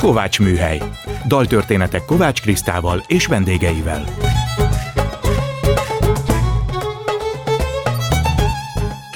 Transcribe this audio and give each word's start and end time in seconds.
Kovács 0.00 0.40
Műhely. 0.40 0.82
Daltörténetek 1.26 2.04
Kovács 2.04 2.40
Krisztával 2.40 3.04
és 3.06 3.26
vendégeivel. 3.26 4.04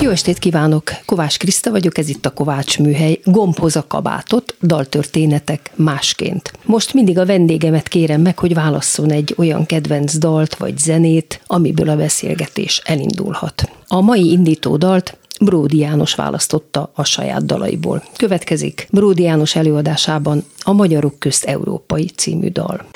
Jó 0.01 0.10
estét 0.10 0.38
kívánok! 0.38 0.83
Kovács 1.04 1.38
Kriszta 1.38 1.71
vagyok, 1.71 1.99
ez 1.99 2.08
itt 2.08 2.26
a 2.26 2.31
Kovács 2.31 2.78
Műhely. 2.78 3.21
Gombhoz 3.24 3.76
a 3.76 3.87
kabátot, 3.87 4.56
daltörténetek 4.62 5.71
másként. 5.74 6.53
Most 6.65 6.94
mindig 6.94 7.19
a 7.19 7.26
vendégemet 7.26 7.88
kérem 7.88 8.21
meg, 8.21 8.38
hogy 8.38 8.54
válasszon 8.54 9.10
egy 9.10 9.35
olyan 9.38 9.66
kedvenc 9.66 10.19
dalt 10.19 10.54
vagy 10.54 10.78
zenét, 10.78 11.40
amiből 11.46 11.88
a 11.88 11.96
beszélgetés 11.96 12.82
elindulhat. 12.85 13.71
A 13.87 14.01
mai 14.01 14.30
indító 14.30 14.76
dalt 14.76 15.16
Bródi 15.40 15.78
János 15.78 16.14
választotta 16.14 16.91
a 16.95 17.05
saját 17.05 17.46
dalaiból. 17.46 18.02
Következik 18.16 18.88
Bródi 18.90 19.22
János 19.22 19.56
előadásában 19.56 20.45
a 20.59 20.72
Magyarok 20.72 21.18
közt 21.18 21.45
Európai 21.45 22.06
című 22.06 22.48
dal. 22.48 22.86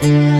Ki 0.00 0.35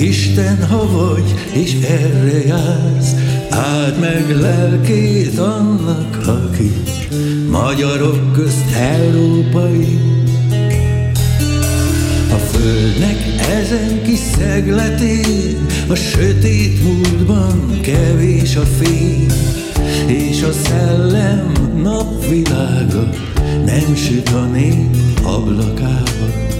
Isten, 0.00 0.66
ha 0.66 0.86
vagy, 0.90 1.34
és 1.52 1.74
erre 1.88 2.44
jársz, 2.46 3.14
áld 3.48 3.98
meg 4.00 4.40
lelkét 4.40 5.38
annak, 5.38 6.18
aki 6.26 6.72
magyarok 7.50 8.32
közt 8.32 8.74
európai. 8.74 9.98
A 12.30 12.36
földnek 12.36 13.16
ezen 13.50 14.02
kis 14.02 14.18
szegletén, 14.18 15.66
a 15.88 15.94
sötét 15.94 16.82
múltban 16.82 17.80
kevés 17.80 18.56
a 18.56 18.64
fény, 18.80 19.26
és 20.06 20.42
a 20.42 20.52
szellem 20.52 21.52
napvilága 21.82 23.08
nem 23.64 23.94
süt 23.94 24.28
a 24.28 24.44
nép 24.44 24.96
ablakába. 25.22 26.56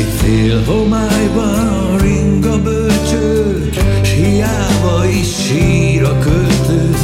Itt 0.00 0.20
fél 0.22 0.64
homályban 0.64 1.98
ring 1.98 2.44
a 2.44 2.62
bölcső, 2.62 3.68
s 4.02 4.10
hiába 4.12 5.06
is 5.06 5.44
sír 5.46 6.04
a 6.04 6.18
költő, 6.18 6.94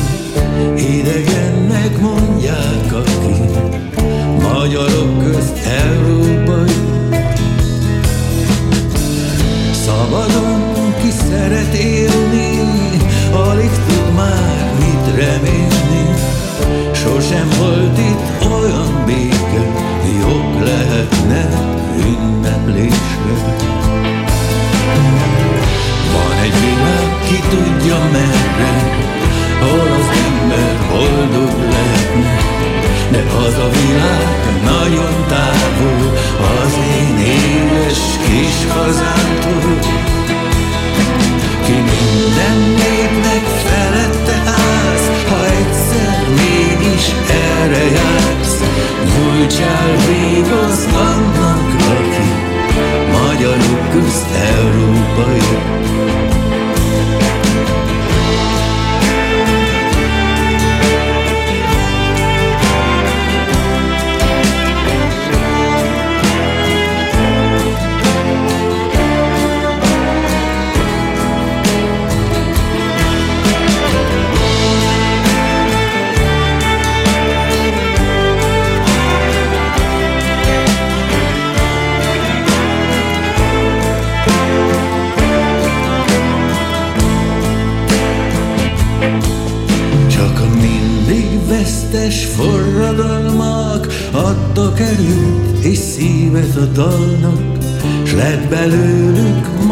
idegennek 0.76 2.00
mondják, 2.00 2.65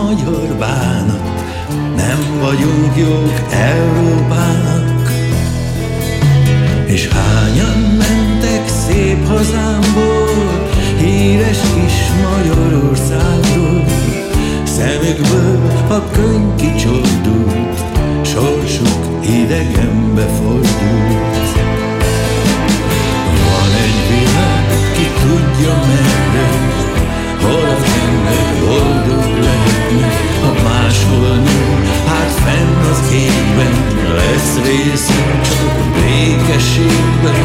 magyar 0.04 0.56
bánat, 0.58 1.44
nem 1.96 2.38
vagyunk 2.40 2.96
jók 2.96 3.40
Európának. 3.50 5.12
És 6.86 7.08
hányan 7.08 7.78
mentek 7.78 8.68
szép 8.68 9.26
hazámból, 9.26 10.68
híres 10.98 11.58
kis 11.60 11.94
Magyarországról, 12.22 13.84
szemükből 14.64 15.60
a 15.88 16.10
könyv 16.10 16.54
kicsordult, 16.54 17.78
sorsuk 18.22 19.26
idegenbe 19.26 20.26
fordult. 20.26 21.46
Van 23.44 23.72
egy 23.84 24.00
világ, 24.08 24.92
ki 24.96 25.06
tudja 25.20 25.74
merre, 25.86 26.83
hol 27.44 27.64
az 27.76 27.84
ember 28.02 28.46
boldog 28.60 29.26
lehetne, 29.46 30.08
ha 30.42 30.52
máshol 30.68 31.36
nő, 31.46 31.60
hát 32.08 32.30
fenn 32.44 32.90
az 32.92 33.02
égben 33.12 33.74
lesz 34.16 34.54
részünk 34.64 35.40
csak 35.42 35.76
békességben. 35.94 37.42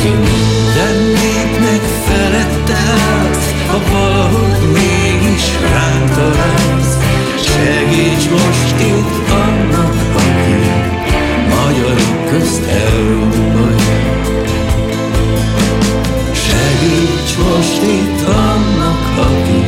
Ki 0.00 0.08
minden 0.08 0.96
népnek 1.20 1.82
felette 2.06 2.78
állsz, 3.08 3.48
ha 3.70 3.78
valahogy 3.92 4.72
mégis 4.72 5.46
ránk 5.72 6.10
találsz, 6.14 6.96
Segíts 7.44 8.30
most 8.30 8.80
itt 8.80 9.30
annak, 9.30 9.94
aki 10.14 10.58
magyarok 11.48 12.28
közt 12.30 12.62
európai. 12.66 14.10
Most 17.80 17.92
itt 17.92 18.28
annak, 18.28 19.18
aki 19.18 19.60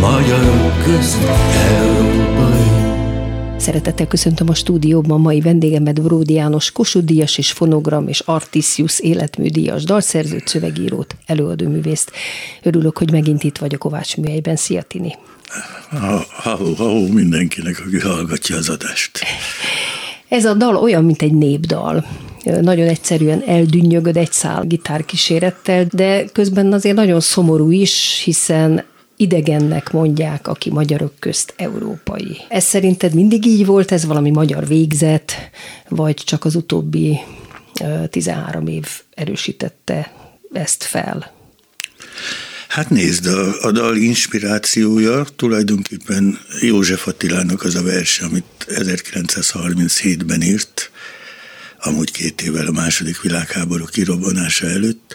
magyarok 0.00 0.82
közt 0.84 1.18
európai. 1.68 2.84
Szeretettel 3.58 4.06
köszöntöm 4.06 4.48
a 4.48 4.54
stúdióban 4.54 5.20
mai 5.20 5.40
vendégemet 5.40 6.02
Bródi 6.02 6.32
János 6.32 6.70
Kossuth 6.72 7.06
Díjas 7.06 7.38
és 7.38 7.52
fonogram 7.52 8.08
és 8.08 8.20
Artisius 8.20 9.00
életműdíjas 9.00 9.84
dalszerzőt, 9.84 10.48
szövegírót, 10.48 11.16
előadóművészt. 11.26 12.10
Örülök, 12.62 12.98
hogy 12.98 13.10
megint 13.10 13.44
itt 13.44 13.58
vagy 13.58 13.74
a 13.74 13.78
Kovács 13.78 14.16
műhelyben. 14.16 14.56
Szia, 14.56 14.82
Tini! 14.82 15.14
Ha, 15.90 16.24
ha, 16.42 16.58
mindenkinek, 17.12 17.82
aki 17.86 18.00
hallgatja 18.00 18.56
az 18.56 18.68
adást. 18.68 19.20
Ez 20.28 20.44
a 20.44 20.54
dal 20.54 20.76
olyan, 20.76 21.04
mint 21.04 21.22
egy 21.22 21.34
népdal. 21.34 22.04
Nagyon 22.60 22.88
egyszerűen 22.88 23.42
eldünnyögöd 23.46 24.16
egy 24.16 24.32
szál 24.32 24.64
gitárkísérettel, 24.64 25.86
de 25.90 26.24
közben 26.24 26.72
azért 26.72 26.96
nagyon 26.96 27.20
szomorú 27.20 27.70
is, 27.70 28.22
hiszen 28.24 28.84
idegennek 29.16 29.92
mondják, 29.92 30.48
aki 30.48 30.70
magyarok 30.70 31.12
közt 31.18 31.54
európai. 31.56 32.36
Ez 32.48 32.64
szerinted 32.64 33.14
mindig 33.14 33.46
így 33.46 33.66
volt, 33.66 33.92
ez 33.92 34.04
valami 34.04 34.30
magyar 34.30 34.66
végzet, 34.66 35.32
vagy 35.88 36.14
csak 36.14 36.44
az 36.44 36.54
utóbbi 36.54 37.18
13 38.10 38.66
év 38.66 38.86
erősítette 39.14 40.12
ezt 40.52 40.84
fel? 40.84 41.34
Hát 42.68 42.90
nézd, 42.90 43.26
a, 43.26 43.62
a 43.62 43.70
dal 43.70 43.96
inspirációja 43.96 45.26
tulajdonképpen 45.36 46.38
József 46.60 47.06
Attilának 47.06 47.62
az 47.62 47.74
a 47.74 47.82
verse, 47.82 48.24
amit 48.24 48.44
1937-ben 48.68 50.42
írt, 50.42 50.90
amúgy 51.86 52.10
két 52.10 52.42
évvel 52.42 52.66
a 52.66 52.72
második 52.72 53.20
világháború 53.20 53.84
kirobbanása 53.84 54.66
előtt, 54.66 55.14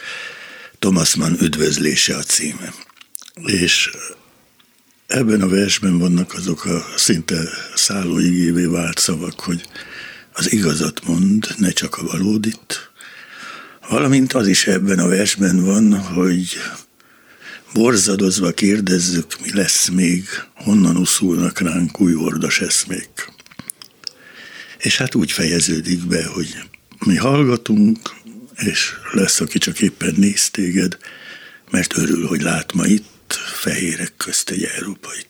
Thomas 0.79 1.15
Mann 1.15 1.37
üdvözlése 1.41 2.15
a 2.15 2.21
címe. 2.21 2.73
És 3.45 3.89
ebben 5.07 5.41
a 5.41 5.47
versben 5.47 5.97
vannak 5.97 6.33
azok 6.33 6.65
a 6.65 6.85
szinte 6.95 7.49
szállóigévé 7.75 8.65
vált 8.65 8.99
szavak, 8.99 9.39
hogy 9.39 9.67
az 10.33 10.51
igazat 10.51 11.05
mond, 11.05 11.47
ne 11.57 11.71
csak 11.71 11.97
a 11.97 12.03
valódit, 12.03 12.91
valamint 13.89 14.33
az 14.33 14.47
is 14.47 14.67
ebben 14.67 14.99
a 14.99 15.07
versben 15.07 15.65
van, 15.65 15.97
hogy 15.97 16.57
borzadozva 17.73 18.51
kérdezzük, 18.51 19.41
mi 19.41 19.53
lesz 19.53 19.87
még, 19.87 20.27
honnan 20.55 20.97
uszulnak 20.97 21.59
ránk 21.59 21.99
új 21.99 22.15
ordas 22.15 22.61
eszmék. 22.61 23.30
És 24.81 24.97
hát 24.97 25.15
úgy 25.15 25.31
fejeződik 25.31 26.05
be, 26.05 26.25
hogy 26.25 26.57
mi 27.05 27.15
hallgatunk, 27.15 27.99
és 28.55 28.93
lesz, 29.11 29.39
aki 29.39 29.57
csak 29.57 29.79
éppen 29.79 30.13
néz 30.17 30.49
téged, 30.49 30.97
mert 31.69 31.97
örül, 31.97 32.27
hogy 32.27 32.41
lát 32.41 32.73
ma 32.73 32.85
itt 32.85 33.33
fehérek 33.53 34.13
közt 34.17 34.49
egy 34.49 34.63
európait. 34.63 35.29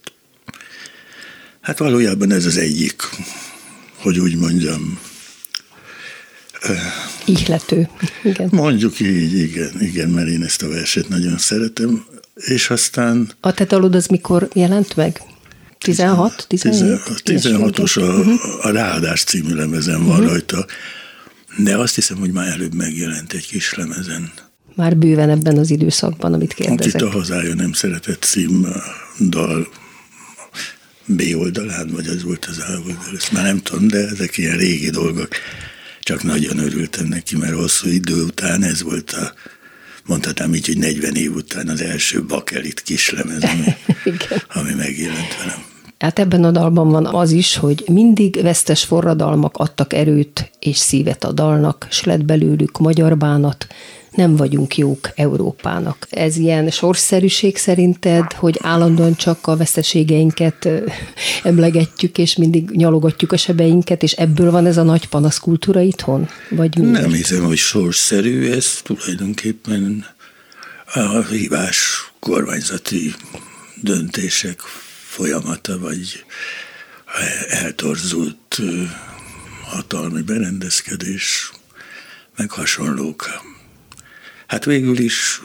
Hát 1.62 1.77
valójában 1.77 2.31
ez 2.31 2.45
az 2.45 2.57
egyik, 2.57 3.01
hogy 3.95 4.19
úgy 4.19 4.36
mondjam, 4.36 5.00
Ihlető. 7.25 7.89
Igen. 8.24 8.50
Mondjuk 8.51 9.00
így, 9.00 9.33
igen, 9.33 9.81
igen, 9.81 10.09
mert 10.09 10.27
én 10.27 10.44
ezt 10.44 10.62
a 10.62 10.68
verset 10.68 11.09
nagyon 11.09 11.38
szeretem, 11.38 12.06
és 12.36 12.69
aztán... 12.69 13.31
A 13.39 13.53
te 13.53 13.65
dalod 13.65 13.95
az 13.95 14.06
mikor 14.06 14.50
jelent 14.53 14.95
meg? 14.95 15.21
16? 15.81 16.45
17? 16.48 17.00
16-os 17.25 17.98
a, 17.98 18.68
a 18.68 18.72
Ráadás 18.72 19.24
című 19.24 19.54
lemezen 19.54 20.04
van 20.06 20.10
uh-huh. 20.10 20.28
rajta, 20.28 20.66
de 21.57 21.78
azt 21.78 21.95
hiszem, 21.95 22.18
hogy 22.18 22.31
már 22.31 22.48
előbb 22.48 22.74
megjelent 22.74 23.33
egy 23.33 23.48
kis 23.48 23.74
lemezen. 23.74 24.31
Már 24.75 24.98
bőven 24.98 25.30
ebben 25.30 25.57
az 25.57 25.69
időszakban, 25.69 26.33
amit 26.33 26.54
kérdezek. 26.54 27.01
Itt 27.01 27.07
a 27.07 27.12
hazája 27.12 27.54
nem 27.54 27.74
szeretett 27.74 28.24
cím 28.24 28.68
dal 29.19 29.68
B 31.06 31.22
oldalán, 31.36 31.89
vagy 31.92 32.07
az 32.07 32.24
volt 32.24 32.45
az 32.45 32.57
A 32.57 32.77
oldal, 32.77 33.16
ezt 33.16 33.31
már 33.31 33.44
nem 33.44 33.62
tudom, 33.62 33.88
de 33.88 33.98
ezek 33.98 34.38
ilyen 34.38 34.57
régi 34.57 34.89
dolgok. 34.89 35.30
Csak 36.01 36.24
nagyon 36.24 36.57
örültem 36.57 37.06
neki, 37.06 37.38
mert 37.38 37.54
hosszú 37.54 37.89
idő 37.89 38.24
után 38.24 38.63
ez 38.63 38.81
volt 38.81 39.12
a 39.12 39.34
mondhatnám 40.06 40.54
így, 40.54 40.66
hogy 40.66 40.77
40 40.77 41.16
év 41.16 41.36
után 41.36 41.68
az 41.68 41.81
első 41.81 42.24
bakelit 42.24 42.81
kislemez, 42.81 43.44
ami, 43.44 43.75
ami 44.60 44.74
megjelent 44.74 45.38
velem. 45.38 45.71
Hát 46.01 46.19
ebben 46.19 46.44
a 46.44 46.51
dalban 46.51 46.89
van 46.89 47.06
az 47.06 47.31
is, 47.31 47.56
hogy 47.56 47.83
mindig 47.92 48.42
vesztes 48.42 48.83
forradalmak 48.83 49.57
adtak 49.57 49.94
erőt 49.94 50.51
és 50.59 50.77
szívet 50.77 51.24
a 51.24 51.31
dalnak, 51.31 51.88
s 51.89 52.03
lett 52.03 52.25
belőlük 52.25 52.80
magyar 52.80 53.18
bánat, 53.18 53.68
nem 54.12 54.36
vagyunk 54.36 54.77
jók 54.77 55.09
Európának. 55.15 56.07
Ez 56.09 56.38
ilyen 56.38 56.69
sorszerűség 56.69 57.57
szerinted, 57.57 58.33
hogy 58.33 58.59
állandóan 58.62 59.15
csak 59.15 59.48
a 59.48 59.56
veszteségeinket 59.56 60.69
emlegetjük, 61.44 62.18
és 62.18 62.36
mindig 62.36 62.69
nyalogatjuk 62.69 63.31
a 63.31 63.38
sebeinket, 63.38 64.03
és 64.03 64.12
ebből 64.12 64.51
van 64.51 64.65
ez 64.65 64.77
a 64.77 64.83
nagy 64.83 65.07
panaszkultúra 65.07 65.81
itthon? 65.81 66.30
Vagy 66.50 66.77
miért? 66.77 67.01
Nem 67.01 67.12
hiszem, 67.12 67.44
hogy 67.44 67.57
sorszerű, 67.57 68.51
ez 68.51 68.81
tulajdonképpen 68.83 70.06
a 70.94 71.21
hívás 71.30 72.12
kormányzati 72.19 73.13
döntések 73.81 74.59
folyamata, 75.22 75.80
vagy 75.80 76.26
eltorzult 77.50 78.62
hatalmi 79.64 80.22
berendezkedés, 80.22 81.52
meg 82.36 82.52
hasonlók. 82.52 83.42
Hát 84.48 84.66
végül 84.66 84.98
is, 84.98 85.42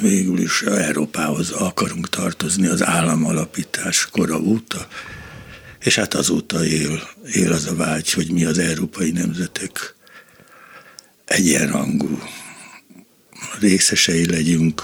végül 0.00 0.38
is 0.38 0.62
Európához 0.62 1.50
akarunk 1.50 2.08
tartozni 2.08 2.66
az 2.66 2.82
államalapítás 2.82 4.08
kora 4.10 4.38
óta, 4.38 4.88
és 5.80 5.94
hát 5.94 6.14
azóta 6.14 6.64
él, 6.64 7.08
él 7.32 7.52
az 7.52 7.66
a 7.66 7.74
vágy, 7.74 8.12
hogy 8.12 8.30
mi 8.30 8.44
az 8.44 8.58
európai 8.58 9.10
nemzetek 9.10 9.94
egyenrangú 11.24 12.18
részesei 13.60 14.30
legyünk 14.30 14.82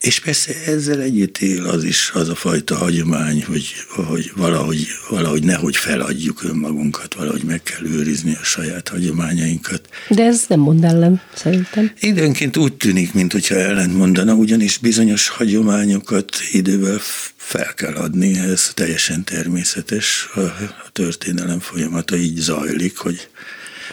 és 0.00 0.20
persze 0.20 0.52
ezzel 0.66 1.00
együtt 1.00 1.38
él 1.38 1.66
az 1.66 1.84
is, 1.84 2.10
az 2.14 2.28
a 2.28 2.34
fajta 2.34 2.76
hagyomány, 2.76 3.44
hogy, 3.44 3.74
hogy 3.88 4.32
valahogy, 4.36 4.86
valahogy 5.10 5.42
nehogy 5.42 5.76
feladjuk 5.76 6.44
önmagunkat, 6.44 7.14
valahogy 7.14 7.42
meg 7.42 7.62
kell 7.62 7.86
őrizni 7.86 8.36
a 8.40 8.44
saját 8.44 8.88
hagyományainkat. 8.88 9.88
De 10.08 10.24
ez 10.24 10.44
nem 10.48 10.60
mond 10.60 10.84
ellen, 10.84 11.20
szerintem. 11.34 11.92
Időnként 12.00 12.56
úgy 12.56 12.74
tűnik, 12.74 13.12
mintha 13.12 13.54
ellent 13.54 13.96
mondana, 13.96 14.34
ugyanis 14.34 14.78
bizonyos 14.78 15.28
hagyományokat 15.28 16.36
idővel 16.52 17.00
fel 17.36 17.74
kell 17.74 17.94
adni, 17.94 18.38
ez 18.38 18.70
teljesen 18.74 19.24
természetes, 19.24 20.28
a, 20.34 20.40
a 20.40 20.88
történelem 20.92 21.60
folyamata 21.60 22.16
így 22.16 22.36
zajlik, 22.36 22.96
hogy 22.96 23.28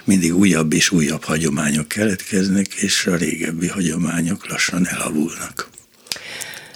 mindig 0.03 0.35
újabb 0.35 0.73
és 0.73 0.91
újabb 0.91 1.23
hagyományok 1.23 1.87
keletkeznek, 1.87 2.73
és 2.73 3.05
a 3.05 3.15
régebbi 3.15 3.67
hagyományok 3.67 4.49
lassan 4.49 4.87
elavulnak. 4.87 5.69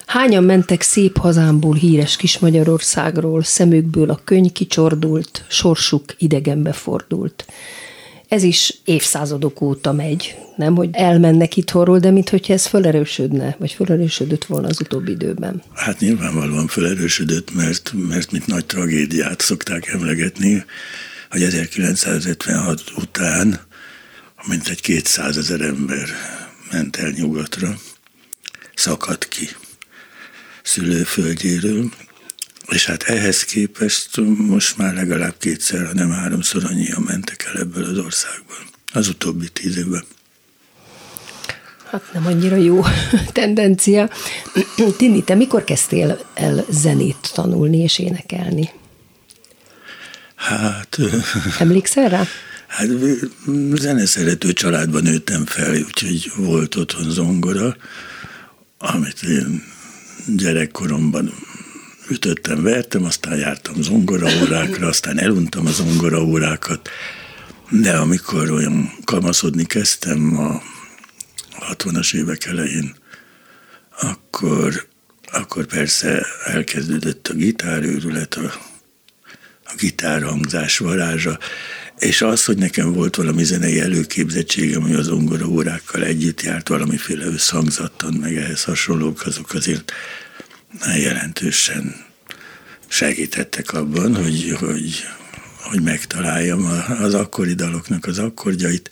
Hányan 0.05 0.43
mentek 0.43 0.81
szép 0.81 1.17
hazámból 1.17 1.75
híres 1.75 2.15
kis 2.15 2.39
Magyarországról, 2.39 3.43
szemükből 3.43 4.09
a 4.09 4.19
könyv 4.23 4.51
kicsordult, 4.51 5.45
sorsuk 5.47 6.03
idegenbe 6.17 6.71
fordult. 6.71 7.45
Ez 8.27 8.43
is 8.43 8.73
évszázadok 8.85 9.61
óta 9.61 9.93
megy, 9.93 10.35
nem, 10.55 10.75
hogy 10.75 10.89
elmennek 10.91 11.57
itthonról, 11.57 11.99
de 11.99 12.11
mintha 12.11 12.53
ez 12.53 12.65
felerősödne, 12.65 13.55
vagy 13.59 13.71
felerősödött 13.71 14.45
volna 14.45 14.67
az 14.67 14.81
utóbbi 14.81 15.11
időben. 15.11 15.61
Hát 15.73 15.99
nyilvánvalóan 15.99 16.67
felerősödött, 16.67 17.55
mert, 17.55 17.93
mert 18.07 18.31
mint 18.31 18.47
nagy 18.47 18.65
tragédiát 18.65 19.41
szokták 19.41 19.87
emlegetni, 19.87 20.65
hogy 21.29 21.43
1956 21.43 22.81
után 22.97 23.59
mintegy 24.47 24.81
200 24.81 25.37
ezer 25.37 25.61
ember 25.61 26.07
ment 26.71 26.95
el 26.95 27.09
nyugatra, 27.09 27.77
szakadt 28.77 29.27
ki 29.27 29.49
szülőföldjéről, 30.63 31.91
és 32.67 32.85
hát 32.85 33.03
ehhez 33.03 33.43
képest 33.43 34.09
most 34.37 34.77
már 34.77 34.93
legalább 34.93 35.35
kétszer, 35.39 35.85
ha 35.85 35.93
nem 35.93 36.11
háromszor 36.11 36.65
annyian 36.65 37.01
mentek 37.01 37.49
el 37.53 37.61
ebből 37.61 37.83
az 37.83 37.97
országból 37.97 38.57
az 38.93 39.07
utóbbi 39.07 39.49
tíz 39.49 39.77
évben. 39.77 40.03
Hát 41.89 42.13
nem 42.13 42.25
annyira 42.25 42.55
jó 42.55 42.83
tendencia. 43.31 44.09
Tini, 44.97 45.23
te 45.23 45.35
mikor 45.35 45.63
kezdtél 45.63 46.19
el 46.33 46.65
zenét 46.69 47.31
tanulni 47.33 47.77
és 47.77 47.99
énekelni? 47.99 48.69
Hát... 50.35 50.97
Emlékszel 51.59 52.09
rá? 52.09 52.23
Hát 52.67 52.87
zeneszerető 53.73 54.53
családban 54.53 55.03
nőttem 55.03 55.45
fel, 55.45 55.75
úgyhogy 55.75 56.31
volt 56.35 56.75
otthon 56.75 57.09
zongora, 57.09 57.75
amit 58.77 59.23
én 59.23 59.63
gyerekkoromban 60.27 61.33
ütöttem, 62.09 62.63
vertem, 62.63 63.03
aztán 63.03 63.37
jártam 63.37 63.81
zongoraórákra, 63.81 64.87
aztán 64.87 65.19
eluntam 65.19 65.65
a 65.65 65.71
zongoraórákat, 65.71 66.89
de 67.69 67.97
amikor 67.97 68.51
olyan 68.51 68.93
kamaszodni 69.03 69.65
kezdtem 69.65 70.37
a 70.39 70.61
60-as 71.73 72.15
évek 72.15 72.45
elején, 72.45 72.95
akkor, 74.01 74.87
akkor 75.31 75.65
persze 75.65 76.25
elkezdődött 76.45 77.27
a 77.27 77.33
gitárőrület, 77.33 78.33
a, 78.33 78.53
a 79.65 79.73
gitárhangzás 79.77 80.77
varázsa, 80.77 81.39
és 81.99 82.21
az, 82.21 82.45
hogy 82.45 82.57
nekem 82.57 82.93
volt 82.93 83.15
valami 83.15 83.43
zenei 83.43 83.79
előképzettségem, 83.79 84.81
hogy 84.81 84.93
az 84.93 85.07
ongora 85.07 85.45
órákkal 85.45 86.03
együtt 86.03 86.41
járt 86.41 86.67
valamiféle 86.67 87.25
összhangzattan, 87.25 88.13
meg 88.13 88.35
ehhez 88.35 88.63
hasonlók, 88.63 89.25
azok 89.25 89.53
azért 89.53 89.91
jelentősen 90.97 92.05
segítettek 92.87 93.73
abban, 93.73 94.15
hogy, 94.15 94.55
hogy, 94.59 95.03
hogy 95.61 95.81
megtaláljam 95.81 96.83
az 96.99 97.13
akkori 97.13 97.53
daloknak 97.53 98.05
az 98.05 98.19
akkordjait. 98.19 98.91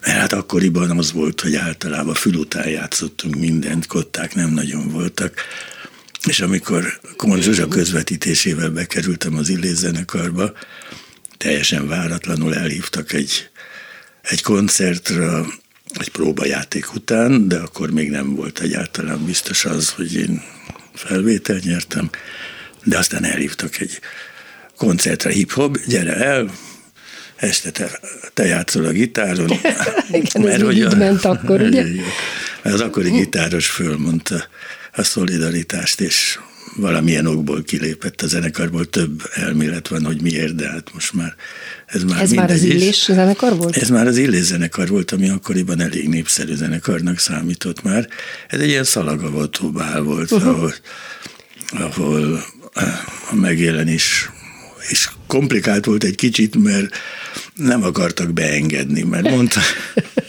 Mert 0.00 0.18
hát 0.18 0.32
akkoriban 0.32 0.98
az 0.98 1.12
volt, 1.12 1.40
hogy 1.40 1.54
általában 1.54 2.14
fül 2.14 2.34
után 2.34 2.68
játszottunk 2.68 3.34
mindent, 3.34 3.86
kották 3.86 4.34
nem 4.34 4.50
nagyon 4.50 4.88
voltak. 4.88 5.34
És 6.26 6.40
amikor 6.40 7.00
Kon 7.16 7.40
Zsuzsa 7.40 7.68
közvetítésével 7.68 8.70
bekerültem 8.70 9.36
az 9.36 9.48
Illés 9.48 9.74
zenekarba, 9.74 10.52
teljesen 11.40 11.88
váratlanul 11.88 12.54
elhívtak 12.54 13.12
egy, 13.12 13.50
egy 14.22 14.42
koncertre 14.42 15.44
egy 15.98 16.08
próbajáték 16.08 16.94
után, 16.94 17.48
de 17.48 17.56
akkor 17.56 17.90
még 17.90 18.10
nem 18.10 18.34
volt 18.34 18.60
egyáltalán 18.60 19.24
biztos 19.24 19.64
az, 19.64 19.90
hogy 19.90 20.14
én 20.14 20.42
felvétel 20.94 21.60
nyertem, 21.64 22.10
de 22.84 22.98
aztán 22.98 23.24
elhívtak 23.24 23.78
egy 23.78 24.00
koncertre 24.76 25.30
hip-hop, 25.30 25.78
gyere 25.86 26.14
el, 26.14 26.50
este 27.36 27.70
te, 27.70 28.00
te 28.34 28.46
játszol 28.46 28.84
a 28.84 28.90
gitáron. 28.90 29.50
Igen, 30.10 30.42
mert 30.42 30.54
ez 30.54 30.62
hogy 30.62 30.82
a, 30.82 30.96
ment 30.96 31.24
akkor, 31.24 31.60
ugye? 31.60 31.84
Mert 32.62 32.74
az 32.74 32.80
akkori 32.80 33.10
gitáros 33.10 33.68
fölmondta 33.68 34.44
a 34.92 35.02
szolidaritást, 35.02 36.00
és 36.00 36.38
valamilyen 36.76 37.26
okból 37.26 37.62
kilépett 37.62 38.22
a 38.22 38.26
zenekarból, 38.26 38.88
több 38.88 39.22
elmélet 39.34 39.88
van, 39.88 40.04
hogy 40.04 40.22
miért, 40.22 40.54
de 40.54 40.68
hát 40.68 40.92
most 40.92 41.12
már 41.12 41.34
ez 41.86 42.02
már 42.02 42.22
Ez 42.22 42.30
már 42.30 42.50
az 42.50 42.62
Illés 42.62 43.04
zenekar 43.04 43.56
volt? 43.56 43.76
Ez 43.76 43.88
már 43.88 44.06
az 44.06 44.16
Illés 44.16 44.44
zenekar 44.44 44.88
volt, 44.88 45.10
ami 45.10 45.28
akkoriban 45.28 45.80
elég 45.80 46.08
népszerű 46.08 46.54
zenekarnak 46.54 47.18
számított 47.18 47.82
már. 47.82 48.08
Ez 48.48 48.60
egy 48.60 48.68
ilyen 48.68 48.84
szalagavató 48.84 49.70
bál 49.70 50.02
volt, 50.02 50.30
uh-huh. 50.30 50.48
ahol, 50.48 50.74
ahol 51.70 52.44
a 53.30 53.34
megjelenés 53.34 54.30
és 54.88 55.08
komplikált 55.26 55.84
volt 55.84 56.04
egy 56.04 56.14
kicsit, 56.14 56.62
mert 56.62 56.96
nem 57.54 57.82
akartak 57.82 58.32
beengedni, 58.32 59.02
mert 59.02 59.30
mondta, 59.30 59.60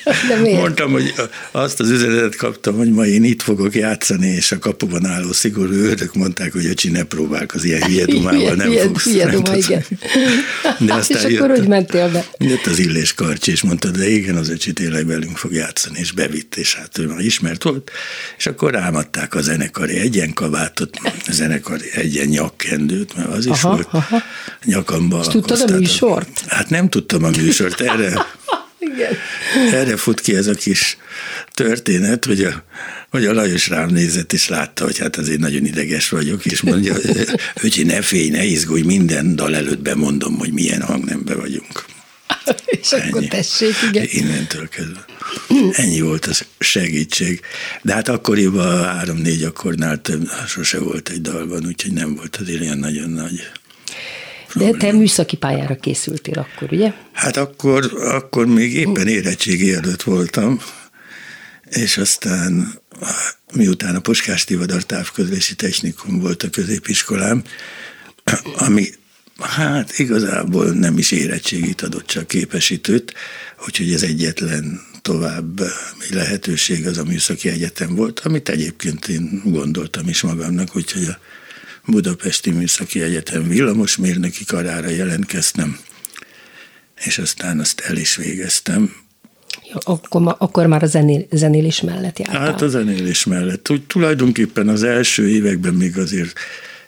mondtam, 0.44 0.92
hogy 0.92 1.14
azt 1.52 1.80
az 1.80 1.90
üzenetet 1.90 2.36
kaptam, 2.36 2.76
hogy 2.76 2.92
ma 2.92 3.06
én 3.06 3.24
itt 3.24 3.42
fogok 3.42 3.76
játszani, 3.76 4.28
és 4.28 4.52
a 4.52 4.60
kapuban 4.60 5.06
álló 5.06 5.32
szigorú 5.32 5.72
őrök 5.72 6.14
mondták, 6.14 6.52
hogy 6.52 6.66
öcsi, 6.66 6.90
ne 6.90 7.04
próbálk 7.04 7.54
az 7.54 7.64
ilyen 7.64 7.84
hülye 7.88 8.06
dumával, 8.06 8.56
nem 8.56 8.68
hülye, 8.68 8.84
fogsz. 8.84 9.04
Hülye 9.04 9.30
duma, 9.30 9.56
igen. 9.56 9.86
De 10.80 10.94
aztán 10.94 11.26
és 11.26 11.32
jött, 11.32 11.42
akkor 11.42 11.60
úgy 11.60 11.68
mentél 11.68 12.12
be. 12.12 12.26
Jött 12.38 12.66
az 12.66 12.80
illés 12.80 13.14
karcs, 13.14 13.48
és 13.48 13.62
mondta, 13.62 13.90
de 13.90 14.10
igen, 14.10 14.36
az 14.36 14.50
öcsi 14.50 14.74
tényleg 14.74 15.06
velünk 15.06 15.38
fog 15.38 15.54
játszani, 15.54 16.00
és 16.00 16.12
bevitt, 16.12 16.56
és 16.56 16.76
hát 16.76 16.98
ő 16.98 17.08
már 17.08 17.20
ismert 17.20 17.64
volt, 17.64 17.92
és 18.38 18.46
akkor 18.46 18.72
rámadták 18.72 19.36
a 19.36 19.42
zenekari 19.42 20.00
egyen 20.00 20.34
kabátot, 20.34 20.98
a 21.28 21.32
zenekari 21.32 21.90
egyen 21.94 22.28
nyakkendőt, 22.28 23.16
mert 23.16 23.30
az 23.30 23.46
is 23.46 23.64
aha, 23.64 23.70
volt 23.70 23.88
aha. 23.92 24.24
nyakamba. 24.66 25.20
És 25.20 25.28
tudtad 25.28 25.72
a 25.72 25.78
műsort? 25.78 26.44
Hát 26.48 26.70
nem 26.70 26.90
tudtam 26.90 27.24
a 27.24 27.30
műsort, 27.30 27.82
erre 27.82 28.14
igen. 28.82 29.14
Erre 29.72 29.98
fut 29.98 30.20
ki 30.22 30.36
ez 30.36 30.48
a 30.48 30.54
kis 30.54 30.98
történet, 31.54 32.26
hogy 32.26 32.44
a, 32.44 32.64
hogy 33.10 33.26
a 33.26 33.34
Lajos 33.34 33.68
rám 33.68 33.90
nézett, 33.90 34.34
és 34.34 34.48
látta, 34.48 34.84
hogy 34.84 34.98
hát 34.98 35.16
azért 35.16 35.40
nagyon 35.40 35.66
ideges 35.66 36.10
vagyok, 36.10 36.46
és 36.46 36.62
mondja, 36.62 36.96
hogy 37.62 37.82
ne 37.86 38.02
félj, 38.02 38.30
ne 38.30 38.44
izgulj, 38.44 38.82
minden 38.82 39.36
dal 39.36 39.56
előtt 39.56 39.82
bemondom, 39.82 40.38
hogy 40.38 40.52
milyen 40.52 40.82
hangnembe 40.82 41.36
vagyunk. 41.36 41.86
és 42.66 42.92
Ennyi. 42.92 43.10
akkor 43.10 43.24
tessék, 43.24 43.74
igen. 43.90 44.08
Innentől 44.10 44.70
kezdve. 44.70 45.06
Ennyi 45.72 46.02
volt 46.02 46.26
az 46.26 46.46
segítség. 46.60 47.42
De 47.82 47.94
hát 47.94 48.08
akkoriban 48.08 48.84
három-négy 48.84 49.44
akkornál 49.44 50.02
több 50.02 50.30
sose 50.48 50.80
volt 50.80 51.10
egy 51.10 51.22
dalban, 51.22 51.66
úgyhogy 51.66 51.94
nem 51.94 52.16
volt 52.16 52.36
az 52.36 52.50
ilyen 52.50 52.78
nagyon 52.78 53.10
nagy 53.10 53.52
de 54.56 54.72
te 54.72 54.92
műszaki 54.92 55.38
pályára 55.38 55.76
készültél 55.76 56.40
akkor, 56.40 56.74
ugye? 56.74 56.94
Hát 57.12 57.38
akkor, 57.38 57.92
akkor 57.94 58.46
még 58.46 58.74
éppen 58.74 59.08
érettségi 59.08 59.74
előtt 59.74 60.04
voltam, 60.04 60.62
és 61.70 61.98
aztán 61.98 62.82
miután 63.54 63.96
a 63.96 64.00
Puskás 64.00 64.44
Tivadar 64.44 64.84
távközlési 64.84 65.56
technikum 65.56 66.20
volt 66.20 66.44
a 66.44 66.50
középiskolám, 66.50 67.44
ami 68.58 68.90
hát 69.40 70.00
igazából 70.00 70.66
nem 70.66 70.98
is 70.98 71.12
érettségit 71.12 71.82
adott, 71.82 72.06
csak 72.06 72.28
képesítőt, 72.28 73.14
úgyhogy 73.66 73.94
ez 73.94 74.04
egyetlen 74.04 74.82
tovább 75.02 75.62
lehetőség 76.10 76.88
az 76.88 76.98
a 76.98 77.04
műszaki 77.04 77.50
egyetem 77.50 77.96
volt, 77.96 78.20
amit 78.20 78.50
egyébként 78.50 79.08
én 79.08 79.42
gondoltam 79.46 80.08
is 80.08 80.22
magamnak, 80.22 80.76
úgyhogy 80.76 81.04
a 81.04 81.18
Budapesti 81.86 82.52
Műszaki 82.52 83.02
Egyetem 83.02 83.48
villamosmérnöki 83.48 84.46
karára 84.46 84.90
jelentkeztem, 84.90 85.80
és 87.06 87.18
aztán 87.18 87.60
azt 87.60 87.80
el 87.80 87.98
is 87.98 88.16
végeztem. 88.16 88.96
Ja, 89.70 89.78
akkor, 89.84 90.36
akkor 90.38 90.66
már 90.66 90.84
a 90.84 90.86
zenél, 90.86 91.26
zenélés 91.32 91.82
mellett 91.82 92.20
jártál. 92.20 92.42
Hát 92.42 92.62
a 92.62 92.68
zenélés 92.68 93.26
mellett. 93.26 93.70
Úgy 93.70 93.84
tulajdonképpen 93.84 94.68
az 94.68 94.84
első 94.84 95.30
években 95.30 95.74
még 95.74 95.98
azért 95.98 96.40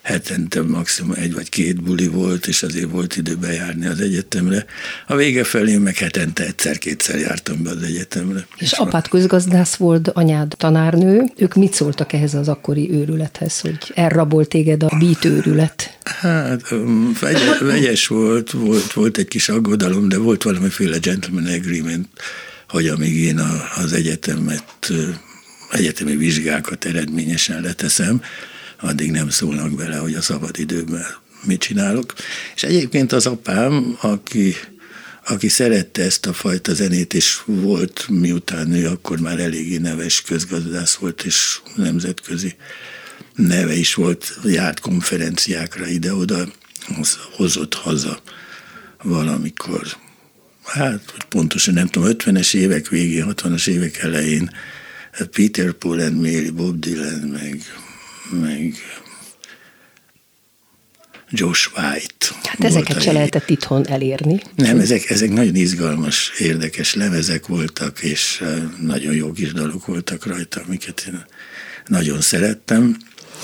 hetente 0.04 0.62
maximum 0.62 1.12
egy 1.12 1.34
vagy 1.34 1.50
két 1.50 1.82
buli 1.82 2.08
volt, 2.08 2.48
és 2.48 2.64
azért 2.64 2.90
volt 2.90 3.16
idő 3.16 3.36
bejárni 3.36 3.86
az 3.86 4.00
egyetemre. 4.00 4.66
A 5.08 5.16
vége 5.16 5.44
felé 5.44 5.78
meg 5.78 5.98
hetente 5.98 6.46
egyszer-kétszer 6.46 7.20
jártam 7.20 7.64
be 7.64 7.70
az 7.70 7.82
egyetemre. 7.84 8.48
És, 8.58 8.62
és 8.62 8.72
apád 8.72 9.08
közgazdász 9.08 9.76
volt, 9.76 10.08
anyád 10.08 10.54
tanárnő. 10.58 11.24
Ők 11.36 11.54
mit 11.54 11.74
szóltak 11.74 12.14
ehhez 12.14 12.34
az 12.34 12.48
akkori 12.48 12.92
őrülethez, 12.92 13.60
hogy 13.60 13.78
elrabolt 13.94 14.50
téged 14.50 14.84
a 14.84 14.96
beat 15.00 15.26
őrület? 15.26 15.98
Hát 16.04 16.62
vegyes, 17.20 17.58
vegyes 17.60 18.08
volt, 18.08 18.52
volt, 18.52 18.94
volt 18.94 19.18
egy 19.18 19.28
kis 19.28 19.50
aggodalom, 19.50 20.10
de 20.10 20.18
volt 20.18 20.44
valamiféle 20.44 20.98
gentleman 20.98 21.46
agreement, 21.46 22.08
hogy 22.70 22.88
amíg 22.88 23.16
én 23.16 23.40
az 23.76 23.94
egyetemet, 23.94 24.92
egyetemi 25.72 26.16
vizsgákat 26.16 26.86
eredményesen 26.86 27.62
leteszem, 27.62 28.22
addig 28.84 29.12
nem 29.12 29.30
szólnak 29.30 29.72
bele, 29.72 29.98
hogy 29.98 30.14
a 30.14 30.22
szabadidőben 30.22 31.06
mit 31.44 31.60
csinálok. 31.60 32.14
És 32.56 32.64
egyébként 32.64 33.12
az 33.12 33.26
apám, 33.26 33.98
aki, 34.02 34.56
aki 35.28 35.48
szerette 35.48 36.04
ezt 36.04 36.26
a 36.26 36.34
fajta 36.34 36.74
zenét, 36.74 37.14
és 37.14 37.42
volt, 37.46 38.06
miután 38.10 38.72
ő 38.72 38.88
akkor 38.88 39.20
már 39.20 39.40
eléggé 39.40 39.78
neves 39.78 40.22
közgazdász 40.22 40.96
volt, 40.96 41.24
és 41.24 41.60
nemzetközi 41.76 42.56
neve 43.36 43.74
is 43.74 43.94
volt, 43.94 44.40
járt 44.44 44.80
konferenciákra 44.80 45.88
ide-oda, 45.88 46.48
hozott 47.36 47.74
haza 47.74 48.22
valamikor, 49.04 49.98
hát 50.64 51.14
pontosan 51.30 51.74
nem 51.74 51.88
tudom, 51.88 52.10
50-es 52.18 52.54
évek 52.54 52.88
végén, 52.88 53.26
60-as 53.30 53.68
évek 53.68 53.98
elején 53.98 54.50
Peter 55.32 55.72
Paul 55.72 56.00
and 56.00 56.22
Mary, 56.22 56.50
Bob 56.50 56.80
Dylan, 56.80 57.20
meg 57.20 57.62
meg 58.32 58.76
Josh 61.36 61.70
White. 61.76 62.26
Hát 62.44 62.64
ezeket 62.64 63.02
se 63.02 63.12
lehetett 63.12 63.50
itthon 63.50 63.88
elérni. 63.88 64.42
Nem, 64.56 64.80
ezek, 64.80 65.10
ezek 65.10 65.30
nagyon 65.30 65.56
izgalmas, 65.56 66.32
érdekes 66.40 66.94
lemezek 66.94 67.48
voltak, 67.48 68.00
és 68.04 68.44
nagyon 68.82 69.14
jó 69.14 69.32
kis 69.32 69.52
dalok 69.54 69.86
voltak 69.86 70.26
rajta, 70.26 70.62
amiket 70.68 71.04
én 71.08 71.26
nagyon 71.88 72.22
szerettem. 72.22 72.98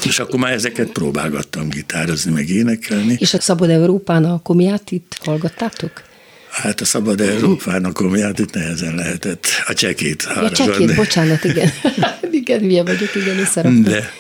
És 0.06 0.20
akkor 0.20 0.40
már 0.40 0.52
ezeket 0.52 0.90
próbálgattam 0.90 1.70
gitározni, 1.70 2.32
meg 2.32 2.50
énekelni. 2.50 3.16
És 3.20 3.34
a 3.34 3.42
Szabad 3.42 3.70
Európán 3.70 4.26
a 4.26 4.40
komiát 4.42 4.92
itt 4.92 5.18
hallgattátok? 5.24 6.04
Hát 6.50 6.82
a 6.82 6.86
Szabad 6.86 7.22
Európán 7.22 7.86
a 7.86 7.92
komiát 7.92 8.40
itt 8.40 8.54
nehezen 8.54 8.96
lehetett. 8.96 9.46
A 9.68 9.74
csekét. 9.74 10.24
A 10.24 10.52
csekét, 10.52 10.96
bocsánat, 10.96 11.44
igen. 11.44 11.70
igen, 12.32 12.64
milyen 12.64 12.86
vagyok, 12.86 13.16
igen, 13.16 13.84
De, 13.84 14.12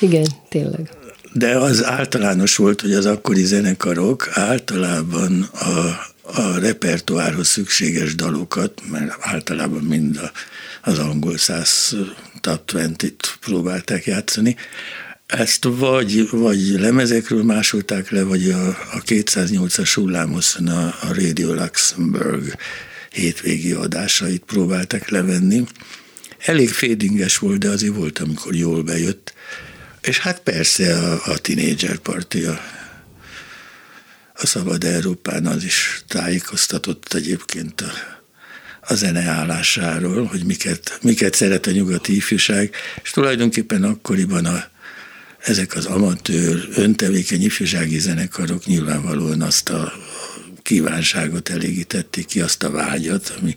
igen, 0.00 0.26
tényleg. 0.48 0.90
De 1.32 1.58
az 1.58 1.84
általános 1.84 2.56
volt, 2.56 2.80
hogy 2.80 2.92
az 2.92 3.06
akkori 3.06 3.44
zenekarok 3.44 4.28
általában 4.32 5.42
a, 5.42 5.68
a 6.22 6.58
repertoárhoz 6.58 7.46
szükséges 7.48 8.14
dalokat, 8.14 8.82
mert 8.90 9.16
általában 9.20 9.82
mind 9.82 10.16
a, 10.16 10.30
az 10.90 10.98
angol 10.98 11.36
száz 11.36 11.96
top 12.40 12.70
20-t 12.72 13.12
próbálták 13.40 14.04
játszani, 14.04 14.56
ezt 15.26 15.64
vagy, 15.64 16.30
vagy 16.30 16.68
lemezekről 16.68 17.42
másolták 17.42 18.10
le, 18.10 18.22
vagy 18.22 18.50
a, 18.50 18.68
a 18.68 19.02
208-as 19.06 19.90
hullámoszon 19.94 20.68
a, 20.68 20.86
a 20.86 21.14
Radio 21.14 21.54
Luxemburg 21.54 22.56
hétvégi 23.10 23.72
adásait 23.72 24.42
próbálták 24.46 25.08
levenni. 25.08 25.64
Elég 26.38 26.68
fédinges 26.68 27.38
volt, 27.38 27.58
de 27.58 27.68
azért 27.68 27.94
volt, 27.94 28.18
amikor 28.18 28.54
jól 28.54 28.82
bejött. 28.82 29.34
És 30.06 30.18
hát 30.18 30.40
persze 30.40 30.98
a, 30.98 31.32
a 31.32 31.38
Teenager 31.38 31.96
Party, 31.96 32.44
a, 32.44 32.60
a 34.34 34.46
Szabad 34.46 34.84
Európán 34.84 35.46
az 35.46 35.64
is 35.64 36.02
tájékoztatott 36.08 37.14
egyébként 37.14 37.80
a, 37.80 37.92
a 38.80 38.94
zene 38.94 39.22
állásáról, 39.22 40.24
hogy 40.24 40.44
miket, 40.44 40.98
miket 41.02 41.34
szeret 41.34 41.66
a 41.66 41.70
nyugati 41.70 42.16
ifjúság, 42.16 42.74
és 43.02 43.10
tulajdonképpen 43.10 43.82
akkoriban 43.82 44.44
a, 44.44 44.64
ezek 45.38 45.74
az 45.74 45.84
amatőr, 45.84 46.68
öntevékeny 46.74 47.44
ifjúsági 47.44 47.98
zenekarok 47.98 48.64
nyilvánvalóan 48.64 49.42
azt 49.42 49.68
a 49.68 49.92
kívánságot 50.62 51.48
elégítették 51.48 52.26
ki, 52.26 52.40
azt 52.40 52.62
a 52.62 52.70
vágyat, 52.70 53.34
ami 53.40 53.56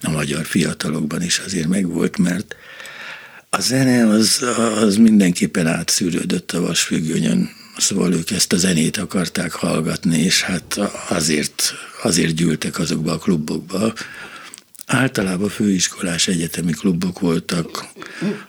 a 0.00 0.10
magyar 0.10 0.46
fiatalokban 0.46 1.22
is 1.22 1.38
azért 1.38 1.68
megvolt, 1.68 2.18
mert 2.18 2.56
a 3.50 3.60
zene 3.60 4.08
az, 4.08 4.42
az 4.80 4.96
mindenképpen 4.96 5.66
átszűrődött 5.66 6.52
a 6.52 6.60
vasfüggönyön, 6.60 7.50
szóval 7.76 8.12
ők 8.12 8.30
ezt 8.30 8.52
a 8.52 8.56
zenét 8.56 8.96
akarták 8.96 9.52
hallgatni, 9.52 10.18
és 10.18 10.42
hát 10.42 10.80
azért, 11.08 11.72
azért 12.02 12.34
gyűltek 12.34 12.78
azokba 12.78 13.12
a 13.12 13.18
klubokba, 13.18 13.92
általában 14.86 15.48
főiskolás 15.48 16.28
egyetemi 16.28 16.72
klubok 16.72 17.18
voltak, 17.18 17.86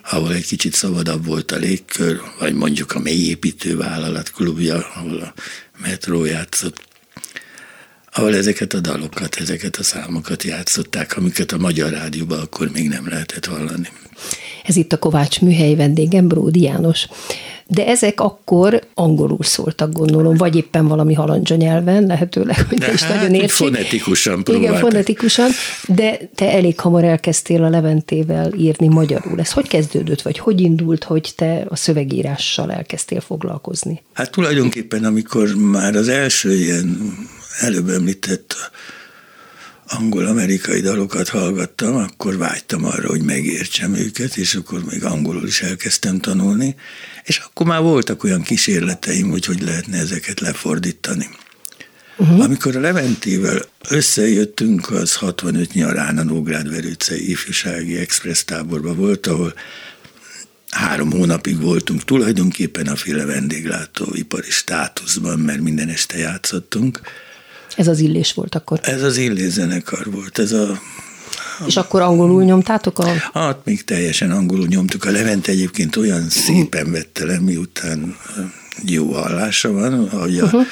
ahol 0.02 0.32
egy 0.32 0.46
kicsit 0.46 0.74
szabadabb 0.74 1.26
volt 1.26 1.50
a 1.50 1.56
légkör, 1.56 2.20
vagy 2.38 2.54
mondjuk 2.54 2.92
a 2.92 2.98
mélyépítő 2.98 3.76
vállalat 3.76 4.30
klubja, 4.30 4.86
ahol 4.94 5.18
a 5.18 5.34
metró 5.78 6.24
játszott, 6.24 6.91
ahol 8.12 8.36
ezeket 8.36 8.72
a 8.72 8.80
dalokat, 8.80 9.36
ezeket 9.40 9.76
a 9.76 9.82
számokat 9.82 10.42
játszották, 10.42 11.16
amiket 11.16 11.52
a 11.52 11.58
Magyar 11.58 11.90
Rádióban 11.90 12.38
akkor 12.40 12.70
még 12.72 12.88
nem 12.88 13.08
lehetett 13.08 13.44
hallani. 13.44 13.88
Ez 14.64 14.76
itt 14.76 14.92
a 14.92 14.98
Kovács 14.98 15.40
műhely 15.40 15.74
vendégem, 15.74 16.28
Bródi 16.28 16.62
János. 16.62 17.06
De 17.66 17.86
ezek 17.86 18.20
akkor 18.20 18.82
angolul 18.94 19.42
szóltak, 19.42 19.92
gondolom, 19.92 20.36
vagy 20.36 20.56
éppen 20.56 20.86
valami 20.88 21.14
halandzsa 21.14 21.54
nyelven, 21.54 22.06
lehetőleg, 22.06 22.66
hogy 22.68 22.78
De 22.78 22.92
is 22.92 23.02
hát, 23.02 23.14
nagyon 23.14 23.34
értsd. 23.34 23.54
fonetikusan 23.56 24.32
Igen, 24.32 24.42
próbáltak. 24.42 24.78
fonetikusan, 24.78 25.50
de 25.88 26.18
te 26.34 26.52
elég 26.52 26.80
hamar 26.80 27.04
elkezdtél 27.04 27.64
a 27.64 27.68
Leventével 27.68 28.52
írni 28.52 28.88
magyarul. 28.88 29.40
Ez 29.40 29.52
hogy 29.52 29.68
kezdődött, 29.68 30.22
vagy 30.22 30.38
hogy 30.38 30.60
indult, 30.60 31.04
hogy 31.04 31.32
te 31.36 31.64
a 31.68 31.76
szövegírással 31.76 32.72
elkezdtél 32.72 33.20
foglalkozni? 33.20 34.02
Hát 34.12 34.30
tulajdonképpen, 34.30 35.04
amikor 35.04 35.54
már 35.54 35.96
az 35.96 36.08
első 36.08 36.54
ilyen 36.54 37.14
előbb 37.58 37.88
említett 37.88 38.56
angol-amerikai 39.86 40.80
dalokat 40.80 41.28
hallgattam, 41.28 41.96
akkor 41.96 42.36
vágytam 42.36 42.84
arra, 42.84 43.08
hogy 43.08 43.22
megértsem 43.22 43.94
őket, 43.94 44.36
és 44.36 44.54
akkor 44.54 44.84
még 44.90 45.04
angolul 45.04 45.46
is 45.46 45.60
elkezdtem 45.60 46.18
tanulni, 46.18 46.76
és 47.24 47.38
akkor 47.38 47.66
már 47.66 47.80
voltak 47.80 48.24
olyan 48.24 48.42
kísérleteim, 48.42 49.30
hogy 49.30 49.44
hogy 49.44 49.62
lehetne 49.62 49.98
ezeket 49.98 50.40
lefordítani. 50.40 51.28
Uh-huh. 52.16 52.44
Amikor 52.44 52.76
a 52.76 52.80
Leventével 52.80 53.62
összejöttünk, 53.88 54.90
az 54.90 55.14
65 55.14 55.72
nyarán 55.72 56.18
a 56.18 56.22
Nógrád-Verőcei 56.22 57.30
ifjúsági 57.30 57.96
express 57.96 58.44
táborba 58.44 58.94
volt, 58.94 59.26
ahol 59.26 59.54
három 60.70 61.10
hónapig 61.10 61.60
voltunk 61.60 62.04
tulajdonképpen 62.04 62.86
a 62.86 62.96
féle 62.96 63.24
vendéglátóipari 63.24 64.50
státuszban, 64.50 65.38
mert 65.38 65.60
minden 65.60 65.88
este 65.88 66.18
játszottunk. 66.18 67.00
Ez 67.76 67.86
az 67.86 67.98
illés 67.98 68.32
volt 68.32 68.54
akkor. 68.54 68.80
Ez 68.82 69.02
az 69.02 69.16
illézenekar 69.16 70.10
volt, 70.10 70.38
ez 70.38 70.52
a 70.52 70.80
És 71.66 71.76
akkor 71.76 72.00
angolul 72.00 72.44
nyomtátok 72.44 72.98
a... 72.98 73.06
Hát 73.32 73.58
még 73.64 73.84
teljesen 73.84 74.30
angolul 74.30 74.66
nyomtuk. 74.66 75.04
A 75.04 75.10
Levent 75.10 75.46
egyébként 75.46 75.96
olyan 75.96 76.28
szépen 76.28 76.90
vette 76.90 77.24
le, 77.24 77.40
miután 77.40 78.16
jó 78.86 79.12
hallása 79.12 79.72
van, 79.72 80.08
hogy, 80.08 80.38
a, 80.38 80.44
uh-huh. 80.44 80.66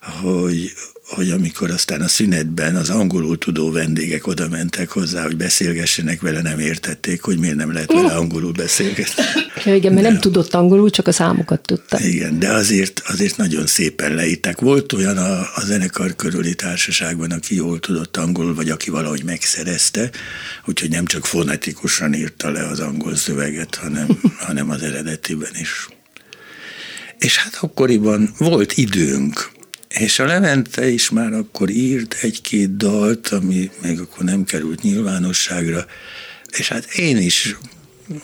Hogy, 0.00 0.72
hogy 1.08 1.30
amikor 1.30 1.70
aztán 1.70 2.00
a 2.00 2.08
szünetben 2.08 2.76
az 2.76 2.90
angolul 2.90 3.38
tudó 3.38 3.70
vendégek 3.70 4.26
oda 4.26 4.48
mentek 4.48 4.90
hozzá, 4.90 5.22
hogy 5.22 5.36
beszélgessenek 5.36 6.20
vele, 6.20 6.42
nem 6.42 6.58
értették, 6.58 7.22
hogy 7.22 7.38
miért 7.38 7.56
nem 7.56 7.72
lehet 7.72 7.92
vele 7.92 8.12
angolul 8.12 8.52
beszélgetni. 8.52 9.22
Ja, 9.64 9.74
igen, 9.74 9.92
mert 9.92 10.06
nem 10.06 10.18
tudott 10.18 10.54
angolul, 10.54 10.90
csak 10.90 11.06
a 11.06 11.12
számokat 11.12 11.60
tudta. 11.60 12.00
Igen, 12.00 12.38
de 12.38 12.52
azért, 12.52 13.02
azért 13.06 13.36
nagyon 13.36 13.66
szépen 13.66 14.14
leírták. 14.14 14.60
Volt 14.60 14.92
olyan 14.92 15.16
a, 15.16 15.40
a 15.40 15.62
zenekar 15.64 16.16
körüli 16.16 16.54
társaságban, 16.54 17.30
aki 17.30 17.54
jól 17.54 17.78
tudott 17.80 18.16
angolul, 18.16 18.54
vagy 18.54 18.70
aki 18.70 18.90
valahogy 18.90 19.24
megszerezte, 19.24 20.10
úgyhogy 20.66 20.90
nem 20.90 21.04
csak 21.04 21.26
fonetikusan 21.26 22.14
írta 22.14 22.50
le 22.50 22.66
az 22.66 22.80
angol 22.80 23.16
szöveget, 23.16 23.74
hanem, 23.74 24.06
hanem 24.46 24.70
az 24.70 24.82
eredetiben 24.82 25.52
is. 25.60 25.88
És 27.18 27.36
hát 27.36 27.58
akkoriban 27.60 28.34
volt 28.38 28.72
időnk, 28.72 29.50
és 29.98 30.18
a 30.18 30.24
Levente 30.24 30.88
is 30.88 31.10
már 31.10 31.32
akkor 31.32 31.70
írt 31.70 32.16
egy-két 32.22 32.76
dalt, 32.76 33.28
ami 33.28 33.70
még 33.82 34.00
akkor 34.00 34.24
nem 34.24 34.44
került 34.44 34.82
nyilvánosságra, 34.82 35.86
és 36.58 36.68
hát 36.68 36.84
én 36.84 37.16
is 37.16 37.56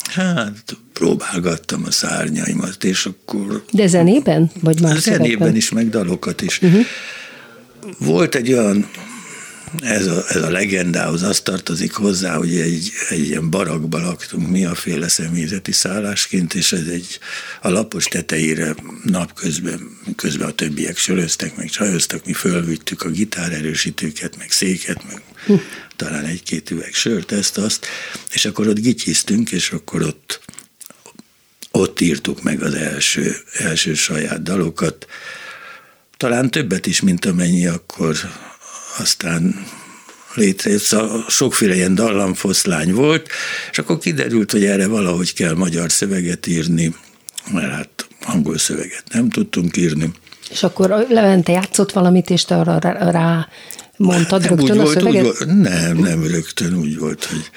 hát 0.04 0.76
próbálgattam 0.92 1.82
a 1.86 1.90
szárnyaimat, 1.90 2.84
és 2.84 3.06
akkor... 3.06 3.64
De 3.72 3.86
zenében? 3.86 4.50
Vagy 4.60 4.80
már 4.80 4.96
Zenében 4.96 5.26
szövegben? 5.26 5.56
is, 5.56 5.70
meg 5.70 5.88
dalokat 5.88 6.42
is. 6.42 6.60
Uh-huh. 6.62 6.84
Volt 7.98 8.34
egy 8.34 8.52
olyan, 8.52 8.88
ez 9.80 10.06
a, 10.06 10.24
ez 10.28 10.42
a 10.42 10.50
legendához 10.50 11.22
az 11.22 11.40
tartozik 11.40 11.92
hozzá, 11.92 12.36
hogy 12.36 12.56
egy, 12.56 12.92
egy 13.08 13.26
ilyen 13.26 13.50
barakba 13.50 13.98
laktunk 13.98 14.48
mi 14.48 14.64
a 14.64 14.74
féle 14.74 15.08
személyzeti 15.08 15.72
szállásként, 15.72 16.54
és 16.54 16.72
ez 16.72 16.86
egy 16.86 17.18
a 17.60 17.68
lapos 17.68 18.04
tetejére 18.04 18.74
napközben, 19.04 19.98
közben 20.16 20.48
a 20.48 20.52
többiek 20.52 20.96
söröztek, 20.96 21.56
meg 21.56 21.68
csajoztak, 21.68 22.26
mi 22.26 22.32
fölvittük 22.32 23.02
a 23.02 23.08
gitárerősítőket, 23.08 24.36
meg 24.36 24.50
széket, 24.50 25.04
meg 25.06 25.22
talán 25.96 26.24
egy-két 26.24 26.70
üveg 26.70 26.92
sört, 26.92 27.32
ezt, 27.32 27.58
azt, 27.58 27.86
és 28.32 28.44
akkor 28.44 28.68
ott 28.68 28.78
gityiztünk, 28.78 29.52
és 29.52 29.70
akkor 29.70 30.02
ott 30.02 30.42
ott 31.70 32.00
írtuk 32.00 32.42
meg 32.42 32.62
az 32.62 32.74
első, 32.74 33.36
első 33.52 33.94
saját 33.94 34.42
dalokat. 34.42 35.06
Talán 36.16 36.50
többet 36.50 36.86
is, 36.86 37.00
mint 37.00 37.24
amennyi 37.24 37.66
akkor 37.66 38.16
aztán 38.98 39.66
létrejött, 40.34 40.82
szóval 40.82 41.24
sokféle 41.28 41.74
ilyen 41.74 41.94
dallamfoszlány 41.94 42.92
volt, 42.92 43.28
és 43.70 43.78
akkor 43.78 43.98
kiderült, 43.98 44.50
hogy 44.50 44.64
erre 44.64 44.86
valahogy 44.86 45.32
kell 45.32 45.54
magyar 45.54 45.92
szöveget 45.92 46.46
írni, 46.46 46.94
mert 47.52 47.72
hát 47.72 48.06
angol 48.26 48.58
szöveget 48.58 49.04
nem 49.12 49.28
tudtunk 49.28 49.76
írni. 49.76 50.12
És 50.50 50.62
akkor 50.62 51.06
Levente 51.08 51.52
játszott 51.52 51.92
valamit, 51.92 52.30
és 52.30 52.44
te 52.44 52.56
arra 52.56 52.78
rá, 52.78 53.10
rá 53.10 53.48
mondtad 53.96 54.40
nem 54.40 54.56
rögtön 54.56 54.76
úgy 54.76 54.78
a 54.78 54.82
volt, 54.82 54.98
szöveget? 54.98 55.22
Volt, 55.22 55.46
nem, 55.46 55.96
nem 55.96 56.26
rögtön 56.26 56.74
úgy 56.74 56.98
volt, 56.98 57.24
hogy, 57.24 57.50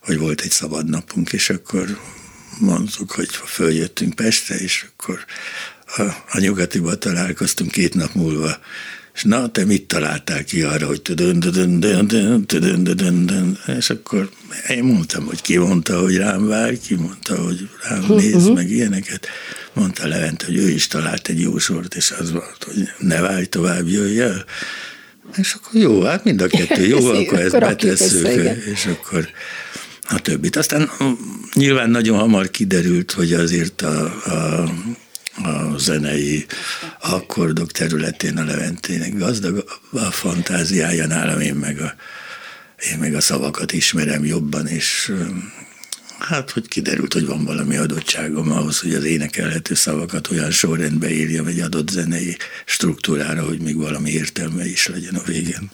hogy 0.00 0.18
volt 0.18 0.40
egy 0.40 0.50
szabad 0.50 0.88
napunk, 0.88 1.32
és 1.32 1.50
akkor 1.50 1.98
mondtuk, 2.58 3.10
hogy 3.10 3.28
följöttünk 3.30 4.14
Pestre, 4.14 4.56
és 4.56 4.86
akkor 4.92 5.24
a, 5.96 6.02
a 6.30 6.38
nyugatiba 6.38 6.94
találkoztunk 6.98 7.70
két 7.70 7.94
nap 7.94 8.14
múlva, 8.14 8.58
és 9.14 9.22
na, 9.22 9.50
te 9.50 9.64
mit 9.64 9.86
találtál 9.86 10.44
ki 10.44 10.62
arra, 10.62 10.86
hogy 10.86 11.02
tudön, 11.02 11.40
tudön, 11.40 11.80
tudön, 11.80 12.46
tudön, 12.46 12.84
tudön, 12.84 13.58
és 13.78 13.90
akkor 13.90 14.30
én 14.68 14.84
mondtam, 14.84 15.24
hogy 15.24 15.42
ki 15.42 15.56
mondta, 15.56 16.00
hogy 16.00 16.16
rám 16.16 16.46
vár, 16.46 16.78
ki 16.78 16.94
mondta, 16.94 17.42
hogy 17.42 17.68
rám 17.88 18.04
néz, 18.08 18.48
meg 18.48 18.70
ilyeneket. 18.70 19.26
Mondta 19.72 20.06
Levent, 20.08 20.42
hogy 20.42 20.56
ő 20.56 20.68
is 20.68 20.86
talált 20.86 21.28
egy 21.28 21.40
jó 21.40 21.58
sort, 21.58 21.94
és 21.94 22.10
az 22.10 22.32
volt, 22.32 22.64
hogy 22.64 22.88
ne 22.98 23.20
várj 23.20 23.44
tovább, 23.44 23.88
jöjj 23.88 24.20
el. 24.20 24.44
És 25.36 25.52
akkor 25.52 25.80
jó, 25.80 26.02
hát 26.02 26.24
mind 26.24 26.40
a 26.40 26.46
kettő 26.46 26.86
jó, 26.86 27.06
akkor 27.20 27.38
ezt 27.38 27.54
akkor 27.54 27.68
rakjuk 27.68 27.92
betesszük, 27.92 28.24
össze, 28.24 28.56
és 28.72 28.86
akkor 28.86 29.28
a 30.08 30.20
többit. 30.20 30.56
Aztán 30.56 30.90
mm, 31.02 31.12
nyilván 31.54 31.90
nagyon 31.90 32.18
hamar 32.18 32.50
kiderült, 32.50 33.12
hogy 33.12 33.32
azért 33.32 33.82
a, 33.82 34.04
a, 34.04 34.70
a 35.42 35.78
zenei 35.78 36.46
akkordok 37.00 37.72
területén 37.72 38.36
a 38.36 38.44
Leventének 38.44 39.18
gazdag 39.18 39.64
a 39.92 39.98
fantáziája 39.98 41.06
nálam, 41.06 41.40
én 41.40 41.54
meg 41.54 41.80
a, 41.80 41.94
én 42.92 42.98
meg 42.98 43.14
a 43.14 43.20
szavakat 43.20 43.72
ismerem 43.72 44.24
jobban, 44.24 44.66
és 44.66 45.12
hát, 46.18 46.50
hogy 46.50 46.68
kiderült, 46.68 47.12
hogy 47.12 47.26
van 47.26 47.44
valami 47.44 47.76
adottságom 47.76 48.52
ahhoz, 48.52 48.80
hogy 48.80 48.94
az 48.94 49.04
énekelhető 49.04 49.74
szavakat 49.74 50.30
olyan 50.30 50.50
sorrendbe 50.50 51.10
írjam 51.10 51.46
egy 51.46 51.60
adott 51.60 51.88
zenei 51.88 52.36
struktúrára, 52.64 53.44
hogy 53.44 53.60
még 53.60 53.76
valami 53.76 54.10
értelme 54.10 54.66
is 54.66 54.86
legyen 54.86 55.14
a 55.14 55.22
végén. 55.26 55.70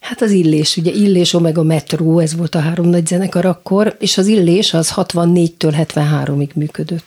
Hát 0.00 0.22
az 0.22 0.30
Illés, 0.30 0.76
ugye 0.76 0.90
Illés, 0.90 1.32
Omega 1.32 1.62
Metro, 1.62 2.18
ez 2.18 2.34
volt 2.34 2.54
a 2.54 2.60
három 2.60 2.88
nagy 2.88 3.06
zenekar 3.06 3.44
akkor, 3.44 3.96
és 3.98 4.18
az 4.18 4.26
Illés 4.26 4.74
az 4.74 4.92
64-től 4.96 5.86
73-ig 5.94 6.54
működött, 6.54 7.04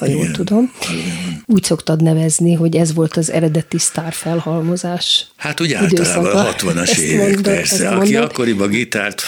ha 0.00 0.06
jól 0.06 0.20
Igen, 0.20 0.32
tudom. 0.32 0.72
Úgy 1.46 1.62
szoktad 1.62 2.02
nevezni, 2.02 2.54
hogy 2.54 2.76
ez 2.76 2.94
volt 2.94 3.16
az 3.16 3.30
eredeti 3.30 3.78
sztár 3.78 4.12
felhalmozás. 4.12 5.26
Hát 5.36 5.60
úgy 5.60 5.72
általában 5.72 6.24
a 6.24 6.28
időszaka. 6.28 6.54
60-as 6.56 6.90
Ezt 6.90 6.98
évek 6.98 7.26
mondod, 7.26 7.42
persze. 7.42 7.88
Aki 7.88 8.12
mondod. 8.12 8.30
akkoriban 8.30 8.68
gitárt 8.68 9.22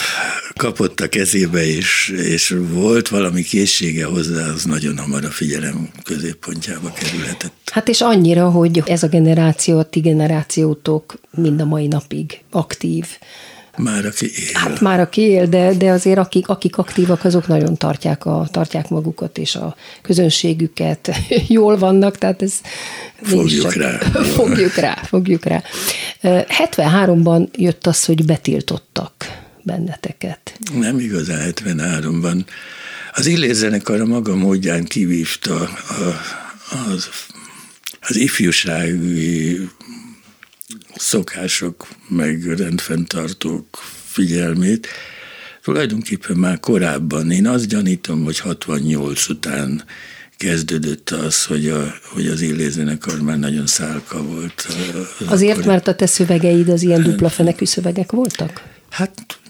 kapott 0.55 0.99
a 0.99 1.09
kezébe, 1.09 1.65
és, 1.65 2.13
és 2.17 2.55
volt 2.69 3.07
valami 3.07 3.41
készsége 3.41 4.05
hozzá, 4.05 4.47
az 4.47 4.63
nagyon 4.63 4.97
hamar 4.97 5.25
a 5.25 5.29
figyelem 5.29 5.89
középpontjába 6.03 6.93
kerülhetett. 6.93 7.53
Hát 7.71 7.87
és 7.87 8.01
annyira, 8.01 8.49
hogy 8.49 8.83
ez 8.85 9.03
a 9.03 9.07
generáció, 9.07 9.77
a 9.77 9.83
ti 9.83 9.99
generációtok 9.99 11.19
mind 11.37 11.61
a 11.61 11.65
mai 11.65 11.87
napig 11.87 12.39
aktív. 12.51 13.05
Már 13.77 14.05
aki 14.05 14.25
él. 14.25 14.51
Hát 14.53 14.79
már 14.79 14.99
aki 14.99 15.21
él, 15.21 15.45
de, 15.45 15.73
de 15.73 15.91
azért 15.91 16.17
akik, 16.17 16.47
akik 16.47 16.77
aktívak, 16.77 17.25
azok 17.25 17.47
nagyon 17.47 17.77
tartják, 17.77 18.25
a, 18.25 18.47
tartják 18.51 18.89
magukat 18.89 19.37
és 19.37 19.55
a 19.55 19.75
közönségüket. 20.01 21.11
Jól 21.47 21.77
vannak, 21.77 22.17
tehát 22.17 22.41
ez... 22.41 22.53
Fogjuk 23.21 23.73
rá. 23.73 23.97
fogjuk 24.37 24.75
rá, 24.75 24.93
fogjuk 25.03 25.43
rá. 25.43 25.63
Ö, 26.21 26.39
73-ban 26.67 27.47
jött 27.51 27.87
az, 27.87 28.05
hogy 28.05 28.25
betiltottak 28.25 29.13
benneteket. 29.63 30.59
Nem 30.73 30.99
igazán 30.99 31.53
73-ban. 31.55 32.45
Az 33.11 33.25
Illés 33.25 33.55
zenekar 33.55 34.01
a 34.01 34.05
maga 34.05 34.35
módján 34.35 34.83
kivívta 34.83 35.55
a, 35.55 35.69
az, 36.93 37.09
az 38.01 38.15
ifjúsági 38.15 39.59
szokások, 40.95 41.87
meg 42.07 42.57
rendfenntartók 42.57 43.65
figyelmét. 44.05 44.87
Tulajdonképpen 45.63 46.37
már 46.37 46.59
korábban, 46.59 47.31
én 47.31 47.47
azt 47.47 47.67
gyanítom, 47.67 48.23
hogy 48.23 48.39
68 48.39 49.29
után 49.29 49.83
kezdődött 50.37 51.09
az, 51.09 51.45
hogy, 51.45 51.67
a, 51.67 51.93
hogy 52.13 52.27
az 52.27 52.41
illézenekar 52.41 53.21
már 53.21 53.39
nagyon 53.39 53.67
szálka 53.67 54.23
volt. 54.23 54.67
Azért, 55.25 55.57
akkor... 55.57 55.65
mert 55.65 55.87
a 55.87 55.95
te 55.95 56.05
szövegeid 56.05 56.69
az 56.69 56.81
ilyen 56.81 57.03
dupla 57.03 57.29
fenekű 57.29 57.65
szövegek 57.65 58.11
voltak? 58.11 58.63
Hát 58.89 59.41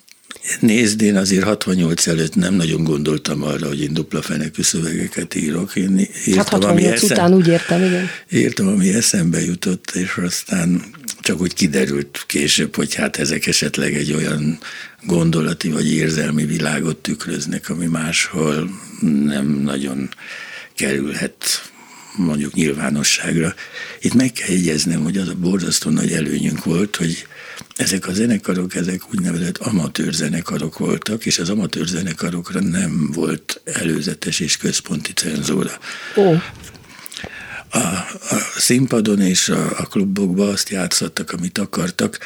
Nézd, 0.59 1.01
én 1.01 1.15
azért 1.15 1.43
68 1.43 2.07
előtt 2.07 2.35
nem 2.35 2.53
nagyon 2.53 2.83
gondoltam 2.83 3.43
arra, 3.43 3.67
hogy 3.67 3.81
én 3.81 3.93
dupla 3.93 4.21
fenekű 4.21 4.61
szövegeket 4.61 5.35
írok. 5.35 5.75
Én 5.75 5.99
írtam, 5.99 6.35
hát 6.35 6.49
68 6.49 6.93
eszem, 6.93 7.17
után 7.17 7.33
úgy 7.33 7.47
értem, 7.47 7.83
igen. 7.83 8.07
Írtam, 8.31 8.67
ami 8.67 8.93
eszembe 8.93 9.41
jutott, 9.41 9.91
és 9.91 10.17
aztán 10.25 10.83
csak 11.23 11.41
úgy 11.41 11.53
kiderült 11.53 12.23
később, 12.27 12.75
hogy 12.75 12.93
hát 12.93 13.17
ezek 13.17 13.45
esetleg 13.45 13.93
egy 13.93 14.13
olyan 14.13 14.59
gondolati 15.05 15.69
vagy 15.69 15.93
érzelmi 15.93 16.45
világot 16.45 16.97
tükröznek, 16.97 17.69
ami 17.69 17.85
máshol 17.85 18.69
nem 19.25 19.47
nagyon 19.47 20.09
kerülhet 20.75 21.71
mondjuk 22.15 22.53
nyilvánosságra. 22.53 23.53
Itt 24.01 24.13
meg 24.13 24.31
kell 24.31 24.49
jegyeznem, 24.49 25.03
hogy 25.03 25.17
az 25.17 25.27
a 25.27 25.35
borzasztó 25.35 25.89
nagy 25.89 26.11
előnyünk 26.11 26.63
volt, 26.63 26.95
hogy 26.95 27.27
ezek 27.75 28.07
a 28.07 28.13
zenekarok, 28.13 28.75
ezek 28.75 29.01
úgynevezett 29.13 29.57
amatőr 29.57 30.13
zenekarok 30.13 30.77
voltak, 30.77 31.25
és 31.25 31.39
az 31.39 31.49
amatőr 31.49 31.85
zenekarokra 31.85 32.59
nem 32.59 33.11
volt 33.13 33.61
előzetes 33.65 34.39
és 34.39 34.57
központi 34.57 35.13
cenzúra. 35.13 35.71
Ó. 36.15 36.33
A, 37.73 37.77
a 38.29 38.53
színpadon 38.57 39.21
és 39.21 39.49
a, 39.49 39.79
a 39.79 39.85
klubokban 39.85 40.49
azt 40.49 40.69
játszottak, 40.69 41.31
amit 41.31 41.57
akartak. 41.57 42.19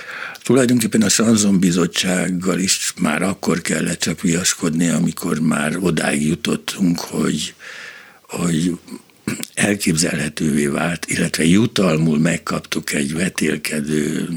Tulajdonképpen 0.44 1.02
a 1.02 1.10
Sanzon 1.10 1.60
bizottsággal 1.60 2.60
is 2.60 2.94
már 3.00 3.22
akkor 3.22 3.62
kellett 3.62 4.00
csak 4.00 4.22
viaskodni, 4.22 4.88
amikor 4.88 5.40
már 5.40 5.78
odáig 5.80 6.28
jutottunk, 6.28 7.00
hogy, 7.00 7.54
hogy 8.22 8.78
elképzelhetővé 9.54 10.68
vált, 10.68 11.06
illetve 11.06 11.46
jutalmul 11.46 12.20
megkaptuk 12.20 12.94
egy 12.94 13.14
vetélkedő 13.14 14.30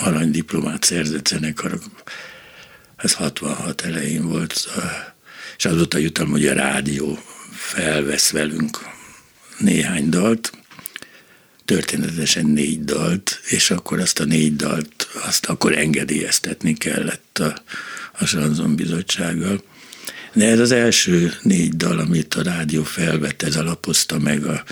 aranydiplomát 0.00 0.84
szerzett 0.84 1.26
zenekarok. 1.26 1.82
Ez 2.96 3.12
66 3.12 3.80
elején 3.80 4.28
volt, 4.28 4.68
és 5.56 5.64
azóta 5.64 5.98
jutalom, 5.98 6.30
hogy 6.30 6.46
a 6.46 6.52
rádió 6.52 7.18
felvesz 7.74 8.30
velünk 8.30 8.78
néhány 9.58 10.08
dalt, 10.08 10.52
történetesen 11.64 12.46
négy 12.46 12.84
dalt, 12.84 13.40
és 13.48 13.70
akkor 13.70 13.98
azt 14.00 14.20
a 14.20 14.24
négy 14.24 14.56
dalt, 14.56 15.08
azt 15.26 15.46
akkor 15.46 15.78
engedélyeztetni 15.78 16.72
kellett 16.72 17.38
a, 17.38 17.62
a 18.18 18.24
Sanzon 18.24 18.74
bizottsággal. 18.74 19.62
De 20.32 20.48
ez 20.48 20.58
az 20.58 20.70
első 20.70 21.32
négy 21.42 21.76
dal, 21.76 21.98
amit 21.98 22.34
a 22.34 22.42
rádió 22.42 22.82
felvett, 22.82 23.42
ez 23.42 23.56
alapozta 23.56 24.18
meg 24.18 24.44
a, 24.44 24.64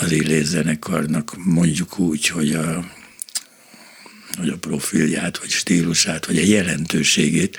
az 0.00 0.12
Illés 0.12 0.44
zenekarnak, 0.44 1.34
mondjuk 1.36 1.98
úgy, 1.98 2.26
hogy 2.26 2.54
a, 2.54 2.84
hogy 4.38 4.48
a 4.48 4.56
profilját, 4.56 5.38
vagy 5.38 5.50
stílusát, 5.50 6.26
vagy 6.26 6.38
a 6.38 6.44
jelentőségét, 6.44 7.58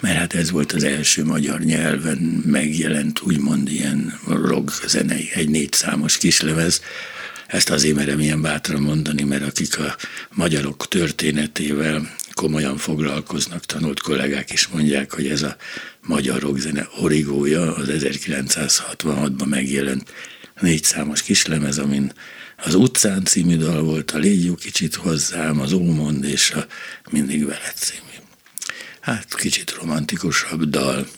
mert 0.00 0.16
hát 0.16 0.34
ez 0.34 0.50
volt 0.50 0.72
az 0.72 0.84
első 0.84 1.24
magyar 1.24 1.60
nyelven 1.60 2.18
megjelent, 2.46 3.20
úgymond 3.20 3.70
ilyen 3.70 4.20
rock 4.26 4.88
zenei, 4.88 5.30
egy 5.34 5.48
négy 5.48 5.72
számos 5.72 6.18
kislemez, 6.18 6.80
ezt 7.46 7.70
azért 7.70 7.96
merem 7.96 8.20
ilyen 8.20 8.42
bátran 8.42 8.80
mondani, 8.80 9.22
mert 9.22 9.42
akik 9.42 9.78
a 9.78 9.96
magyarok 10.30 10.88
történetével 10.88 12.14
komolyan 12.32 12.76
foglalkoznak, 12.76 13.64
tanult 13.64 14.00
kollégák 14.00 14.52
is 14.52 14.68
mondják, 14.68 15.12
hogy 15.12 15.26
ez 15.26 15.42
a 15.42 15.56
magyar 16.06 16.40
rockzene 16.40 16.88
origója 17.00 17.74
az 17.74 17.88
1966-ban 17.90 19.48
megjelent 19.48 20.12
négy 20.60 20.84
számos 20.84 21.22
kislemez, 21.22 21.78
amin 21.78 22.12
az 22.62 22.74
utcán 22.74 23.24
című 23.24 23.56
dal 23.56 23.82
volt, 23.82 24.10
a 24.10 24.18
Légy 24.18 24.44
jó 24.44 24.54
kicsit 24.54 24.94
hozzám, 24.94 25.60
az 25.60 25.72
Ómond 25.72 26.24
és 26.24 26.50
a 26.50 26.66
Mindig 27.10 27.44
veled 27.46 27.74
című. 27.74 28.10
Hát 29.00 29.34
kicsit 29.34 29.74
romantikusabb 29.80 30.64
dal. 30.64 31.08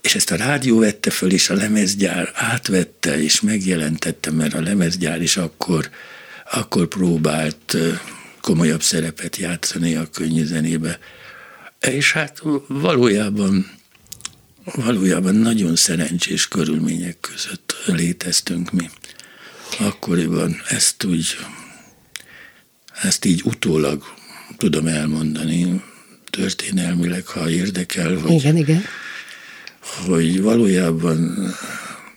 És 0.00 0.14
ezt 0.14 0.30
a 0.30 0.36
rádió 0.36 0.78
vette 0.78 1.10
föl, 1.10 1.32
és 1.32 1.50
a 1.50 1.54
lemezgyár 1.54 2.30
átvette, 2.34 3.22
és 3.22 3.40
megjelentette, 3.40 4.30
mert 4.30 4.54
a 4.54 4.60
lemezgyár 4.60 5.22
is 5.22 5.36
akkor, 5.36 5.90
akkor 6.52 6.86
próbált 6.86 7.76
komolyabb 8.40 8.82
szerepet 8.82 9.36
játszani 9.36 9.94
a 9.94 10.10
könnyű 10.10 10.44
zenébe. 10.44 10.98
És 11.80 12.12
hát 12.12 12.42
valójában, 12.66 13.70
valójában 14.64 15.34
nagyon 15.34 15.76
szerencsés 15.76 16.48
körülmények 16.48 17.20
között 17.20 17.74
léteztünk 17.86 18.70
mi. 18.70 18.90
Akkoriban 19.78 20.62
ezt 20.68 21.04
úgy, 21.04 21.36
ezt 23.02 23.24
így 23.24 23.42
utólag 23.44 24.04
tudom 24.56 24.86
elmondani, 24.86 25.82
történelmileg, 26.30 27.26
ha 27.26 27.50
érdekel, 27.50 28.16
hogy, 28.16 28.30
igen, 28.30 28.56
igen. 28.56 28.82
hogy 30.06 30.40
valójában 30.40 31.50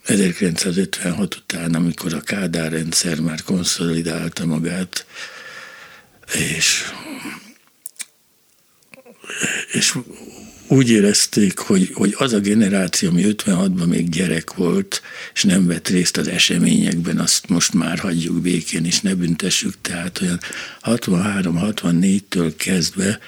1956 0.03 1.35
után, 1.35 1.73
amikor 1.73 2.13
a 2.13 2.21
Kádár 2.21 2.71
rendszer 2.71 3.19
már 3.19 3.43
konszolidálta 3.43 4.45
magát, 4.45 5.05
és, 6.33 6.83
és 9.71 9.97
úgy 10.67 10.89
érezték, 10.89 11.57
hogy, 11.57 11.91
hogy 11.93 12.15
az 12.17 12.33
a 12.33 12.39
generáció, 12.39 13.09
ami 13.09 13.23
56-ban 13.27 13.87
még 13.87 14.09
gyerek 14.09 14.53
volt, 14.53 15.01
és 15.33 15.43
nem 15.43 15.65
vett 15.67 15.87
részt 15.87 16.17
az 16.17 16.27
eseményekben, 16.27 17.19
azt 17.19 17.49
most 17.49 17.73
már 17.73 17.99
hagyjuk 17.99 18.41
békén, 18.41 18.85
és 18.85 19.01
ne 19.01 19.15
büntessük. 19.15 19.73
Tehát 19.81 20.21
olyan 20.21 20.39
63-64-től 20.83 22.53
kezdve 22.57 23.19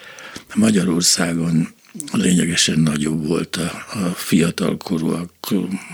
Magyarországon 0.56 1.76
lényegesen 2.12 2.80
nagyobb 2.80 3.28
volt 3.28 3.56
a, 3.56 3.86
a 3.94 4.14
fiatalkorúak 4.16 5.32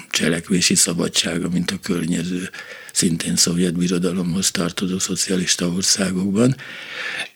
cselekvési 0.10 0.75
szabadsága, 0.75 1.49
mint 1.49 1.71
a 1.71 1.79
környező, 1.82 2.49
szintén 2.93 3.36
szovjet 3.36 3.77
birodalomhoz 3.77 4.51
tartozó 4.51 4.99
szocialista 4.99 5.67
országokban. 5.67 6.56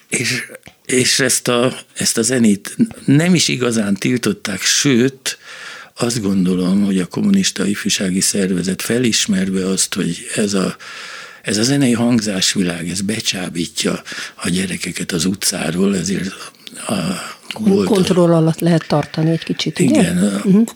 És 0.07 0.51
és 0.87 1.19
ezt 1.19 1.47
a, 1.47 1.77
ezt 1.93 2.17
a 2.17 2.21
zenét 2.21 2.75
nem 3.05 3.35
is 3.35 3.47
igazán 3.47 3.93
tiltották, 3.93 4.61
sőt, 4.61 5.37
azt 5.99 6.21
gondolom, 6.21 6.83
hogy 6.85 6.99
a 6.99 7.05
kommunista 7.05 7.65
ifjúsági 7.65 8.19
szervezet 8.19 8.81
felismerve 8.81 9.67
azt, 9.67 9.93
hogy 9.93 10.27
ez 10.35 10.53
a, 10.53 10.75
ez 11.41 11.57
a 11.57 11.63
zenei 11.63 11.93
hangzásvilág, 11.93 12.89
ez 12.89 13.01
becsábítja 13.01 14.01
a 14.35 14.49
gyerekeket 14.49 15.11
az 15.11 15.25
utcáról, 15.25 15.95
ezért 15.95 16.51
a, 16.87 16.93
volt 17.59 17.87
Kontroll 17.87 18.33
alatt 18.33 18.59
lehet 18.59 18.87
tartani 18.87 19.29
egy 19.29 19.43
kicsit, 19.43 19.79
Igen, 19.79 20.17
ugye? 20.17 20.35
Uh-huh 20.35 20.67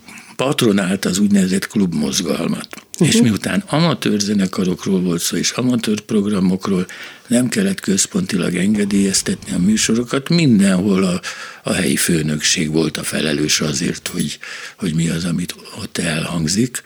patronált 0.41 1.06
az 1.06 1.17
úgynevezett 1.17 1.67
klubmozgalmat. 1.67 2.67
Uh-huh. 2.93 3.08
És 3.08 3.21
miután 3.21 3.63
amatőr 3.67 4.19
zenekarokról 4.19 5.01
volt 5.01 5.21
szó, 5.21 5.38
és 5.38 5.51
amatőr 5.51 5.99
programokról 5.99 6.86
nem 7.27 7.49
kellett 7.49 7.80
központilag 7.80 8.56
engedélyeztetni 8.56 9.54
a 9.54 9.60
műsorokat, 9.60 10.30
mindenhol 10.30 11.04
a, 11.04 11.21
a 11.63 11.73
helyi 11.73 11.95
főnökség 11.95 12.71
volt 12.71 12.97
a 12.97 13.04
felelős 13.04 13.62
azért, 13.62 14.08
hogy, 14.08 14.39
hogy 14.77 14.93
mi 14.93 15.10
az, 15.10 15.25
amit 15.25 15.56
ott 15.82 15.97
elhangzik. 15.97 16.82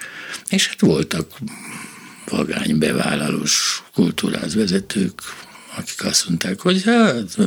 És 0.50 0.68
hát 0.68 0.80
voltak 0.80 1.28
vagány 2.26 2.78
bevállalós 2.78 3.84
kultúrázvezetők, 3.94 5.22
akik 5.78 6.06
azt 6.06 6.28
mondták, 6.28 6.60
hogy 6.60 6.84
hát, 6.84 7.38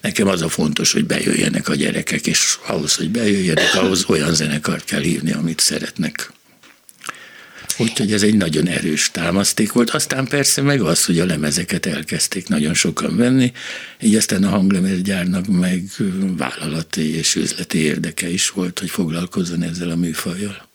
nekem 0.00 0.28
az 0.28 0.42
a 0.42 0.48
fontos, 0.48 0.92
hogy 0.92 1.04
bejöjjenek 1.04 1.68
a 1.68 1.74
gyerekek, 1.74 2.26
és 2.26 2.58
ahhoz, 2.66 2.94
hogy 2.94 3.10
bejöjjenek, 3.10 3.74
ahhoz 3.74 4.04
olyan 4.08 4.34
zenekart 4.34 4.84
kell 4.84 5.00
hívni, 5.00 5.32
amit 5.32 5.60
szeretnek. 5.60 6.32
Úgyhogy 7.78 8.12
ez 8.12 8.22
egy 8.22 8.36
nagyon 8.36 8.66
erős 8.66 9.10
támaszték 9.10 9.72
volt. 9.72 9.90
Aztán 9.90 10.26
persze 10.26 10.62
meg 10.62 10.80
az, 10.80 11.04
hogy 11.04 11.18
a 11.18 11.26
lemezeket 11.26 11.86
elkezdték 11.86 12.48
nagyon 12.48 12.74
sokan 12.74 13.16
venni, 13.16 13.52
így 14.00 14.14
aztán 14.14 14.44
a 14.44 14.48
hanglemezgyárnak 14.48 15.46
meg 15.46 15.84
vállalati 16.36 17.16
és 17.16 17.34
üzleti 17.34 17.78
érdeke 17.78 18.28
is 18.28 18.50
volt, 18.50 18.78
hogy 18.78 18.90
foglalkozzon 18.90 19.62
ezzel 19.62 19.90
a 19.90 19.96
műfajjal. 19.96 20.68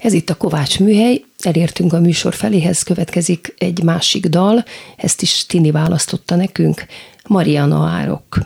Ez 0.00 0.12
itt 0.12 0.30
a 0.30 0.34
Kovács 0.36 0.78
műhely, 0.78 1.24
elértünk 1.38 1.92
a 1.92 2.00
műsor 2.00 2.34
feléhez, 2.34 2.82
következik 2.82 3.54
egy 3.58 3.82
másik 3.82 4.26
dal, 4.26 4.64
ezt 4.96 5.22
is 5.22 5.46
Tini 5.46 5.70
választotta 5.70 6.36
nekünk, 6.36 6.86
Mariana 7.26 7.86
Árok. 7.88 8.38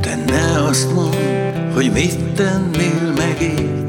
Te 0.00 0.16
ne 0.26 0.64
azt 0.64 0.94
mondd, 0.94 1.14
hogy 1.74 1.90
mit 1.92 2.32
tennél 2.34 3.12
megértem. 3.16 3.79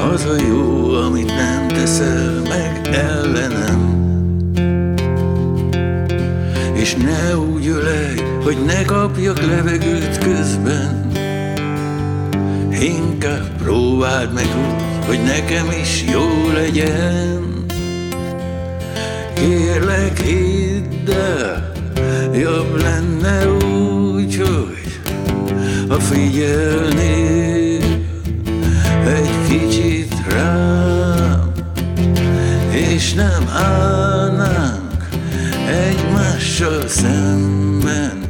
Az 0.00 0.24
a 0.24 0.42
jó, 0.48 0.92
amit 0.94 1.26
nem 1.26 1.68
teszel 1.68 2.42
meg 2.48 2.94
ellenem. 2.94 3.80
És 6.74 6.94
ne 6.94 7.36
úgy 7.36 7.66
ölej, 7.66 8.14
hogy 8.42 8.56
ne 8.66 8.84
kapjak 8.84 9.46
levegőt 9.46 10.18
közben. 10.18 11.10
Inkább 12.80 13.62
próbáld 13.62 14.32
meg 14.32 14.44
úgy, 14.44 15.06
hogy 15.06 15.20
nekem 15.22 15.66
is 15.80 16.04
jó 16.12 16.52
legyen. 16.54 17.64
Kérlek, 19.34 20.20
hidd 20.20 21.10
el, 21.10 21.72
jobb 22.34 22.80
lenne 22.80 23.48
úgy, 23.48 24.36
hogy 24.36 25.00
ha 25.88 26.00
figyelnél 26.00 27.67
kicsit 29.48 30.14
rám, 30.30 31.52
és 32.70 33.12
nem 33.12 33.48
állnánk 33.52 35.08
egymással 35.66 36.88
szemben 36.88 38.22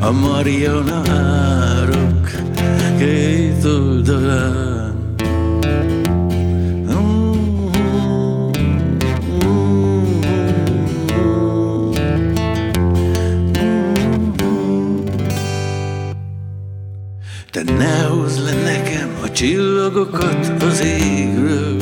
a 0.00 0.10
Mariana 0.10 1.02
árok 1.08 2.30
két 2.98 3.64
oldalán. 3.64 4.76
Te 17.50 17.62
ne 17.78 18.02
hozd 18.02 18.44
le 18.44 18.52
a 18.52 18.75
csillagokat 19.36 20.62
az 20.62 20.82
égről. 20.84 21.76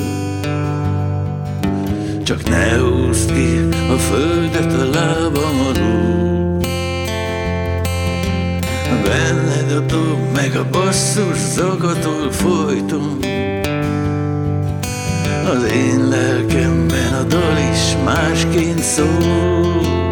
Csak 2.22 2.48
ne 2.48 2.78
húzd 2.78 3.32
ki 3.32 3.58
a 3.92 3.96
földet 3.96 4.72
a 4.72 4.84
lábam 4.84 5.60
alól. 5.60 6.58
Benned 9.04 9.72
a 9.76 9.80
dob, 9.80 10.18
meg 10.34 10.56
a 10.56 10.68
basszus 10.70 11.38
zagatol 11.38 12.32
folyton. 12.32 13.18
Az 15.44 15.72
én 15.72 16.08
lelkemben 16.08 17.12
a 17.12 17.22
dal 17.22 17.56
is 17.72 17.96
másként 18.04 18.82
szól 18.82 20.03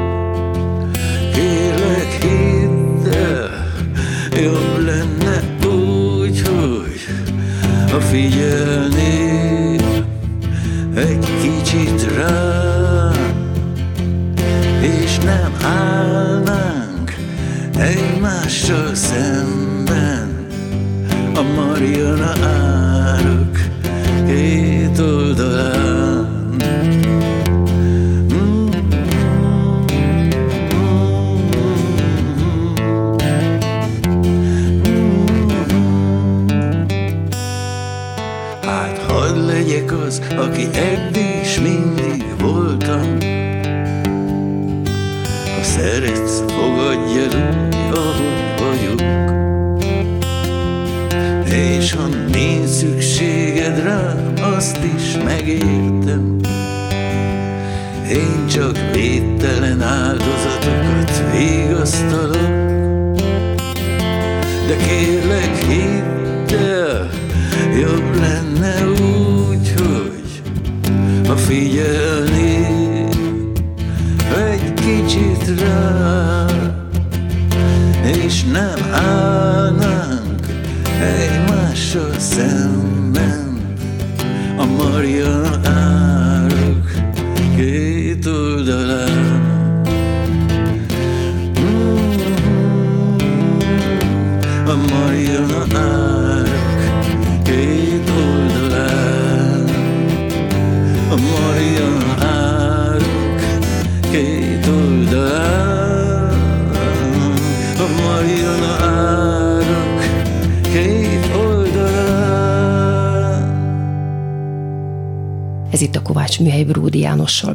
figyelnél 8.12 9.81
egy 10.94 11.27
kicsit 11.40 12.14
rá, 12.16 13.11
és 14.81 15.18
nem 15.18 15.53
állnánk 15.62 17.16
egymással 17.79 18.94
szemben 18.94 20.46
a 21.35 21.42
Mariana 21.42 22.33
árok 22.46 23.59
két 24.27 24.98
oldalán. 24.98 25.91
Az, 40.12 40.20
aki 40.37 40.68
eddig 40.72 41.40
is 41.42 41.61
mindig 41.61 42.25
voltam. 42.38 43.18
Ha 45.57 45.62
szeretsz, 45.62 46.42
fogadj 46.46 47.18
el 47.18 47.68
úgy, 47.68 47.77
ahogy 47.96 48.27
vagyok. 48.59 49.01
És 51.53 51.92
ha 51.92 52.07
nincs 52.33 52.68
szükséged 52.68 53.83
rám, 53.83 54.33
azt 54.57 54.79
is 54.96 55.16
megértem. 55.25 56.37
Én 58.11 58.46
csak 58.46 58.79
védtelen 58.92 59.83
áldozatokat 59.83 61.22
vigasztalok. 61.33 62.51
De 64.66 64.77
kérlek, 64.77 65.57
hidd 65.57 65.91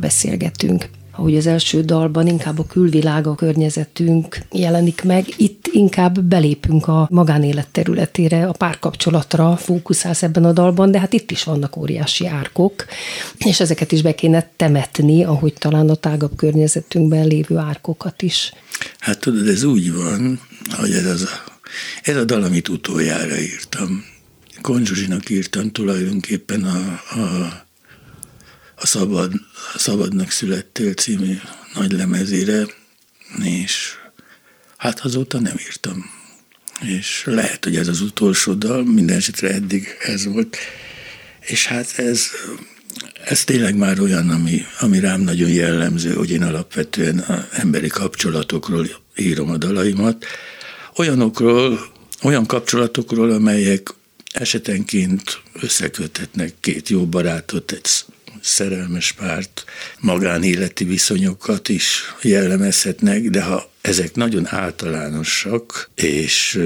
beszélgetünk. 0.07 0.89
Ahogy 1.11 1.37
az 1.37 1.47
első 1.47 1.81
dalban 1.81 2.27
inkább 2.27 2.59
a 2.59 2.65
külvilág, 2.65 3.27
a 3.27 3.35
környezetünk 3.35 4.37
jelenik 4.51 5.03
meg, 5.03 5.25
itt 5.37 5.67
inkább 5.71 6.19
belépünk 6.19 6.87
a 6.87 7.07
magánélet 7.11 7.67
területére, 7.71 8.47
a 8.47 8.51
párkapcsolatra 8.51 9.57
fókuszálsz 9.57 10.23
ebben 10.23 10.45
a 10.45 10.51
dalban, 10.51 10.91
de 10.91 10.99
hát 10.99 11.13
itt 11.13 11.31
is 11.31 11.43
vannak 11.43 11.77
óriási 11.77 12.27
árkok, 12.27 12.85
és 13.37 13.59
ezeket 13.59 13.91
is 13.91 14.01
be 14.01 14.15
kéne 14.15 14.51
temetni, 14.55 15.23
ahogy 15.23 15.53
talán 15.53 15.89
a 15.89 15.95
tágabb 15.95 16.35
környezetünkben 16.35 17.27
lévő 17.27 17.57
árkokat 17.57 18.21
is. 18.21 18.51
Hát 18.99 19.19
tudod, 19.19 19.47
ez 19.47 19.63
úgy 19.63 19.93
van, 19.93 20.39
hogy 20.69 20.91
ez, 20.91 21.05
az 21.05 21.21
a, 21.21 21.59
ez 22.03 22.15
a 22.15 22.23
dal, 22.25 22.43
amit 22.43 22.69
utoljára 22.69 23.39
írtam. 23.39 24.03
Konzsuzsinak 24.61 25.29
írtam 25.29 25.71
tulajdonképpen 25.71 26.63
a, 26.63 26.77
a, 27.19 27.66
a 28.79 28.85
Szabad, 28.87 29.31
a 29.73 29.77
Szabadnak 29.77 30.31
születtél 30.31 30.93
című 30.93 31.37
nagy 31.73 31.91
lemezére, 31.91 32.65
és 33.43 33.93
hát 34.77 34.99
azóta 34.99 35.39
nem 35.39 35.55
írtam. 35.59 36.05
És 36.81 37.23
lehet, 37.25 37.63
hogy 37.63 37.75
ez 37.75 37.87
az 37.87 38.01
utolsó 38.01 38.53
dal, 38.53 38.83
minden 38.83 39.17
esetre 39.17 39.53
eddig 39.53 39.87
ez 39.99 40.25
volt. 40.25 40.57
És 41.39 41.65
hát 41.65 41.93
ez, 41.95 42.27
ez 43.23 43.43
tényleg 43.43 43.75
már 43.75 43.99
olyan, 43.99 44.29
ami, 44.29 44.65
ami 44.79 44.99
rám 44.99 45.21
nagyon 45.21 45.49
jellemző, 45.49 46.13
hogy 46.13 46.31
én 46.31 46.43
alapvetően 46.43 47.19
az 47.19 47.43
emberi 47.51 47.87
kapcsolatokról 47.87 48.87
írom 49.15 49.49
a 49.49 49.57
dalaimat. 49.57 50.25
Olyanokról, 50.95 51.79
olyan 52.21 52.45
kapcsolatokról, 52.45 53.31
amelyek 53.31 53.93
esetenként 54.33 55.41
összeköthetnek 55.61 56.53
két 56.59 56.89
jó 56.89 57.05
barátot, 57.05 57.71
egy 57.71 57.85
szerelmes 58.47 59.11
párt, 59.11 59.65
magánéleti 59.99 60.83
viszonyokat 60.83 61.69
is 61.69 62.01
jellemezhetnek, 62.21 63.21
de 63.21 63.41
ha 63.41 63.71
ezek 63.81 64.15
nagyon 64.15 64.47
általánosak, 64.47 65.89
és 65.95 66.59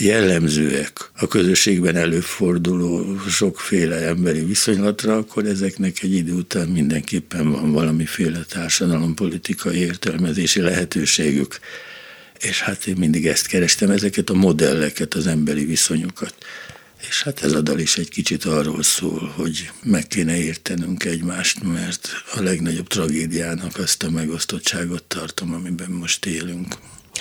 jellemzőek 0.00 1.10
a 1.14 1.26
közösségben 1.26 1.96
előforduló 1.96 3.18
sokféle 3.28 3.96
emberi 3.96 4.44
viszonylatra, 4.44 5.16
akkor 5.16 5.44
ezeknek 5.44 6.02
egy 6.02 6.14
idő 6.14 6.32
után 6.32 6.68
mindenképpen 6.68 7.50
van 7.50 7.72
valamiféle 7.72 8.40
társadalompolitikai 8.48 9.76
értelmezési 9.76 10.60
lehetőségük. 10.60 11.58
És 12.38 12.60
hát 12.60 12.86
én 12.86 12.96
mindig 12.98 13.26
ezt 13.26 13.46
kerestem, 13.46 13.90
ezeket 13.90 14.30
a 14.30 14.34
modelleket, 14.34 15.14
az 15.14 15.26
emberi 15.26 15.64
viszonyokat. 15.64 16.34
És 17.08 17.22
hát 17.22 17.42
ez 17.42 17.52
a 17.52 17.60
dal 17.60 17.78
is 17.78 17.96
egy 17.96 18.08
kicsit 18.08 18.44
arról 18.44 18.82
szól, 18.82 19.32
hogy 19.36 19.70
meg 19.82 20.06
kéne 20.06 20.36
értenünk 20.36 21.04
egymást, 21.04 21.62
mert 21.62 22.08
a 22.34 22.40
legnagyobb 22.40 22.86
tragédiának 22.86 23.78
azt 23.78 24.02
a 24.02 24.10
megosztottságot 24.10 25.04
tartom, 25.04 25.54
amiben 25.54 25.90
most 25.90 26.26
élünk. 26.26 26.76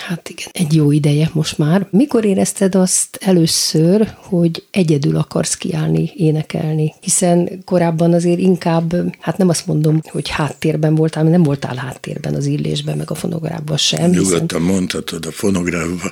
Hát 0.08 0.30
igen, 0.30 0.48
egy 0.52 0.74
jó 0.74 0.92
ideje 0.92 1.30
most 1.34 1.58
már. 1.58 1.88
Mikor 1.90 2.26
érezted 2.26 2.76
azt 2.76 3.18
először, 3.22 4.14
hogy 4.16 4.64
egyedül 4.72 5.16
akarsz 5.16 5.56
kiállni, 5.56 6.12
énekelni? 6.16 6.94
Hiszen 7.02 7.62
korábban 7.66 8.14
azért 8.14 8.40
inkább, 8.40 8.96
hát 9.20 9.38
nem 9.38 9.50
azt 9.50 9.68
mondom, 9.68 10.02
hogy 10.04 10.30
háttérben 10.30 10.96
voltál, 10.96 11.24
mert 11.24 11.36
nem 11.36 11.46
voltál 11.46 11.76
háttérben 11.76 12.34
az 12.34 12.46
illésben, 12.46 12.98
meg 12.98 13.12
a 13.12 13.16
fonográfban 13.16 13.78
sem. 13.78 14.10
Nyugodtan 14.10 14.60
hiszen... 14.60 14.74
mondhatod, 14.74 15.26
a 15.26 15.32
fonográfban 15.32 16.12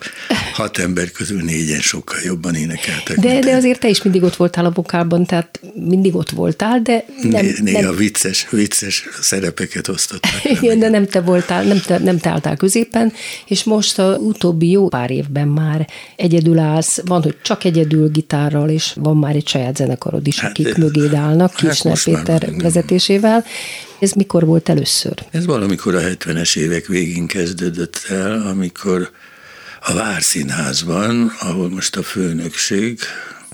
hat 0.53 0.77
ember 0.77 1.11
közül 1.11 1.41
négyen 1.41 1.79
sokkal 1.79 2.19
jobban 2.23 2.55
énekeltek. 2.55 3.19
De, 3.19 3.39
de 3.39 3.55
azért 3.55 3.79
te 3.79 3.89
is 3.89 4.01
mindig 4.03 4.23
ott 4.23 4.35
voltál 4.35 4.65
a 4.65 4.71
vokálban, 4.71 5.25
tehát 5.25 5.59
mindig 5.73 6.15
ott 6.15 6.29
voltál, 6.29 6.81
de 6.81 7.05
nem... 7.21 7.45
Néha 7.63 7.81
nem... 7.81 7.95
vicces, 7.95 8.47
vicces 8.49 9.07
szerepeket 9.21 9.87
osztották. 9.87 10.43
Igen, 10.43 10.79
de 10.79 10.89
nem 10.89 11.05
te 11.05 11.21
voltál, 11.21 11.63
nem 11.63 11.81
te, 11.85 11.97
nem 11.97 12.17
te 12.17 12.29
álltál 12.29 12.57
középen, 12.57 13.13
és 13.45 13.63
most 13.63 13.76
a 13.79 14.17
utóbbi 14.17 14.69
jó 14.69 14.87
pár 14.87 15.11
évben 15.11 15.47
már 15.47 15.87
egyedül 16.15 16.59
állsz, 16.59 17.01
van, 17.05 17.21
hogy 17.21 17.37
csak 17.41 17.63
egyedül 17.63 18.09
gitárral, 18.09 18.69
és 18.69 18.93
van 18.95 19.17
már 19.17 19.35
egy 19.35 19.47
saját 19.47 19.75
zenekarod 19.75 20.27
is, 20.27 20.39
hát, 20.39 20.49
akik 20.49 20.77
mögéd 20.77 21.13
állnak, 21.13 21.51
hát 21.51 21.69
Kisner 21.69 22.03
Péter 22.03 22.49
vezetésével. 22.57 23.43
Ez 23.99 24.11
mikor 24.11 24.45
volt 24.45 24.69
először? 24.69 25.13
Ez 25.31 25.45
valamikor 25.45 25.95
a 25.95 25.99
70-es 25.99 26.57
évek 26.57 26.85
végén 26.85 27.27
kezdődött 27.27 28.05
el, 28.09 28.41
amikor 28.47 29.09
a 29.81 29.93
Várszínházban, 29.93 31.31
ahol 31.39 31.69
most 31.69 31.95
a 31.95 32.03
főnökség 32.03 32.99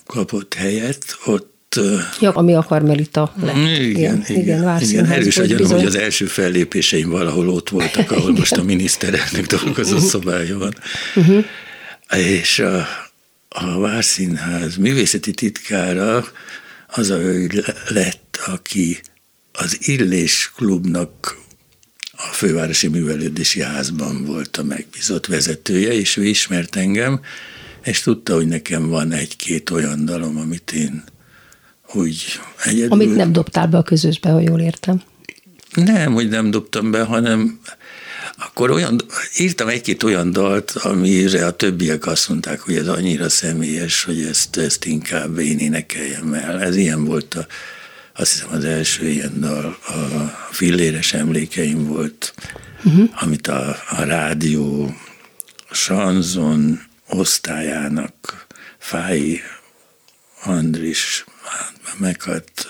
kapott 0.05 0.53
helyet, 0.53 1.05
ott 1.25 1.52
Ja, 2.19 2.31
ami 2.31 2.53
a 2.53 2.63
Karmelita 2.63 3.33
lett. 3.41 3.55
Igen, 3.55 3.81
igen, 3.81 4.23
igen, 4.27 4.38
igen, 4.38 4.81
igen 4.81 5.05
erős 5.05 5.38
a 5.38 5.45
gyanom, 5.45 5.71
hogy 5.71 5.86
az 5.86 5.95
első 5.95 6.25
fellépéseim 6.25 7.09
valahol 7.09 7.49
ott 7.49 7.69
voltak, 7.69 8.12
ahol 8.12 8.31
most 8.39 8.51
a 8.51 8.63
miniszterelnök 8.63 9.45
dolgozó 9.45 9.99
szobája 9.99 10.57
van. 10.57 10.73
Uh-huh. 11.15 11.45
És 12.17 12.59
a, 12.59 12.88
a 13.49 13.79
Várszínház 13.79 14.75
művészeti 14.75 15.31
titkára 15.31 16.25
az 16.88 17.09
a 17.09 17.17
ő 17.17 17.63
lett, 17.88 18.39
aki 18.45 19.01
az 19.51 19.77
Illés 19.88 20.51
klubnak 20.55 21.38
a 22.12 22.33
fővárosi 22.33 22.88
művelődési 22.88 23.62
házban 23.62 24.25
volt 24.25 24.57
a 24.57 24.63
megbízott 24.63 25.25
vezetője, 25.25 25.93
és 25.93 26.17
ő 26.17 26.25
ismert 26.25 26.75
engem, 26.75 27.21
és 27.83 28.01
tudta, 28.01 28.33
hogy 28.33 28.47
nekem 28.47 28.89
van 28.89 29.12
egy-két 29.12 29.69
olyan 29.69 30.05
dalom, 30.05 30.38
amit 30.38 30.71
én 30.71 31.03
úgy 31.95 32.39
egyedül... 32.63 32.91
Amit 32.91 33.15
nem 33.15 33.32
dobtál 33.32 33.67
be 33.67 33.77
a 33.77 33.84
közösbe, 33.84 34.29
ha 34.29 34.39
jól 34.39 34.60
értem. 34.60 35.01
Nem, 35.73 36.13
hogy 36.13 36.29
nem 36.29 36.51
dobtam 36.51 36.91
be, 36.91 37.03
hanem 37.03 37.60
akkor 38.38 38.71
olyan, 38.71 39.01
írtam 39.38 39.67
egy-két 39.67 40.03
olyan 40.03 40.32
dalt, 40.32 40.71
amire 40.71 41.45
a 41.45 41.51
többiek 41.51 42.06
azt 42.06 42.29
mondták, 42.29 42.60
hogy 42.60 42.75
ez 42.75 42.88
annyira 42.88 43.29
személyes, 43.29 44.03
hogy 44.03 44.21
ezt, 44.21 44.58
ezt 44.58 44.86
inkább 44.86 45.38
én 45.38 45.60
énekeljem 45.60 46.34
el. 46.34 46.62
Ez 46.62 46.75
ilyen 46.75 47.06
volt 47.06 47.34
a, 47.34 47.47
azt 48.15 48.32
hiszem 48.32 48.49
az 48.51 48.63
első 48.63 49.08
ilyen 49.08 49.39
dal, 49.39 49.77
a 49.88 50.29
filléres 50.51 51.13
emlékeim 51.13 51.88
volt, 51.88 52.34
uh-huh. 52.84 53.10
amit 53.13 53.47
a, 53.47 53.77
a 53.89 54.03
rádió 54.03 54.95
sanzon 55.71 56.82
osztályának 57.10 58.47
Fái 58.77 59.41
Andris 60.43 61.25
meghalt, 61.97 62.67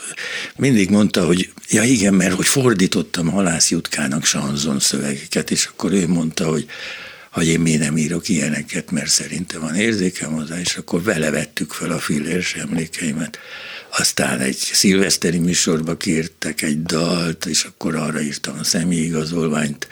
mindig 0.56 0.90
mondta, 0.90 1.26
hogy 1.26 1.54
ja 1.70 1.84
igen, 1.84 2.14
mert 2.14 2.34
hogy 2.34 2.48
fordítottam 2.48 3.30
Halász 3.30 3.72
Jutkának 3.72 4.26
sanzon 4.26 4.80
szövegeket, 4.80 5.52
és 5.52 5.66
akkor 5.66 5.92
ő 5.92 6.08
mondta, 6.08 6.46
hogy 6.46 6.70
hogy 7.34 7.48
én 7.48 7.60
miért 7.60 7.82
nem 7.82 7.98
írok 7.98 8.30
ilyeneket, 8.30 8.92
mert 8.92 9.10
szerintem 9.10 9.62
van 9.62 9.76
érzékem 9.76 10.32
hozzá, 10.32 10.60
és 10.60 10.76
akkor 10.76 11.04
vele 11.04 11.32
vettük 11.32 11.72
fel 11.72 11.92
a 11.92 12.00
fillérs 12.00 12.54
emlékeimet. 12.54 13.40
Aztán 13.98 14.40
egy 14.40 14.56
szilveszteri 14.56 15.40
műsorba 15.40 15.98
kértek 15.98 16.62
egy 16.62 16.84
dalt, 16.84 17.46
és 17.46 17.64
akkor 17.64 17.96
arra 17.96 18.22
írtam 18.22 18.60
a 18.60 18.64
személyigazolványt, 18.64 19.88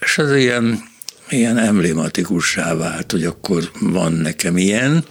és 0.00 0.18
az 0.18 0.34
ilyen, 0.34 0.82
ilyen 1.28 1.58
emblematikussá 1.58 2.74
vált, 2.74 3.10
hogy 3.10 3.24
akkor 3.24 3.70
van 3.80 4.12
nekem 4.12 4.56
ilyen, 4.56 5.04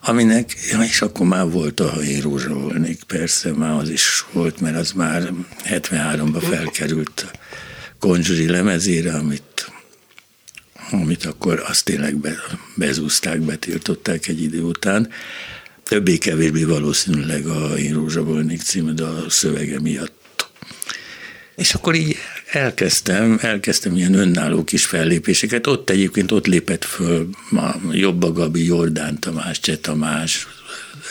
aminek, 0.00 0.54
ja, 0.70 0.82
és 0.82 1.02
akkor 1.02 1.26
már 1.26 1.50
volt 1.50 1.80
a 1.80 1.92
én 2.02 2.20
rózsa 2.20 2.54
volnék, 2.54 3.02
persze 3.02 3.52
már 3.52 3.80
az 3.80 3.88
is 3.88 4.24
volt, 4.32 4.60
mert 4.60 4.76
az 4.76 4.92
már 4.92 5.32
73-ban 5.64 6.42
felkerült 6.50 7.30
Konzsuri 7.98 8.48
lemezére, 8.48 9.12
amit, 9.12 9.72
amit 10.90 11.24
akkor 11.24 11.64
azt 11.66 11.84
tényleg 11.84 12.16
be, 12.16 12.34
bezúzták, 12.74 13.40
betiltották 13.40 14.26
egy 14.26 14.42
idő 14.42 14.62
után. 14.62 15.08
Többé-kevésbé 15.84 16.64
valószínűleg 16.64 17.46
a 17.46 17.78
Én 17.78 17.94
rózsa 17.94 18.22
volnék 18.22 18.62
című, 18.62 18.92
de 18.92 19.04
a 19.04 19.30
szövege 19.30 19.80
miatt. 19.80 20.50
És 21.56 21.74
akkor 21.74 21.94
így 21.94 22.16
elkezdtem, 22.52 23.38
elkezdtem 23.42 23.96
ilyen 23.96 24.14
önálló 24.14 24.64
kis 24.64 24.84
fellépéseket. 24.84 25.66
Ott 25.66 25.90
egyébként 25.90 26.32
ott 26.32 26.46
lépett 26.46 26.84
föl 26.84 27.28
a 27.50 27.74
Jobba 27.90 28.32
Gabi, 28.32 28.64
Jordán 28.64 29.18
Tamás, 29.18 29.60
Cseh 29.60 29.76
Tamás, 29.76 30.46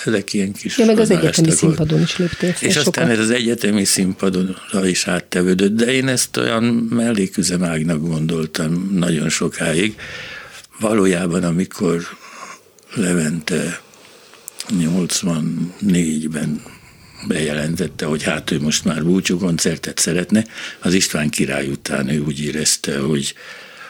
ezek 0.06 0.34
ilyen 0.34 0.54
kis 0.54 0.78
Ja, 0.78 0.86
meg 0.86 1.00
az 1.00 1.10
egyetemi 1.12 1.52
színpadon 1.52 2.02
is 2.02 2.18
léptél 2.18 2.50
És 2.50 2.74
sokat. 2.74 2.88
aztán 2.88 3.10
ez 3.10 3.20
az 3.20 3.30
egyetemi 3.30 3.86
színpadon 3.86 4.56
is 4.84 5.08
áttevődött, 5.08 5.76
de 5.76 5.94
én 5.94 6.08
ezt 6.08 6.38
olyan 6.38 6.64
melléküzemágnak 6.90 8.02
gondoltam 8.02 8.90
nagyon 8.94 9.30
sokáig. 9.30 9.96
Valójában, 10.80 11.44
amikor 11.44 12.02
Levente 12.94 13.82
84-ben 14.70 16.62
bejelentette, 17.28 18.06
hogy 18.06 18.24
hát 18.24 18.52
ő 18.52 18.60
most 18.60 18.86
már 18.86 19.04
búcsú 19.04 19.38
koncertet 19.38 19.98
szeretne. 19.98 20.46
Az 20.80 20.94
István 20.94 21.30
király 21.30 21.68
után 21.68 22.10
ő 22.10 22.20
úgy 22.20 22.40
érezte, 22.40 23.00
hogy, 23.00 23.34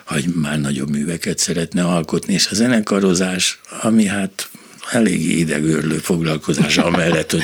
hogy 0.05 0.25
már 0.25 0.59
nagyobb 0.59 0.89
műveket 0.89 1.37
szeretne 1.37 1.83
alkotni, 1.83 2.33
és 2.33 2.47
a 2.51 2.55
zenekarozás, 2.55 3.59
ami 3.81 4.05
hát 4.05 4.49
eléggé 4.91 5.37
idegőrlő 5.37 5.97
foglalkozás, 5.97 6.77
amellett, 6.87 7.31
hogy 7.31 7.43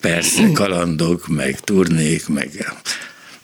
persze 0.00 0.50
kalandok, 0.52 1.28
meg 1.28 1.60
turnék, 1.60 2.28
meg, 2.28 2.74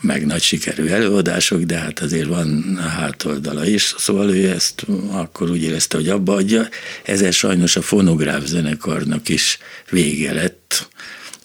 meg 0.01 0.27
nagy 0.27 0.43
sikerű 0.43 0.87
előadások, 0.87 1.61
de 1.61 1.79
hát 1.79 2.01
azért 2.01 2.29
van 2.29 2.79
hátoldala 2.97 3.67
is, 3.67 3.95
szóval 3.99 4.35
ő 4.35 4.51
ezt 4.51 4.87
akkor 5.11 5.51
úgy 5.51 5.63
érezte, 5.63 5.97
hogy 5.97 6.09
abba 6.09 6.35
adja. 6.35 6.69
Ezzel 7.03 7.31
sajnos 7.31 7.77
a 7.77 7.83
fonográf 7.83 8.45
zenekarnak 8.45 9.29
is 9.29 9.59
vége 9.91 10.33
lett, 10.33 10.89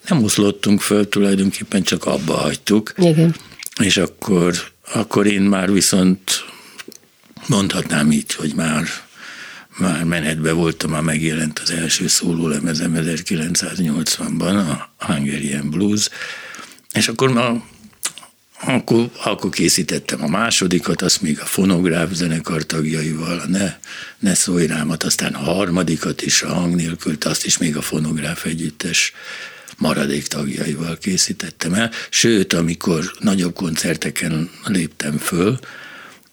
nem 0.08 0.24
oszlottunk 0.24 0.82
föl, 0.82 1.10
tulajdonképpen 1.10 1.84
csak 1.84 2.06
abba 2.06 2.34
hagytuk. 2.34 2.94
Igen. 2.98 3.36
És 3.82 3.98
akkor, 3.98 4.54
akkor 4.94 5.26
én 5.26 5.42
már 5.42 5.72
viszont 5.72 6.46
mondhatnám 7.48 8.12
így, 8.12 8.34
hogy 8.34 8.54
már 8.56 8.84
már 9.78 10.04
menetbe 10.04 10.52
voltam, 10.52 10.92
már 10.92 11.02
megjelent 11.02 11.60
az 11.60 11.70
első 11.70 12.08
szólólemezem 12.08 12.94
1980-ban, 12.96 14.68
a 14.68 15.06
Hungarian 15.06 15.70
Blues, 15.70 16.10
és 16.94 17.08
akkor 17.08 17.32
ma 17.32 17.64
akkor, 18.68 19.10
akkor 19.24 19.50
készítettem 19.50 20.24
a 20.24 20.28
másodikat, 20.28 21.02
azt 21.02 21.22
még 21.22 21.40
a 21.40 21.46
fonográf 21.46 22.12
zenekar 22.12 22.66
tagjaival, 22.66 23.44
ne, 23.48 23.78
ne 24.20 24.34
szólj 24.34 24.68
rámat, 24.68 25.04
aztán 25.04 25.34
a 25.34 25.40
harmadikat 25.40 26.22
is 26.22 26.42
a 26.42 26.54
hang 26.54 26.76
nélkül, 26.76 27.18
azt 27.22 27.46
is 27.46 27.58
még 27.58 27.78
a 27.78 27.82
fonográf 27.82 28.46
együttes 28.46 29.14
maradék 29.78 30.28
tagjaival 30.28 30.98
készítettem 30.98 31.74
el. 31.74 31.92
Sőt, 32.10 32.54
amikor 32.54 33.12
nagyobb 33.20 33.54
koncerteken 33.54 34.50
léptem 34.66 35.18
föl, 35.18 35.60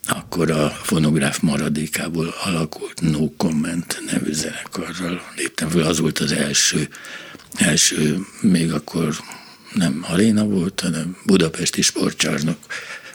akkor 0.06 0.50
a 0.50 0.70
fonográf 0.70 1.40
maradékából 1.40 2.34
alakult 2.44 3.00
No 3.00 3.30
Comment 3.36 4.02
nevű 4.10 4.32
zenekarral 4.32 5.22
léptem 5.36 5.68
föl. 5.68 5.82
Az 5.82 5.98
volt 5.98 6.18
az 6.18 6.32
első, 6.32 6.88
első 7.54 8.18
még 8.40 8.72
akkor 8.72 9.16
nem 9.72 10.04
Aréna 10.08 10.44
volt, 10.44 10.80
hanem 10.80 11.16
Budapesti 11.24 11.82
Sportcsarnok 11.82 12.58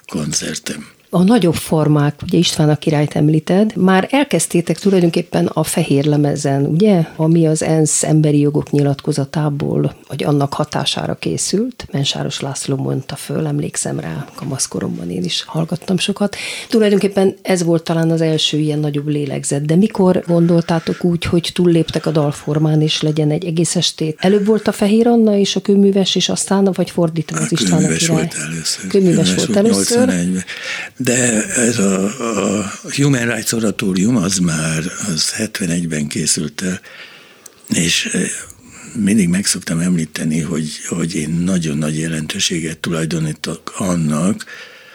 koncertem 0.05 0.87
a 1.17 1.23
nagyobb 1.23 1.55
formák, 1.55 2.19
ugye 2.23 2.37
István 2.37 2.69
a 2.69 2.75
királyt 2.75 3.15
említed, 3.15 3.75
már 3.75 4.07
elkezdtétek 4.11 4.79
tulajdonképpen 4.79 5.45
a 5.45 5.63
fehér 5.63 6.05
lemezen, 6.05 6.65
ugye, 6.65 7.05
ami 7.15 7.47
az 7.47 7.63
ENSZ 7.63 8.03
emberi 8.03 8.39
jogok 8.39 8.71
nyilatkozatából, 8.71 9.95
vagy 10.07 10.23
annak 10.23 10.53
hatására 10.53 11.15
készült. 11.15 11.87
Mensáros 11.91 12.39
László 12.39 12.75
mondta 12.75 13.15
föl, 13.15 13.47
emlékszem 13.47 13.99
rá, 13.99 14.25
kamaszkoromban 14.35 15.11
én 15.11 15.23
is 15.23 15.43
hallgattam 15.43 15.97
sokat. 15.97 16.35
Tulajdonképpen 16.69 17.35
ez 17.41 17.63
volt 17.63 17.83
talán 17.83 18.11
az 18.11 18.21
első 18.21 18.57
ilyen 18.57 18.79
nagyobb 18.79 19.07
lélegzet, 19.07 19.65
de 19.65 19.75
mikor 19.75 20.23
gondoltátok 20.27 21.03
úgy, 21.03 21.23
hogy 21.23 21.51
túlléptek 21.53 22.05
a 22.05 22.11
dalformán, 22.11 22.81
és 22.81 23.01
legyen 23.01 23.31
egy 23.31 23.45
egész 23.45 23.75
estét? 23.75 24.17
Előbb 24.19 24.45
volt 24.45 24.67
a 24.67 24.71
Fehér 24.71 25.07
Anna 25.07 25.37
és 25.37 25.55
a 25.55 25.61
kőműves, 25.61 26.15
és 26.15 26.29
aztán, 26.29 26.69
vagy 26.73 26.89
fordítva 26.89 27.37
az 27.37 27.51
István 27.51 27.83
a 27.83 27.87
király? 27.87 28.07
volt 28.07 28.33
először. 28.33 28.87
Kőműves, 28.87 29.33
kőműves 29.33 29.45
volt 29.45 29.57
először. 29.57 30.35
De 31.07 31.45
ez 31.53 31.79
a, 31.79 32.03
a 32.59 32.71
Human 32.95 33.33
Rights 33.33 33.51
Oratórium 33.51 34.15
az 34.15 34.37
már 34.37 34.83
az 35.07 35.33
71-ben 35.37 36.07
készült 36.07 36.61
el, 36.61 36.81
és 37.69 38.17
mindig 38.95 39.29
meg 39.29 39.45
szoktam 39.45 39.79
említeni, 39.79 40.41
hogy, 40.41 40.69
hogy 40.87 41.15
én 41.15 41.29
nagyon 41.29 41.77
nagy 41.77 41.99
jelentőséget 41.99 42.77
tulajdonítok 42.77 43.73
annak, 43.77 44.45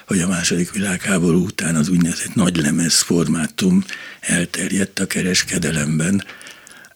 hogy 0.06 0.20
a 0.20 0.28
második 0.28 0.72
világháború 0.72 1.44
után 1.44 1.74
az 1.74 1.88
úgynevezett 1.88 2.34
nagylemez 2.34 3.00
formátum 3.00 3.84
elterjedt 4.20 4.98
a 4.98 5.06
kereskedelemben. 5.06 6.24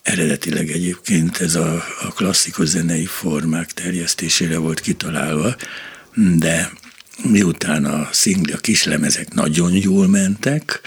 Eredetileg 0.03 0.71
egyébként 0.71 1.41
ez 1.41 1.55
a, 1.55 1.85
a 2.01 2.13
klasszikus 2.13 2.69
zenei 2.69 3.07
formák 3.07 3.73
terjesztésére 3.73 4.59
volt 4.59 4.81
kitalálva, 4.81 5.57
de 6.15 6.71
miután 7.23 7.85
a 7.85 8.09
szingli, 8.13 8.53
a 8.53 8.57
kislemezek 8.57 9.35
nagyon 9.35 9.73
jól 9.73 10.09
mentek, 10.09 10.81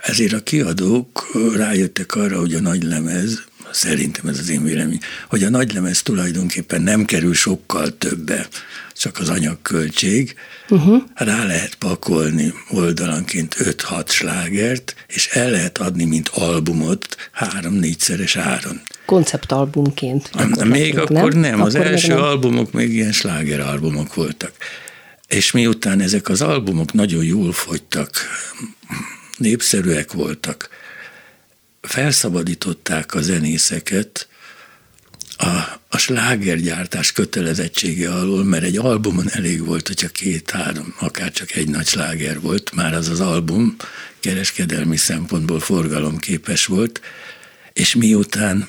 ezért 0.00 0.32
a 0.32 0.42
kiadók 0.42 1.30
rájöttek 1.56 2.14
arra, 2.14 2.38
hogy 2.38 2.54
a 2.54 2.60
nagylemez 2.60 3.44
szerintem 3.70 4.26
ez 4.26 4.38
az 4.38 4.48
én 4.48 4.62
vélemény, 4.62 5.00
hogy 5.28 5.42
a 5.42 5.50
nagylemez 5.50 6.02
tulajdonképpen 6.02 6.82
nem 6.82 7.04
kerül 7.04 7.34
sokkal 7.34 7.98
többe, 7.98 8.48
csak 8.92 9.18
az 9.18 9.28
anyagköltség. 9.28 10.34
Uh-huh. 10.68 11.02
Rá 11.14 11.44
lehet 11.44 11.74
pakolni 11.74 12.52
oldalanként 12.70 13.56
5-6 13.58 14.08
slágert, 14.08 14.94
és 15.06 15.28
el 15.28 15.50
lehet 15.50 15.78
adni, 15.78 16.04
mint 16.04 16.28
albumot, 16.28 17.16
három-négyszeres 17.32 18.36
áron. 18.36 18.80
Konceptalbumként. 19.06 20.30
Még 20.64 20.98
akkor 20.98 21.32
nem, 21.32 21.40
nem. 21.40 21.60
az 21.62 21.74
akkor 21.74 21.86
első 21.86 22.08
nem. 22.08 22.22
albumok 22.22 22.72
még 22.72 22.92
ilyen 22.92 23.12
slágeralbumok 23.12 24.14
voltak. 24.14 24.52
És 25.26 25.50
miután 25.50 26.00
ezek 26.00 26.28
az 26.28 26.40
albumok 26.40 26.92
nagyon 26.92 27.24
jól 27.24 27.52
fogytak, 27.52 28.16
népszerűek 29.36 30.12
voltak, 30.12 30.68
felszabadították 31.80 33.14
a 33.14 33.22
zenészeket 33.22 34.28
a, 35.36 35.46
a 35.88 35.98
slágergyártás 35.98 37.12
kötelezettsége 37.12 38.10
alól, 38.14 38.44
mert 38.44 38.64
egy 38.64 38.76
albumon 38.76 39.30
elég 39.30 39.64
volt, 39.64 39.86
hogyha 39.86 40.08
két-három, 40.08 40.94
akár 40.98 41.30
csak 41.30 41.52
egy 41.52 41.68
nagy 41.68 41.86
sláger 41.86 42.40
volt, 42.40 42.72
már 42.74 42.94
az 42.94 43.08
az 43.08 43.20
album 43.20 43.76
kereskedelmi 44.20 44.96
szempontból 44.96 45.60
forgalomképes 45.60 46.66
volt, 46.66 47.00
és 47.72 47.94
miután 47.94 48.68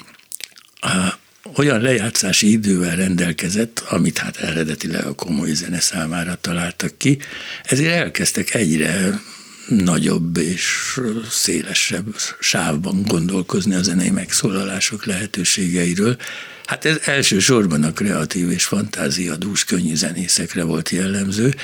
a, 0.79 1.17
olyan 1.55 1.81
lejátszási 1.81 2.51
idővel 2.51 2.95
rendelkezett, 2.95 3.79
amit 3.89 4.17
hát 4.17 4.37
eredetileg 4.37 5.05
a 5.05 5.13
komoly 5.13 5.51
zene 5.51 5.79
számára 5.79 6.35
találtak 6.41 6.97
ki, 6.97 7.17
ezért 7.63 7.93
elkezdtek 7.93 8.53
egyre 8.53 9.21
nagyobb 9.67 10.37
és 10.37 10.97
szélesebb 11.29 12.15
sávban 12.39 13.01
gondolkozni 13.01 13.73
a 13.73 13.81
zenei 13.83 14.09
megszólalások 14.09 15.05
lehetőségeiről. 15.05 16.17
Hát 16.65 16.85
ez 16.85 16.97
elsősorban 17.05 17.83
a 17.83 17.93
kreatív 17.93 18.51
és 18.51 18.63
fantáziadús 18.63 19.63
könnyű 19.63 19.95
zenészekre 19.95 20.63
volt 20.63 20.89
jellemző, 20.89 21.55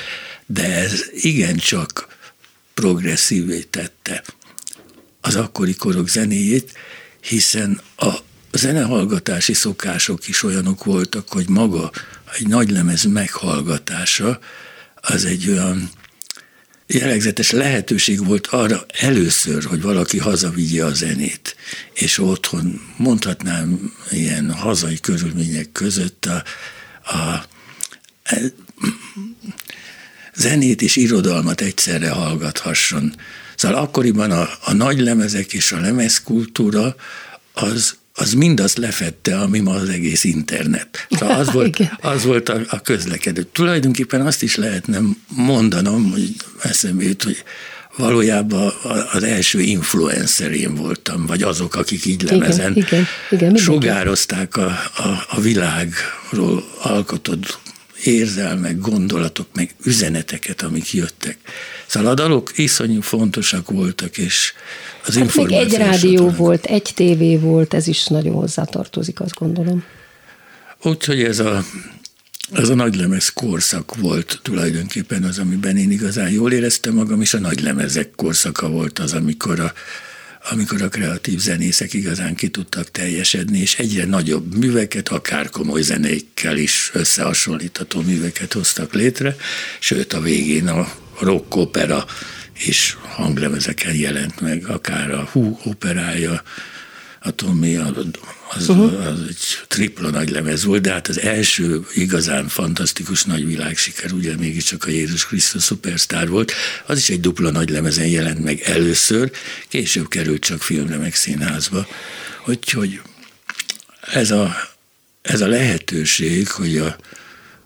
de 0.46 0.74
ez 0.74 1.04
igencsak 1.12 2.06
progresszívé 2.74 3.60
tette 3.60 4.22
az 5.20 5.36
akkori 5.36 5.74
korok 5.74 6.08
zenéjét, 6.08 6.72
hiszen 7.20 7.80
a 7.96 8.14
zenehallgatási 8.56 9.52
szokások 9.52 10.28
is 10.28 10.42
olyanok 10.42 10.84
voltak, 10.84 11.28
hogy 11.28 11.48
maga 11.48 11.90
egy 12.38 12.46
nagy 12.46 12.70
lemez 12.70 13.04
meghallgatása 13.04 14.38
az 14.94 15.24
egy 15.24 15.50
olyan 15.50 15.90
jellegzetes 16.86 17.50
lehetőség 17.50 18.26
volt 18.26 18.46
arra 18.46 18.86
először, 19.00 19.64
hogy 19.64 19.82
valaki 19.82 20.18
hazavigye 20.18 20.84
a 20.84 20.94
zenét, 20.94 21.56
és 21.92 22.18
otthon 22.18 22.80
mondhatnám 22.96 23.92
ilyen 24.10 24.52
hazai 24.52 25.00
körülmények 25.00 25.72
között 25.72 26.26
a, 26.26 26.42
a, 27.02 27.16
a 27.16 27.46
zenét 30.34 30.82
és 30.82 30.96
irodalmat 30.96 31.60
egyszerre 31.60 32.10
hallgathasson. 32.10 33.14
Szóval 33.56 33.78
akkoriban 33.78 34.30
a, 34.30 34.48
a 34.64 34.72
nagy 34.72 35.00
lemezek 35.00 35.52
és 35.52 35.72
a 35.72 35.80
lemezkultúra 35.80 36.96
az 37.52 37.96
az 38.16 38.32
mindazt 38.32 38.78
lefette, 38.78 39.38
ami 39.38 39.60
ma 39.60 39.72
az 39.72 39.88
egész 39.88 40.24
internet. 40.24 41.06
Szóval 41.10 41.38
az 41.38 41.52
volt, 41.56 41.80
az 42.00 42.24
volt 42.24 42.48
a, 42.48 42.60
a 42.68 42.80
közlekedő. 42.80 43.46
Tulajdonképpen 43.52 44.26
azt 44.26 44.42
is 44.42 44.56
lehetne 44.56 44.98
mondanom, 45.28 46.10
hogy 46.10 46.34
eszembe 46.62 47.02
jut, 47.02 47.22
hogy 47.22 47.44
valójában 47.96 48.72
az 49.12 49.22
első 49.22 49.60
influencer 49.60 50.52
én 50.52 50.74
voltam, 50.74 51.26
vagy 51.26 51.42
azok, 51.42 51.74
akik 51.74 52.04
így 52.04 52.22
lemezen 52.22 52.70
igen, 52.70 52.86
igen, 52.90 53.06
igen, 53.30 53.56
sugározták 53.56 54.56
a, 54.56 54.66
a, 54.96 55.26
a 55.28 55.40
világról 55.40 56.64
alkotott 56.82 57.58
érzelmek, 58.06 58.78
gondolatok, 58.78 59.46
meg 59.54 59.70
üzeneteket, 59.84 60.62
amik 60.62 60.92
jöttek. 60.92 61.38
Szóval 61.86 62.10
a 62.10 62.14
dalok 62.14 62.58
iszonyú 62.58 63.00
fontosak 63.00 63.70
voltak, 63.70 64.18
és 64.18 64.52
az 65.06 65.16
hát 65.18 65.34
még 65.34 65.52
egy 65.52 65.72
rádió 65.72 66.28
volt, 66.28 66.64
egy 66.64 66.92
tévé 66.94 67.36
volt, 67.36 67.74
ez 67.74 67.86
is 67.86 68.06
nagyon 68.06 68.34
hozzátartozik, 68.34 69.20
azt 69.20 69.34
gondolom. 69.34 69.84
Úgyhogy 70.82 71.22
ez 71.22 71.38
a, 71.38 71.64
ez 72.52 72.68
a 72.68 72.74
nagylemez 72.74 73.28
korszak 73.28 73.96
volt 73.96 74.38
tulajdonképpen 74.42 75.22
az, 75.22 75.38
amiben 75.38 75.76
én 75.76 75.90
igazán 75.90 76.30
jól 76.30 76.52
éreztem 76.52 76.94
magam, 76.94 77.20
és 77.20 77.34
a 77.34 77.38
nagylemezek 77.38 78.10
korszaka 78.16 78.68
volt 78.68 78.98
az, 78.98 79.12
amikor 79.12 79.60
a, 79.60 79.72
amikor 80.50 80.82
a 80.82 80.88
kreatív 80.88 81.38
zenészek 81.38 81.92
igazán 81.92 82.34
ki 82.34 82.48
tudtak 82.48 82.90
teljesedni, 82.90 83.58
és 83.58 83.78
egyre 83.78 84.04
nagyobb 84.04 84.56
műveket, 84.56 85.08
akár 85.08 85.50
komoly 85.50 85.82
zenékkel 85.82 86.56
is 86.56 86.90
összehasonlítható 86.92 88.00
műveket 88.00 88.52
hoztak 88.52 88.92
létre, 88.92 89.36
sőt 89.78 90.12
a 90.12 90.20
végén 90.20 90.68
a 90.68 90.92
rock 91.20 91.56
opera 91.56 92.04
és 92.54 92.96
hanglemezeken 93.02 93.94
jelent 93.94 94.40
meg, 94.40 94.66
akár 94.66 95.10
a 95.10 95.28
Hú 95.32 95.58
operája, 95.64 96.42
a 97.26 97.30
Tommy, 97.30 97.76
az, 97.76 98.68
uh-huh. 98.68 99.06
az 99.06 99.20
egy 99.28 99.36
tripla 99.68 100.10
nagy 100.10 100.30
lemez 100.30 100.64
volt, 100.64 100.82
de 100.82 100.92
hát 100.92 101.08
az 101.08 101.20
első 101.20 101.86
igazán 101.94 102.48
fantasztikus 102.48 103.24
nagy 103.24 103.46
világsiker, 103.46 104.12
ugye 104.12 104.36
mégiscsak 104.36 104.84
a 104.84 104.90
Jézus 104.90 105.26
Krisztus 105.26 105.62
szupersztár 105.62 106.28
volt, 106.28 106.52
az 106.86 106.98
is 106.98 107.08
egy 107.10 107.20
dupla 107.20 107.50
nagy 107.50 107.70
lemezen 107.70 108.06
jelent 108.06 108.44
meg 108.44 108.60
először, 108.60 109.30
később 109.68 110.08
került 110.08 110.42
csak 110.42 110.62
filmre 110.62 110.96
meg 110.96 111.14
színházba. 111.14 111.86
Úgyhogy 112.46 113.00
ez 114.12 114.30
a, 114.30 114.56
ez 115.22 115.40
a 115.40 115.46
lehetőség, 115.46 116.48
hogy 116.48 116.76
a, 116.76 116.96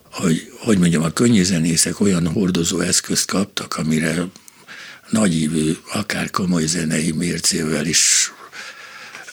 hogy, 0.03 0.53
hogy 0.59 0.79
mondjam, 0.79 1.03
a 1.03 1.11
könnyűzenészek 1.11 2.01
olyan 2.01 2.29
hordozó 2.29 2.81
eszközt 2.81 3.27
kaptak, 3.27 3.77
amire 3.77 4.25
nagyívű, 5.11 5.77
akár 5.93 6.31
komoly 6.31 6.67
zenei 6.67 7.11
mércével 7.11 7.87
is 7.87 8.33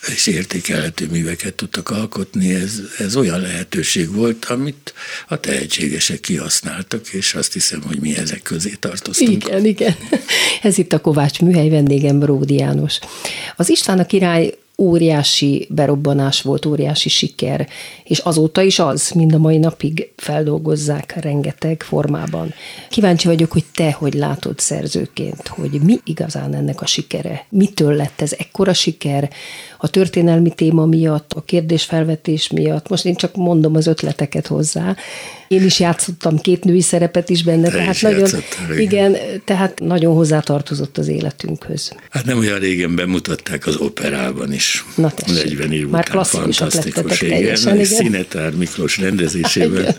és 0.07 0.27
értékelhető 0.27 1.07
műveket 1.11 1.53
tudtak 1.53 1.89
alkotni, 1.89 2.53
ez, 2.53 2.79
ez 2.97 3.15
olyan 3.15 3.39
lehetőség 3.39 4.11
volt, 4.11 4.45
amit 4.45 4.93
a 5.27 5.39
tehetségesek 5.39 6.19
kihasználtak, 6.19 7.07
és 7.07 7.33
azt 7.33 7.53
hiszem, 7.53 7.81
hogy 7.81 7.99
mi 7.99 8.17
ezek 8.17 8.41
közé 8.41 8.73
tartoztunk. 8.79 9.45
Igen, 9.45 9.65
igen. 9.65 9.95
Ez 10.61 10.77
itt 10.77 10.93
a 10.93 11.01
Kovács 11.01 11.41
műhely 11.41 11.69
vendégem, 11.69 12.19
Bródi 12.19 12.55
János. 12.55 12.99
Az 13.55 13.69
István 13.69 13.99
a 13.99 14.05
király 14.05 14.53
óriási 14.77 15.67
berobbanás 15.69 16.41
volt, 16.41 16.65
óriási 16.65 17.09
siker, 17.09 17.67
és 18.03 18.17
azóta 18.17 18.61
is 18.61 18.79
az, 18.79 19.09
mind 19.09 19.33
a 19.33 19.37
mai 19.37 19.57
napig 19.57 20.11
feldolgozzák 20.15 21.15
rengeteg 21.21 21.83
formában. 21.83 22.53
Kíváncsi 22.89 23.27
vagyok, 23.27 23.51
hogy 23.51 23.63
te 23.75 23.91
hogy 23.91 24.13
látod 24.13 24.59
szerzőként, 24.59 25.47
hogy 25.47 25.81
mi 25.83 25.99
igazán 26.03 26.55
ennek 26.55 26.81
a 26.81 26.85
sikere? 26.85 27.45
Mitől 27.49 27.93
lett 27.93 28.21
ez 28.21 28.33
ekkora 28.37 28.73
siker? 28.73 29.29
A 29.77 29.89
történelmi 29.89 30.49
téma 30.55 30.85
miatt, 30.85 31.33
a 31.33 31.41
kérdésfelvetés 31.41 32.49
miatt, 32.49 32.89
most 32.89 33.05
én 33.05 33.15
csak 33.15 33.35
mondom 33.35 33.75
az 33.75 33.87
ötleteket 33.87 34.47
hozzá, 34.47 34.95
én 35.47 35.63
is 35.63 35.79
játszottam 35.79 36.37
két 36.37 36.63
női 36.63 36.81
szerepet 36.81 37.29
is 37.29 37.43
benne, 37.43 37.69
Te 37.69 37.77
tehát 37.77 37.93
is 37.93 38.01
nagyon, 38.01 38.29
igen. 38.69 38.79
igen, 38.79 39.17
tehát 39.45 39.79
nagyon 39.79 40.13
hozzátartozott 40.13 40.97
az 40.97 41.07
életünkhöz. 41.07 41.95
Hát 42.09 42.25
nem 42.25 42.37
olyan 42.37 42.59
régen 42.59 42.95
bemutatták 42.95 43.67
az 43.67 43.75
operában 43.75 44.53
is. 44.53 44.64
Na 44.95 45.13
40 45.25 45.71
év 45.71 45.87
Már 45.87 46.07
után 46.09 46.23
fantasztikus, 46.23 47.21
igen, 47.21 47.39
igen. 47.39 47.85
Szinetár 47.85 48.51
Miklós 48.51 48.97
rendezésében. 48.97 49.97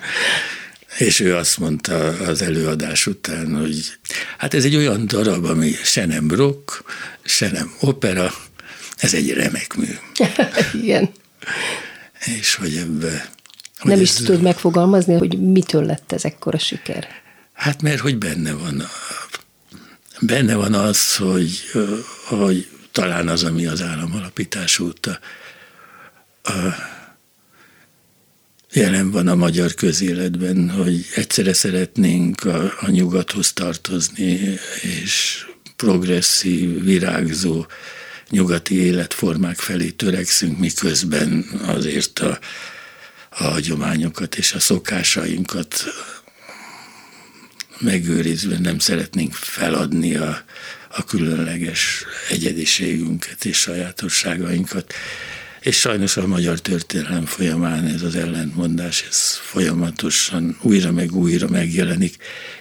És 0.99 1.21
ő 1.21 1.35
azt 1.37 1.59
mondta 1.59 2.07
az 2.07 2.43
előadás 2.43 3.07
után, 3.07 3.57
hogy 3.57 3.99
hát 4.39 4.55
ez 4.55 4.65
egy 4.65 4.77
olyan 4.77 5.07
darab, 5.07 5.45
ami 5.45 5.73
se 5.83 6.07
nem 6.07 6.31
rock, 6.31 6.85
se 7.25 7.51
nem 7.51 7.75
opera, 7.81 8.35
ez 8.97 9.15
egy 9.15 9.31
remek 9.33 9.75
mű. 9.77 9.99
Igen. 10.83 11.11
És 12.41 12.55
hogy 12.55 12.77
ebbe 12.77 13.35
hogy 13.79 13.91
Nem 13.91 14.01
is 14.01 14.13
tudod 14.13 14.43
megfogalmazni, 14.43 15.15
hogy 15.15 15.39
mitől 15.41 15.85
lett 15.85 16.13
ez 16.13 16.25
ekkora 16.25 16.59
siker? 16.59 17.09
Hát 17.53 17.83
mert 17.83 18.01
hogy 18.01 18.19
benne 18.19 18.53
van 18.53 18.81
a, 18.81 18.91
benne 20.21 20.55
van 20.55 20.75
az, 20.75 21.17
hogy, 21.17 21.63
hogy 22.27 22.69
talán 22.97 23.29
az, 23.29 23.45
ami 23.45 23.67
az 23.67 23.83
államalapítás 23.83 24.79
óta 24.79 25.19
jelen 28.73 29.11
van 29.11 29.29
a 29.29 29.35
magyar 29.35 29.75
közéletben, 29.75 30.71
hogy 30.71 31.07
egyszerre 31.15 31.53
szeretnénk 31.53 32.45
a, 32.45 32.73
a 32.81 32.91
nyugathoz 32.91 33.53
tartozni, 33.53 34.59
és 34.83 35.47
progresszív, 35.77 36.85
virágzó 36.85 37.67
nyugati 38.31 38.75
életformák 38.75 39.59
felé 39.59 39.91
törekszünk, 39.91 40.59
miközben 40.59 41.45
azért 41.67 42.19
a, 42.19 42.39
a 43.31 43.45
hagyományokat 43.45 44.37
és 44.37 44.53
a 44.53 44.61
szokásainkat 44.61 45.85
megőrizve 47.79 48.59
nem 48.59 48.79
szeretnénk 48.79 49.35
feladni 49.35 50.17
a, 50.17 50.45
a 50.91 51.05
különleges 51.05 52.05
egyediségünket 52.31 53.45
és 53.45 53.59
sajátosságainkat. 53.59 54.95
És 55.61 55.79
sajnos 55.79 56.17
a 56.17 56.27
magyar 56.27 56.61
történelem 56.61 57.27
folyamán 57.27 57.87
ez 57.87 58.03
az 58.03 58.15
ellentmondás, 58.15 59.05
ez 59.09 59.41
folyamatosan 59.43 60.59
újra 60.61 60.93
meg 60.93 61.13
újra 61.13 61.49
megjelenik. 61.49 62.17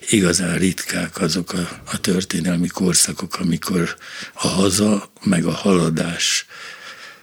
Igazán 0.09 0.57
ritkák 0.57 1.21
azok 1.21 1.53
a, 1.53 1.81
a 1.85 1.99
történelmi 1.99 2.67
korszakok, 2.67 3.39
amikor 3.39 3.95
a 4.33 4.47
haza 4.47 5.11
meg 5.23 5.45
a 5.45 5.51
haladás 5.51 6.45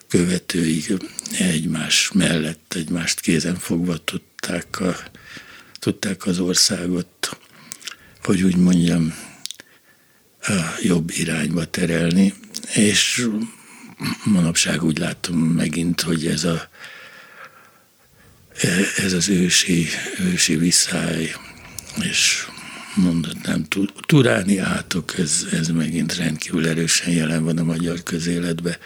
követői 0.08 0.84
egymás 1.38 2.10
mellett, 2.14 2.74
egymást 2.74 3.20
kézen 3.20 3.56
fogva 3.56 3.96
tudták, 4.04 4.80
a, 4.80 4.96
tudták 5.78 6.26
az 6.26 6.38
országot, 6.38 7.38
hogy 8.24 8.42
úgy 8.42 8.56
mondjam, 8.56 9.14
jobb 10.82 11.10
irányba 11.10 11.64
terelni, 11.64 12.34
és 12.74 13.28
manapság 14.24 14.82
úgy 14.82 14.98
látom 14.98 15.38
megint, 15.38 16.00
hogy 16.00 16.26
ez 16.26 16.44
a 16.44 16.68
ez 18.96 19.12
az 19.12 19.28
ősi, 19.28 19.86
ősi 20.18 20.56
viszály, 20.56 21.34
és 22.00 22.46
mondhatnám, 22.94 23.66
turáni 24.06 24.58
átok, 24.58 25.18
ez, 25.18 25.46
ez 25.52 25.68
megint 25.68 26.16
rendkívül 26.16 26.68
erősen 26.68 27.12
jelen 27.12 27.44
van 27.44 27.58
a 27.58 27.64
magyar 27.64 28.02
közéletben. 28.02 28.76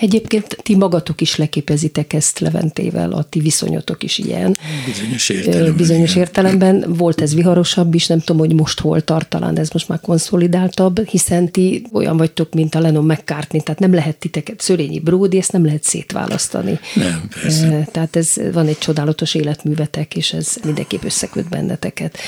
Egyébként 0.00 0.56
ti 0.62 0.76
magatok 0.76 1.20
is 1.20 1.36
leképezitek 1.36 2.12
ezt 2.12 2.38
Leventével, 2.38 3.12
a 3.12 3.22
ti 3.22 3.40
viszonyotok 3.40 4.02
is 4.02 4.18
ilyen. 4.18 4.56
Bizonyos 4.86 5.28
értelemben. 5.28 5.76
Bizonyos 5.76 6.16
értelemben. 6.16 6.84
Volt 6.88 7.20
ez 7.20 7.34
viharosabb 7.34 7.94
is, 7.94 8.06
nem 8.06 8.18
tudom, 8.18 8.38
hogy 8.38 8.54
most 8.54 8.80
hol 8.80 9.00
tart, 9.00 9.28
talán 9.28 9.58
ez 9.58 9.70
most 9.70 9.88
már 9.88 10.00
konszolidáltabb, 10.00 11.06
hiszen 11.08 11.50
ti 11.50 11.86
olyan 11.92 12.16
vagytok, 12.16 12.54
mint 12.54 12.74
a 12.74 12.80
Lennon 12.80 13.04
McCartney, 13.04 13.60
tehát 13.60 13.80
nem 13.80 13.94
lehet 13.94 14.16
titeket, 14.16 14.60
Szörényi 14.60 15.00
Bródi, 15.00 15.38
ezt 15.38 15.52
nem 15.52 15.64
lehet 15.64 15.82
szétválasztani. 15.82 16.78
Nem, 16.94 17.28
persze. 17.42 17.88
Tehát 17.92 18.16
ez 18.16 18.34
van 18.52 18.66
egy 18.66 18.78
csodálatos 18.78 19.34
életművetek, 19.34 20.16
és 20.16 20.32
ez 20.32 20.56
mindenképp 20.64 21.04
összeköt 21.04 21.48
benneteket. 21.48 22.18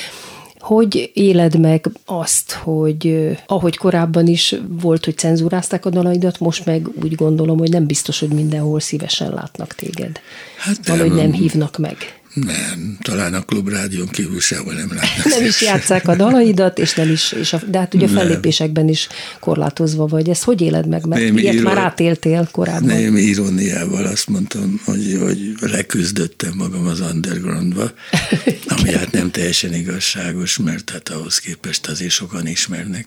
Hogy 0.64 1.10
éled 1.14 1.60
meg 1.60 1.90
azt, 2.04 2.52
hogy 2.52 3.30
ahogy 3.46 3.76
korábban 3.76 4.26
is 4.26 4.54
volt, 4.68 5.04
hogy 5.04 5.18
cenzúrázták 5.18 5.86
a 5.86 5.90
dalaidat, 5.90 6.40
most 6.40 6.64
meg 6.64 6.88
úgy 7.02 7.14
gondolom, 7.14 7.58
hogy 7.58 7.70
nem 7.70 7.86
biztos, 7.86 8.20
hogy 8.20 8.28
mindenhol 8.28 8.80
szívesen 8.80 9.32
látnak 9.32 9.74
téged. 9.74 10.20
Hát 10.56 10.78
nem, 10.84 10.96
Valahogy 10.96 11.22
nem 11.22 11.32
hívnak 11.32 11.78
meg. 11.78 11.96
Nem, 12.34 12.96
talán 13.02 13.34
a 13.34 13.40
klubrádión 13.40 14.08
kívül 14.08 14.40
sehol 14.40 14.72
nem 14.72 14.88
látnak. 14.94 15.24
nem 15.24 15.44
is 15.44 15.62
játszák 15.62 16.08
a 16.08 16.16
dalaidat, 16.16 16.78
és 16.78 16.94
nem 16.94 17.10
is, 17.10 17.32
és 17.32 17.52
a, 17.52 17.60
de 17.66 17.78
hát 17.78 17.94
ugye 17.94 18.06
a 18.06 18.08
fellépésekben 18.08 18.88
is 18.88 19.08
korlátozva 19.40 20.06
vagy. 20.06 20.28
Ez 20.28 20.42
hogy 20.42 20.60
éled 20.60 20.88
meg? 20.88 21.06
Mert 21.06 21.22
Némi 21.22 21.40
ilyet 21.40 21.54
író, 21.54 21.62
már 21.62 21.78
átéltél 21.78 22.48
korábban. 22.52 23.00
Nem, 23.00 23.16
iróniával 23.16 24.04
azt 24.04 24.28
mondtam, 24.28 24.80
hogy, 24.84 25.18
hogy 25.20 25.54
leküzdöttem 25.60 26.52
magam 26.56 26.86
az 26.86 27.00
undergroundba, 27.00 27.92
ami 28.76 28.92
hát 28.92 29.12
nem 29.12 29.30
teljesen 29.30 29.74
igazságos, 29.74 30.58
mert 30.58 30.90
hát 30.90 31.08
ahhoz 31.08 31.38
képest 31.38 31.86
azért 31.86 32.10
sokan 32.10 32.46
ismernek. 32.46 33.06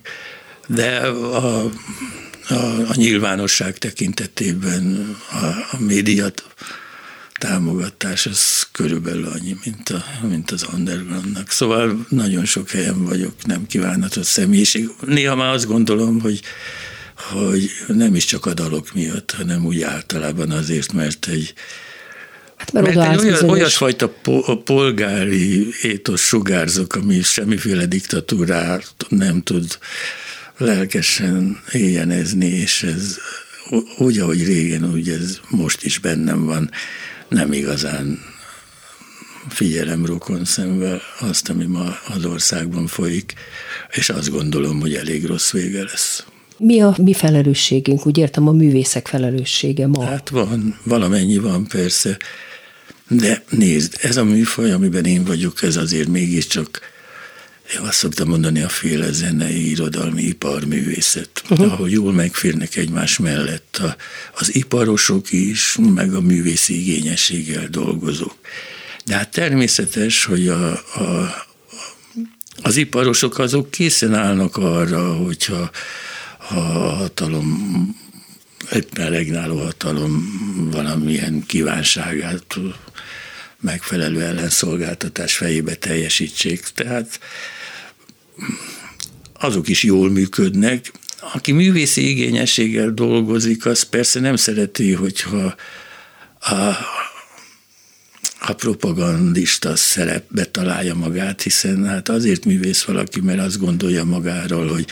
De 0.68 0.98
a, 0.98 1.64
a, 2.50 2.54
a 2.88 2.94
nyilvánosság 2.96 3.78
tekintetében 3.78 5.16
a, 5.32 5.46
a 5.76 5.78
médiat 5.80 6.44
támogatás 7.38 8.26
az 8.26 8.68
körülbelül 8.72 9.26
annyi, 9.26 9.58
mint, 9.64 9.90
a, 9.90 10.04
mint 10.28 10.52
az 10.52 10.66
undergroundnak. 10.74 11.52
Szóval 11.52 12.06
nagyon 12.10 12.46
sok 12.46 12.70
helyen 12.70 13.06
vagyok, 13.06 13.46
nem 13.46 13.68
kívánatos 13.68 14.26
személyiség. 14.26 14.90
Néha 15.06 15.36
már 15.36 15.54
azt 15.54 15.68
gondolom, 15.68 16.22
hogy, 16.22 16.42
hogy 17.16 17.72
nem 17.88 18.16
is 18.16 18.26
csak 18.26 18.46
a 18.46 18.54
dalok 18.54 18.94
miatt, 18.94 19.32
hanem 19.32 19.66
úgy 19.66 19.82
általában 19.82 20.52
azért, 20.52 20.94
mert 20.94 21.28
egy, 21.28 21.54
Hát 22.58 22.72
mert, 22.72 22.96
mert 22.96 23.12
egy 23.12 23.26
olyan, 23.26 23.50
olyasfajta 23.50 24.14
polgári 24.64 25.68
étos 25.82 26.22
sugárzok, 26.22 26.96
ami 26.96 27.22
semmiféle 27.22 27.86
diktatúrát 27.86 28.96
nem 29.10 29.42
tud 29.42 29.78
lelkesen 30.58 31.62
éjjenezni, 31.72 32.46
és 32.46 32.84
ez 32.84 33.18
úgy, 33.98 34.20
ahogy 34.20 34.46
régen, 34.46 34.92
úgy 34.92 35.10
ez 35.10 35.40
most 35.50 35.84
is 35.84 36.00
bennem 36.00 36.46
van 36.46 36.70
nem 37.30 37.54
igazán 37.54 38.20
figyelem 39.50 40.06
rokon 40.06 40.46
szemvel 40.46 41.02
azt, 41.20 41.50
ami 41.50 41.66
ma 41.66 41.98
az 42.16 42.26
országban 42.26 42.88
folyik, 42.88 43.34
és 43.92 44.10
azt 44.10 44.30
gondolom, 44.30 44.80
hogy 44.80 44.94
elég 44.94 45.26
rossz 45.26 45.52
vége 45.52 45.84
lesz. 45.84 46.26
Mi 46.58 46.82
a 46.82 46.96
mi 46.98 47.14
felelősségünk? 47.14 48.06
Úgy 48.06 48.18
értem, 48.18 48.48
a 48.48 48.52
művészek 48.52 49.08
felelőssége 49.08 49.88
ma. 49.88 50.06
Hát 50.06 50.30
van, 50.30 50.80
valamennyi 50.84 51.38
van 51.38 51.68
persze. 51.68 52.18
De 53.08 53.44
nézd, 53.50 53.98
ez 54.02 54.18
a 54.18 54.24
műfaj, 54.24 54.72
amiben 54.72 55.06
én 55.06 55.24
vagyok, 55.24 55.64
ez 55.64 55.76
azért 55.76 56.08
mégiscsak 56.08 56.82
én 57.74 57.80
azt 57.80 57.98
szoktam 57.98 58.28
mondani, 58.28 58.62
a 58.62 58.70
féle 58.70 59.12
zenei, 59.12 59.70
irodalmi, 59.70 60.22
iparművészet, 60.22 61.30
uh-huh. 61.50 61.72
ahol 61.72 61.90
jól 61.90 62.14
megférnek 62.14 62.76
egymás 62.76 63.18
mellett 63.18 63.78
a, 63.78 63.96
az 64.34 64.56
iparosok 64.56 65.32
is, 65.32 65.78
meg 65.94 66.14
a 66.14 66.22
művészi 66.22 66.80
igényességgel 66.80 67.68
dolgozók. 67.68 68.38
De 69.06 69.16
hát 69.16 69.30
természetes, 69.30 70.26
hogy 70.26 70.48
a, 70.48 70.72
a, 70.72 71.36
az 72.62 72.76
iparosok 72.76 73.40
azok 73.40 73.72
készen 73.72 74.14
állnak 74.14 74.58
arra, 74.58 75.14
hogyha 75.14 75.72
a 76.50 76.54
hatalom, 76.54 77.96
éppen 78.74 79.10
regnáló 79.10 79.58
hatalom 79.58 80.40
valamilyen 80.72 81.44
kívánságát 81.46 82.60
megfelelő 83.60 84.22
ellenszolgáltatás 84.22 85.36
fejébe 85.36 85.76
teljesítsék. 85.76 86.68
Tehát 86.74 87.20
azok 89.34 89.68
is 89.68 89.84
jól 89.84 90.10
működnek. 90.10 90.92
Aki 91.34 91.52
művészi 91.52 92.10
igényességgel 92.10 92.90
dolgozik, 92.90 93.66
az 93.66 93.84
persze 93.84 94.20
nem 94.20 94.36
szereti, 94.36 94.94
hogyha 94.94 95.56
a, 96.40 96.56
a 98.40 98.54
propagandista 98.54 99.76
szerepbe 99.76 100.46
találja 100.46 100.96
magát, 100.96 101.42
hiszen 101.42 101.86
hát 101.86 102.10
azért 102.10 102.46
művész 102.46 102.84
valaki, 102.84 103.22
mert 103.22 103.40
azt 103.40 103.60
gondolja 103.60 104.04
magáról, 104.04 104.68
hogy 104.68 104.86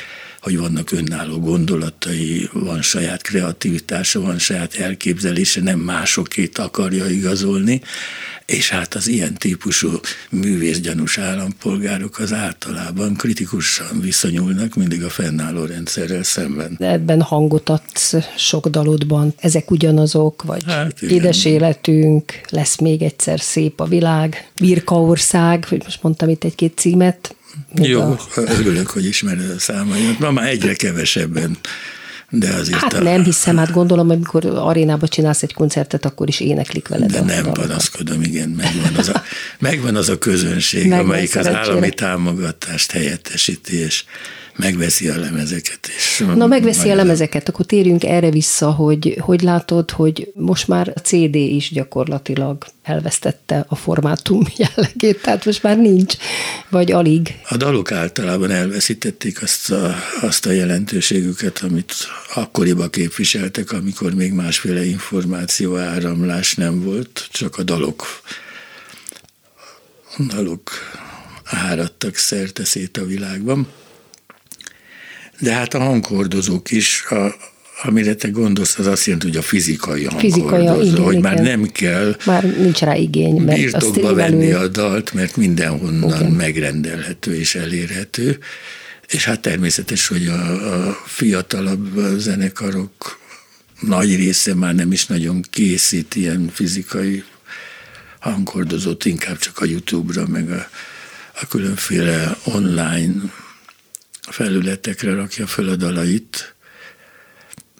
hogy 0.46 0.58
vannak 0.58 0.92
önálló 0.92 1.40
gondolatai, 1.40 2.50
van 2.54 2.82
saját 2.82 3.22
kreativitása, 3.22 4.22
van 4.22 4.38
saját 4.38 4.76
elképzelése, 4.76 5.62
nem 5.62 5.80
másokét 5.80 6.58
akarja 6.58 7.10
igazolni, 7.10 7.82
és 8.46 8.70
hát 8.70 8.94
az 8.94 9.08
ilyen 9.08 9.34
típusú 9.34 9.90
művészgyanús 10.30 11.18
állampolgárok 11.18 12.20
az 12.20 12.34
általában 12.34 13.14
kritikusan 13.16 14.00
viszonyulnak 14.02 14.76
mindig 14.76 15.04
a 15.04 15.10
fennálló 15.10 15.66
rendszerrel 15.66 16.24
szemben. 16.24 16.76
De 16.80 16.92
ebben 16.92 17.22
hangot 17.22 17.70
adsz 17.70 18.16
sok 18.38 18.68
dalodban. 18.68 19.34
Ezek 19.38 19.72
ugyanazok, 19.72 20.44
vagy 20.44 20.64
hát, 20.66 21.02
édes 21.02 21.46
életünk, 21.46 22.42
lesz 22.50 22.80
még 22.80 23.02
egyszer 23.02 23.40
szép 23.40 23.80
a 23.80 23.86
világ, 23.86 24.50
Virkaország, 24.56 25.66
hogy 25.68 25.82
most 25.84 26.04
mondtam 26.04 26.30
itt 26.30 26.44
egy-két 26.44 26.78
címet, 26.78 27.36
jó, 27.76 28.16
örülök, 28.36 28.90
hogy 28.90 29.06
ismered 29.06 29.50
a 29.50 29.60
számaimat. 29.60 30.20
Ma 30.20 30.32
már 30.32 30.48
egyre 30.48 30.74
kevesebben 30.74 31.58
de 32.30 32.54
azért 32.54 32.80
hát 32.80 32.94
a... 32.94 33.02
nem 33.02 33.24
hiszem, 33.24 33.58
hát 33.58 33.72
gondolom, 33.72 34.10
amikor 34.10 34.46
arénába 34.46 35.08
csinálsz 35.08 35.44
egy 35.44 35.54
koncertet, 35.54 36.06
akkor 36.06 36.28
is 36.28 36.40
éneklik 36.40 36.88
veled. 36.88 37.12
De 37.12 37.22
nem 37.22 37.52
panaszkodom, 37.52 38.22
igen, 38.22 38.50
megvan 38.50 38.96
az 38.98 39.10
a, 39.10 39.24
megvan 39.60 39.96
az 39.96 40.10
a 40.10 40.18
közönség, 40.18 40.88
megvan 40.88 41.10
amelyik 41.10 41.36
az 41.36 41.48
állami 41.48 41.90
támogatást 41.90 42.92
helyettesíti, 42.92 43.78
és 43.78 44.04
megveszi 44.56 45.10
a 45.10 45.20
lemezeket. 45.20 45.88
És 45.98 46.24
Na, 46.36 46.46
megveszi 46.46 46.80
majd 46.80 46.92
a 46.92 46.96
lemezeket, 46.96 47.50
akkor 47.50 47.66
térjünk 47.66 48.04
erre 48.04 48.30
vissza, 48.30 48.72
hogy 48.72 49.18
hogy 49.20 49.42
látod, 49.42 49.92
hogy 49.92 50.32
most 50.34 50.68
már 50.68 50.92
a 50.96 51.00
CD 51.00 51.36
is 51.36 51.72
gyakorlatilag 51.72 52.66
elvesztette 52.84 53.66
a 53.68 53.76
formátum 53.76 54.44
jellegét, 54.76 55.22
tehát 55.22 55.46
most 55.46 55.64
már 55.64 55.78
nincs, 55.78 56.14
vagy 56.70 56.92
alig. 56.92 57.36
A 57.50 57.58
dalok 57.58 57.92
általában 57.92 58.52
elveszítették 58.52 59.42
azt 59.42 59.72
a, 59.72 59.96
azt 60.22 60.46
a 60.46 60.52
jelentőségüket, 60.52 61.60
amit 61.60 61.94
akkoriban 62.36 62.90
képviseltek, 62.90 63.72
amikor 63.72 64.14
még 64.14 64.34
másféle 64.34 64.86
információ 64.86 65.78
áramlás 65.78 66.56
nem 66.56 66.84
volt, 66.84 67.28
csak 67.32 67.58
a 67.58 67.64
dalok, 67.64 68.06
dalok 70.28 70.72
áradtak 71.44 72.16
szerte 72.16 72.66
szét 72.66 72.98
a 72.98 73.06
világban. 73.06 73.68
De 75.40 75.54
hát 75.54 75.74
a 75.74 75.80
hanghordozók 75.80 76.72
is, 76.72 77.04
a, 77.10 77.36
amire 77.84 78.16
te 78.16 78.28
gondolsz, 78.28 78.80
az 78.80 78.88
azt 78.88 79.06
jelenti, 79.06 79.28
hogy 79.28 79.38
a 79.38 79.42
fizikai 79.42 80.08
Fizikai, 80.18 80.50
hanghordozó, 80.50 80.92
igen, 80.92 81.04
hogy 81.04 81.20
már 81.20 81.40
nem 81.40 81.66
kell 81.66 82.16
Már 82.26 82.44
nincs 82.44 82.80
rá 82.80 82.96
igény, 82.96 83.36
mert 83.42 83.58
a 83.58 83.62
birtokba 83.62 83.88
streamelő- 83.88 84.16
venni 84.16 84.52
a 84.52 84.68
dalt, 84.68 85.14
mert 85.14 85.36
mindenhonnan. 85.36 86.20
Igen. 86.20 86.32
megrendelhető 86.32 87.36
és 87.36 87.56
elérhető. 87.56 88.40
És 89.08 89.26
hát 89.26 89.40
természetes, 89.40 90.08
hogy 90.08 90.28
a, 90.28 90.74
a 90.88 90.98
fiatalabb 91.06 92.18
zenekarok 92.18 93.20
nagy 93.80 94.16
része 94.16 94.54
már 94.56 94.76
nem 94.76 94.92
is 94.92 95.06
nagyon 95.06 95.42
készít 95.50 96.16
ilyen 96.16 96.50
fizikai 96.54 97.24
hanghordozót, 98.20 99.06
inkább 99.06 99.38
csak 99.38 99.60
a 99.60 99.66
YouTube-ra, 99.66 100.28
meg 100.28 100.52
a, 100.52 100.70
a 101.42 101.48
különféle 101.48 102.38
online 102.44 103.14
felületekre 104.30 105.14
rakja 105.14 105.48
föl 105.48 105.70
a 105.70 105.76
dalait. 105.76 106.56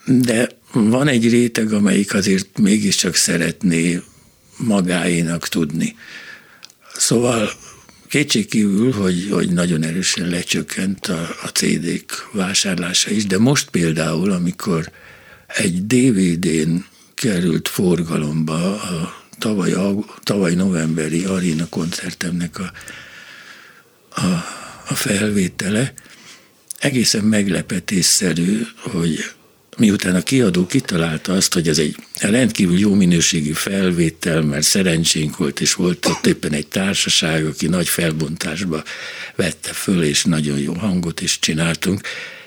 De 0.06 0.50
van 0.74 1.08
egy 1.08 1.30
réteg, 1.30 1.74
amelyik 1.74 2.14
azért 2.14 2.58
mégiscsak 2.58 3.16
szeretné 3.16 4.02
magáénak 4.58 5.48
tudni. 5.48 5.96
Szóval 6.96 7.50
kétségkívül, 8.08 8.92
hogy, 8.92 9.28
hogy 9.32 9.50
nagyon 9.50 9.84
erősen 9.84 10.30
lecsökkent 10.30 11.08
a, 11.08 11.36
a 11.44 11.48
CD-k 11.48 12.30
vásárlása 12.32 13.10
is, 13.10 13.26
de 13.26 13.40
most 13.40 13.70
például, 13.70 14.32
amikor 14.32 14.92
egy 15.48 15.86
DVD-n 15.86 16.86
került 17.14 17.68
forgalomba 17.68 18.82
a 18.82 19.24
tavaly, 19.38 19.72
au- 19.72 20.20
tavaly 20.24 20.54
novemberi 20.54 21.26
aréna 21.26 21.70
koncertemnek 21.70 22.60
a, 22.60 22.72
a, 24.10 24.26
a 24.88 24.94
felvétele, 24.94 25.94
egészen 26.86 27.24
meglepetésszerű, 27.24 28.62
hogy 28.78 29.20
miután 29.78 30.16
a 30.16 30.22
kiadó 30.22 30.66
kitalálta 30.66 31.34
azt, 31.34 31.54
hogy 31.54 31.68
ez 31.68 31.78
egy 31.78 31.96
rendkívül 32.20 32.80
jó 32.80 32.94
minőségű 32.94 33.52
felvétel, 33.52 34.42
mert 34.42 34.64
szerencsénk 34.64 35.38
volt, 35.38 35.60
és 35.60 35.74
volt 35.74 36.06
ott 36.06 36.26
éppen 36.26 36.52
egy 36.52 36.68
társaság, 36.68 37.46
aki 37.46 37.68
nagy 37.68 37.88
felbontásba 37.88 38.84
vette 39.36 39.74
föl, 39.74 40.04
és 40.04 40.24
nagyon 40.24 40.60
jó 40.60 40.74
hangot 40.74 41.22
is 41.22 41.40
csináltunk, 41.40 42.02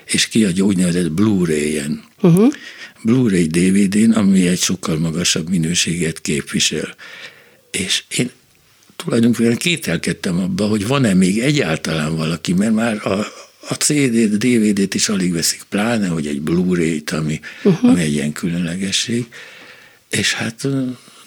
és 0.05 0.27
kiadja 0.27 0.63
úgynevezett 0.63 1.11
Blu-ray-en. 1.11 2.03
Uh-huh. 2.21 2.53
Blu-ray 3.03 3.47
DVD-n, 3.47 4.11
ami 4.11 4.47
egy 4.47 4.61
sokkal 4.61 4.97
magasabb 4.97 5.49
minőséget 5.49 6.21
képvisel. 6.21 6.95
És 7.71 8.03
én 8.17 8.31
tulajdonképpen 8.95 9.57
kételkedtem 9.57 10.39
abba, 10.39 10.67
hogy 10.67 10.87
van-e 10.87 11.13
még 11.13 11.39
egyáltalán 11.39 12.15
valaki, 12.15 12.53
mert 12.53 12.73
már 12.73 13.07
a, 13.07 13.47
a 13.69 13.73
CD-t, 13.73 14.37
DVD-t 14.37 14.93
is 14.93 15.09
alig 15.09 15.33
veszik, 15.33 15.61
pláne, 15.69 16.07
hogy 16.07 16.27
egy 16.27 16.41
Blu-ray-t, 16.41 17.09
ami, 17.09 17.39
uh-huh. 17.63 17.89
ami 17.89 18.01
egy 18.01 18.13
ilyen 18.13 18.31
különlegesség. 18.31 19.27
És 20.09 20.33
hát 20.33 20.67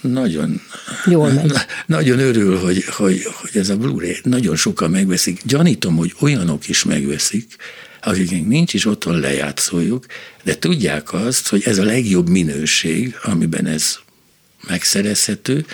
nagyon, 0.01 0.61
Jól 1.07 1.33
megy. 1.33 1.45
na- 1.45 1.67
nagyon 1.87 2.19
örül, 2.19 2.59
hogy, 2.59 2.85
hogy, 2.85 3.23
hogy 3.25 3.51
ez 3.55 3.69
a 3.69 3.77
Blu-ray 3.77 4.17
nagyon 4.23 4.57
sokan 4.57 4.91
megveszik. 4.91 5.41
Gyanítom, 5.45 5.97
hogy 5.97 6.15
olyanok 6.21 6.69
is 6.69 6.85
megveszik, 6.85 7.57
akiknek 8.03 8.47
nincs 8.47 8.75
is 8.75 8.87
otthon 8.87 9.21
lejátszójuk, 9.21 10.07
de 10.43 10.59
tudják 10.59 11.13
azt, 11.13 11.49
hogy 11.49 11.63
ez 11.65 11.79
a 11.79 11.85
legjobb 11.85 12.29
minőség, 12.29 13.15
amiben 13.23 13.67
ez 13.67 13.99
megszerezhető, 14.69 15.67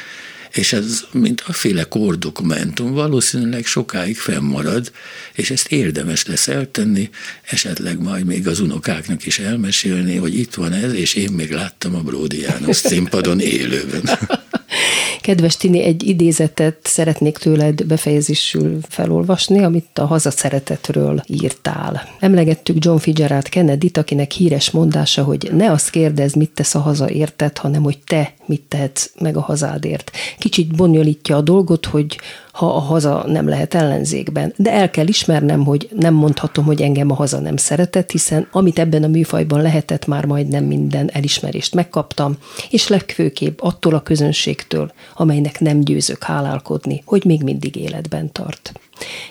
és 0.52 0.72
ez, 0.72 1.04
mint 1.12 1.42
a 1.46 1.52
féle 1.52 1.84
kordokumentum, 1.84 2.92
valószínűleg 2.92 3.66
sokáig 3.66 4.16
fennmarad, 4.16 4.92
és 5.32 5.50
ezt 5.50 5.72
érdemes 5.72 6.26
lesz 6.26 6.48
eltenni, 6.48 7.10
esetleg 7.42 8.02
majd 8.02 8.24
még 8.24 8.48
az 8.48 8.60
unokáknak 8.60 9.26
is 9.26 9.38
elmesélni, 9.38 10.16
hogy 10.16 10.38
itt 10.38 10.54
van 10.54 10.72
ez, 10.72 10.92
és 10.92 11.14
én 11.14 11.32
még 11.32 11.50
láttam 11.50 11.94
a 11.94 12.00
Bródi 12.00 12.40
János 12.40 12.76
színpadon 12.76 13.40
élőben. 13.40 14.02
Kedves 15.20 15.56
Tini, 15.56 15.82
egy 15.82 16.08
idézetet 16.08 16.78
szeretnék 16.82 17.38
tőled 17.38 17.84
befejezésül 17.84 18.78
felolvasni, 18.88 19.62
amit 19.62 19.98
a 19.98 20.06
hazaszeretetről 20.06 21.22
írtál. 21.26 22.08
Emlegettük 22.20 22.84
John 22.84 22.98
Fitzgerald 22.98 23.48
Kennedy-t, 23.48 23.96
akinek 23.96 24.30
híres 24.30 24.70
mondása, 24.70 25.22
hogy 25.22 25.50
ne 25.52 25.70
azt 25.70 25.90
kérdezd, 25.90 26.36
mit 26.36 26.50
tesz 26.50 26.74
a 26.74 26.80
haza 26.80 27.10
érted, 27.10 27.58
hanem 27.58 27.82
hogy 27.82 27.98
te 27.98 28.34
mit 28.46 28.62
tehetsz 28.68 29.10
meg 29.20 29.36
a 29.36 29.40
hazádért. 29.40 30.10
Kicsit 30.38 30.76
bonyolítja 30.76 31.36
a 31.36 31.40
dolgot, 31.40 31.86
hogy 31.86 32.18
ha 32.58 32.74
a 32.74 32.78
haza 32.78 33.24
nem 33.26 33.48
lehet 33.48 33.74
ellenzékben. 33.74 34.52
De 34.56 34.72
el 34.72 34.90
kell 34.90 35.06
ismernem, 35.06 35.64
hogy 35.64 35.88
nem 35.94 36.14
mondhatom, 36.14 36.64
hogy 36.64 36.82
engem 36.82 37.10
a 37.10 37.14
haza 37.14 37.40
nem 37.40 37.56
szeretett, 37.56 38.10
hiszen 38.10 38.48
amit 38.50 38.78
ebben 38.78 39.02
a 39.02 39.08
műfajban 39.08 39.62
lehetett, 39.62 40.06
már 40.06 40.24
majdnem 40.24 40.64
minden 40.64 41.10
elismerést 41.10 41.74
megkaptam, 41.74 42.36
és 42.70 42.88
legfőképp 42.88 43.60
attól 43.60 43.94
a 43.94 44.02
közönségtől, 44.02 44.92
amelynek 45.14 45.60
nem 45.60 45.80
győzök 45.80 46.22
hálálkodni, 46.22 47.02
hogy 47.04 47.24
még 47.24 47.42
mindig 47.42 47.76
életben 47.76 48.32
tart. 48.32 48.72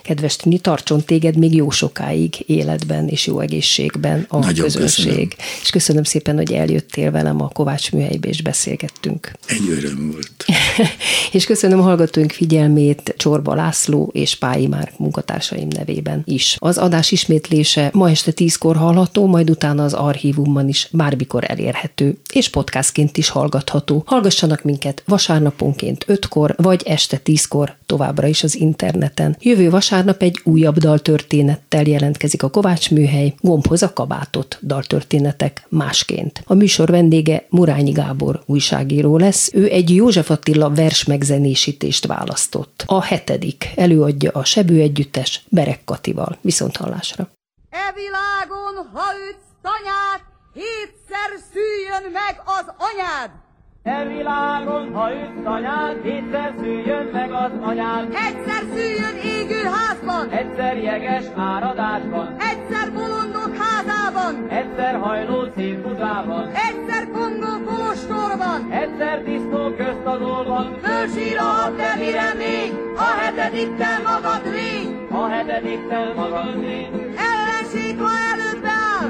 Kedves 0.03 0.35
Tini, 0.35 0.59
tartson 0.59 1.03
téged 1.03 1.37
még 1.37 1.55
jó 1.55 1.69
sokáig 1.69 2.43
életben 2.45 3.07
és 3.07 3.27
jó 3.27 3.39
egészségben 3.39 4.25
a 4.29 4.37
Nagyon 4.37 4.63
közönség. 4.63 5.05
köszönöm. 5.05 5.29
És 5.61 5.69
köszönöm 5.69 6.03
szépen, 6.03 6.35
hogy 6.35 6.53
eljöttél 6.53 7.11
velem 7.11 7.41
a 7.41 7.47
Kovács 7.47 7.91
műhelybe, 7.91 8.27
és 8.27 8.41
beszélgettünk. 8.41 9.31
Egy 9.47 9.69
öröm 9.69 10.11
volt. 10.11 10.45
és 11.31 11.45
köszönöm 11.45 11.79
hallgatóink 11.79 12.31
figyelmét 12.31 13.13
Csorba 13.17 13.53
László 13.53 14.09
és 14.13 14.35
Pályi 14.35 14.67
Márk 14.67 14.99
munkatársaim 14.99 15.67
nevében 15.67 16.21
is. 16.25 16.55
Az 16.59 16.77
adás 16.77 17.11
ismétlése 17.11 17.89
ma 17.93 18.09
este 18.09 18.31
tízkor 18.31 18.75
hallható, 18.75 19.25
majd 19.25 19.49
utána 19.49 19.83
az 19.83 19.93
archívumban 19.93 20.67
is 20.67 20.87
bármikor 20.91 21.43
elérhető, 21.47 22.17
és 22.33 22.49
podcastként 22.49 23.17
is 23.17 23.29
hallgatható. 23.29 24.03
Hallgassanak 24.05 24.63
minket 24.63 25.03
vasárnaponként 25.05 26.03
ötkor, 26.07 26.55
vagy 26.57 26.81
este 26.85 27.17
tízkor 27.17 27.75
továbbra 27.85 28.27
is 28.27 28.43
az 28.43 28.55
interneten. 28.55 29.35
Jövő 29.39 29.69
vasárnap 29.69 30.21
egy 30.21 30.39
újabb 30.43 30.77
daltörténettel 30.77 31.83
jelentkezik 31.85 32.43
a 32.43 32.49
Kovács 32.49 32.91
műhely, 32.91 33.33
gombhoz 33.39 33.83
a 33.83 33.93
kabátot, 33.93 34.59
daltörténetek 34.61 35.65
másként. 35.69 36.43
A 36.45 36.53
műsor 36.53 36.89
vendége 36.89 37.45
Murányi 37.49 37.91
Gábor 37.91 38.41
újságíró 38.45 39.17
lesz, 39.17 39.49
ő 39.53 39.69
egy 39.69 39.95
József 39.95 40.29
Attila 40.29 40.69
vers 40.69 41.03
megzenésítést 41.03 42.05
választott. 42.05 42.83
A 42.85 43.01
hetedik 43.07 43.71
előadja 43.75 44.31
a 44.31 44.43
Sebő 44.43 44.81
Együttes 44.81 45.43
Berek 45.49 45.83
Katival. 45.85 46.37
Viszont 46.41 46.77
hallásra. 46.77 47.29
E 47.69 47.93
világon, 47.95 48.75
ha 48.93 49.05
ütsz 49.29 49.49
tanyát, 49.61 50.23
hétszer 50.53 51.29
szüljön 51.51 52.11
meg 52.11 52.41
az 52.45 52.65
anyád. 52.77 53.31
E 53.87 54.05
világon, 54.07 54.93
ha 54.93 55.11
üt 55.11 55.45
anyád, 55.45 56.03
hétszer 56.03 56.53
szüljön 56.59 57.09
meg 57.13 57.31
az 57.31 57.51
anyád. 57.61 58.07
Egyszer 58.13 58.63
szüljön 58.73 59.15
égő 59.23 59.61
házban, 59.63 60.29
Egyszer 60.29 60.77
jeges 60.77 61.23
áradásban, 61.35 62.35
egyszer 62.39 62.93
bolondok 62.93 63.55
házában, 63.57 64.47
egyszer 64.49 64.95
hajló 64.95 65.43
cirkuszában, 65.55 66.49
egyszer 66.69 67.07
kongó 67.11 67.53
kolostorban. 67.65 68.71
egyszer 68.71 69.23
disznó 69.23 69.69
közt 69.77 70.05
az 70.05 70.21
olban. 70.21 70.77
Fölsír 70.83 71.37
a 71.37 71.75
te 71.75 71.95
mire 71.97 72.33
még, 72.37 72.73
a 72.97 73.09
hetedikkel 73.19 74.01
magad 74.03 74.41
légy. 74.53 75.07
A 75.11 75.27
hetediktel 75.27 76.13
magad 76.15 76.59
légy. 76.59 76.89
Ellenség, 77.29 77.99
ha 77.99 78.09
előbbre 78.31 78.69
áll, 78.69 79.09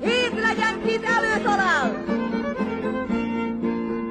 hét 0.00 0.34
legyen, 0.40 0.74
kit 0.86 1.04
előtalál. 1.16 2.20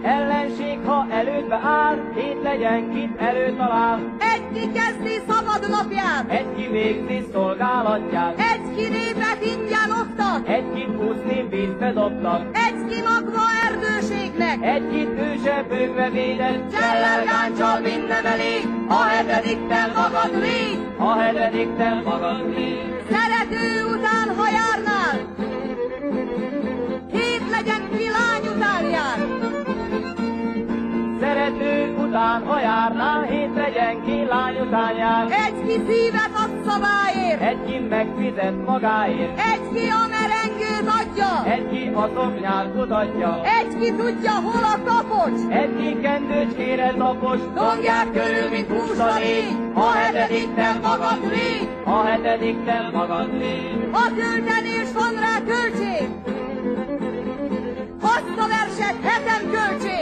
Ellenség, 0.03 0.79
ha 0.85 1.07
elődbe 1.09 1.59
áll, 1.63 1.97
hét 2.15 2.37
legyen, 2.43 2.93
kit 2.93 3.17
előtalál. 3.17 4.15
Egy 4.19 4.43
ki 4.53 4.71
kezdi 4.71 5.21
szabad 5.27 5.69
napját, 5.69 6.25
Egy 6.27 6.55
ki 6.55 6.67
végzi 6.67 7.27
szolgálatját, 7.33 8.39
egy 8.39 8.75
ki 8.75 8.87
népet 8.89 9.39
ingyen 9.41 9.91
oktat, 10.01 10.47
egy 10.47 10.73
kit 10.73 11.09
úszni 11.09 11.47
vízbe 11.49 11.91
dobtak, 11.91 12.57
egy 12.57 12.85
ki 12.89 13.01
magva 13.01 13.41
erdős 13.65 14.01
ellenségnek. 14.11 14.57
Egy 14.61 14.93
itt 14.93 15.19
ősebőkbe 15.19 16.09
védett, 16.09 16.71
Csellel 16.71 17.23
gáncsal 17.23 17.79
minden 17.79 18.25
elég, 18.25 18.67
a 18.87 19.01
hetediktel 19.03 19.91
magad 19.95 20.39
légy. 20.41 20.79
a 20.97 21.13
hetediktel 21.13 22.01
magad 22.03 22.53
légy. 22.55 23.03
Szerető 23.09 23.85
után, 23.95 24.35
ha 24.37 24.45
járnál, 24.49 25.35
hét 27.11 27.49
legyen 27.49 27.89
ki 27.97 28.05
lány 28.09 28.55
után 28.55 28.89
jár. 28.89 29.19
Szerető 31.21 31.95
után, 31.97 32.43
ha 32.45 32.59
járnál, 32.59 33.21
hét 33.23 33.55
legyen 33.55 34.03
ki 34.05 34.25
lány 34.29 34.59
után 34.59 34.95
jár. 34.95 35.25
Egy 35.45 35.65
ki 35.67 35.81
szívet 35.87 36.31
ad 36.43 36.51
szabályért, 36.67 37.41
Egy 37.41 37.63
ki 37.65 37.79
megfizet 37.89 38.65
magáért, 38.65 39.39
egy 39.39 39.61
ki 39.73 39.87
a 39.89 40.03
merengőt 40.15 40.87
adja, 40.99 41.51
egy 41.51 41.69
ki 41.71 41.91
a 41.95 42.09
szoknyát 42.15 42.67
kutatja, 42.75 43.41
egy 43.59 43.77
ki 43.79 43.91
tudja, 43.95 44.31
hol 44.31 44.63
a 44.63 44.77
kapocs. 44.85 45.39
egy 45.49 45.75
ki 45.77 45.99
kendőcskére 46.01 46.93
tapos, 46.97 47.39
Dongják 47.55 48.11
körül, 48.11 48.49
mint 48.51 48.67
hús 48.71 48.99
a 48.99 49.17
légy, 49.19 49.57
a 49.73 49.91
hetediktel 49.91 50.79
magad 50.81 51.19
légy. 51.29 51.69
a 51.85 52.01
hetediktel 52.03 52.89
magad 52.93 53.29
légy. 53.37 53.89
A 53.91 54.05
költenés 54.15 54.89
van 54.93 55.13
rá 55.25 55.35
költség, 55.51 56.07
azt 58.01 58.37
a 58.37 58.47
verset 58.47 58.95
hetem 59.03 59.41
költség. 59.51 60.00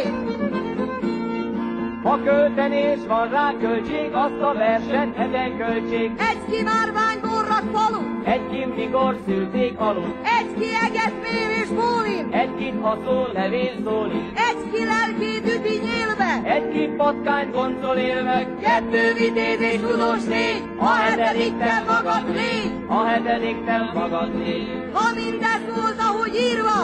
Ha 2.04 2.20
költenés 2.24 3.00
van 3.08 3.30
rá 3.30 3.54
költség, 3.60 4.10
azt 4.14 4.41
a 4.41 4.54
verset 4.54 5.16
heden 5.16 5.58
költség. 5.58 6.12
Egy 6.18 6.41
ki 6.52 6.64
márványborrat 6.64 7.64
falu, 7.74 8.02
Egy 8.24 8.41
ki 8.52 8.66
mikor 8.76 9.18
szülték 9.28 9.80
aludt, 9.80 10.28
egy 10.39 10.54
ki 10.60 10.68
eget 10.86 11.14
mér 11.22 11.50
és 11.64 11.70
bólin, 11.70 12.28
egy 12.32 12.56
kit 12.58 12.82
ha 12.82 12.97
szól 13.06 13.30
levél 13.34 13.74
szólít, 13.86 14.39
egy 14.50 14.72
ki 14.72 14.84
lelkét 14.86 15.56
üti 15.56 15.80
nyílbe, 15.86 16.41
egy 16.43 16.70
ki 16.72 16.89
patkány 16.97 17.50
goncol 17.52 17.95
élve, 17.95 18.47
kettő 18.62 19.14
vitéz 19.18 19.62
és 19.62 19.80
tudós 19.80 20.26
légy, 20.28 20.64
a 20.78 20.88
hetediktel 20.88 21.84
magad 21.88 22.36
légy. 22.36 22.72
a 22.88 23.04
hetediktel 23.04 23.91
magad 23.93 24.38
légy. 24.38 24.68
Ha 24.91 25.14
mindez 25.16 25.62
volt, 25.76 26.00
ahogy 26.00 26.36
írva, 26.36 26.80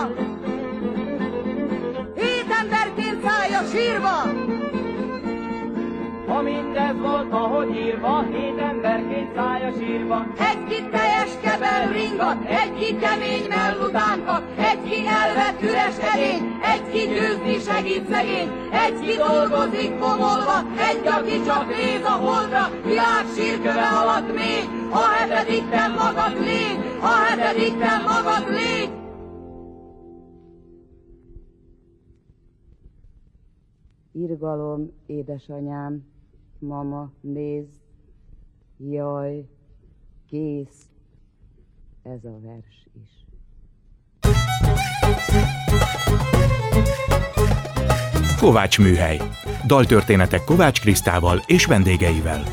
hét 2.15 2.47
emberként 2.61 3.19
szállja 3.25 3.61
sírva, 3.71 4.17
Ha 6.27 6.41
mindez 6.41 6.97
volt, 6.99 7.31
ahogy 7.31 7.75
írva, 7.75 8.23
hét 8.23 8.57
emberként 8.57 9.35
szája 9.35 9.71
sírva, 9.71 10.25
egy 10.37 10.63
ki 10.69 10.89
teljes 10.91 11.39
kebel 11.41 11.91
ringat, 11.91 12.45
egy 12.45 12.73
ki 12.79 12.95
kemény 12.95 13.47
mellutánkat, 13.49 14.43
egy 14.57 14.81
ki 14.89 15.07
elvett 15.07 15.61
üres 15.61 15.97
edény, 16.13 16.41
egy 16.73 16.91
ki 16.91 17.07
győzni 17.07 17.57
segít 17.59 18.07
szegény, 18.09 18.49
egy 18.71 18.99
ki 18.99 19.15
dolgozik 19.17 19.91
pomolva, 19.91 20.57
egy 20.89 21.07
aki 21.07 21.43
csak 21.45 21.67
néz 21.67 22.03
a 22.03 22.17
holdra, 22.25 22.63
világ 22.85 23.25
sírköve 23.35 23.87
alatt 24.01 24.33
még, 24.33 24.63
a 24.91 25.03
hetedikten 25.15 25.91
magad 25.91 26.33
légy, 26.39 26.79
a 27.01 27.13
hetedikten 27.25 28.01
magad 28.01 28.49
légy. 28.49 28.93
Irgalom, 34.11 34.91
édesanyám, 35.05 36.14
mama, 36.59 37.11
nézd, 37.21 37.79
jaj, 38.77 39.45
kész, 40.29 40.89
ez 42.03 42.23
a 42.23 42.39
vers 42.41 42.87
is. 42.93 43.25
Kovács 48.39 48.79
Műhely. 48.79 49.21
Daltörténetek 49.67 50.43
Kovács 50.43 50.81
Krisztával 50.81 51.41
és 51.45 51.65
vendégeivel. 51.65 52.43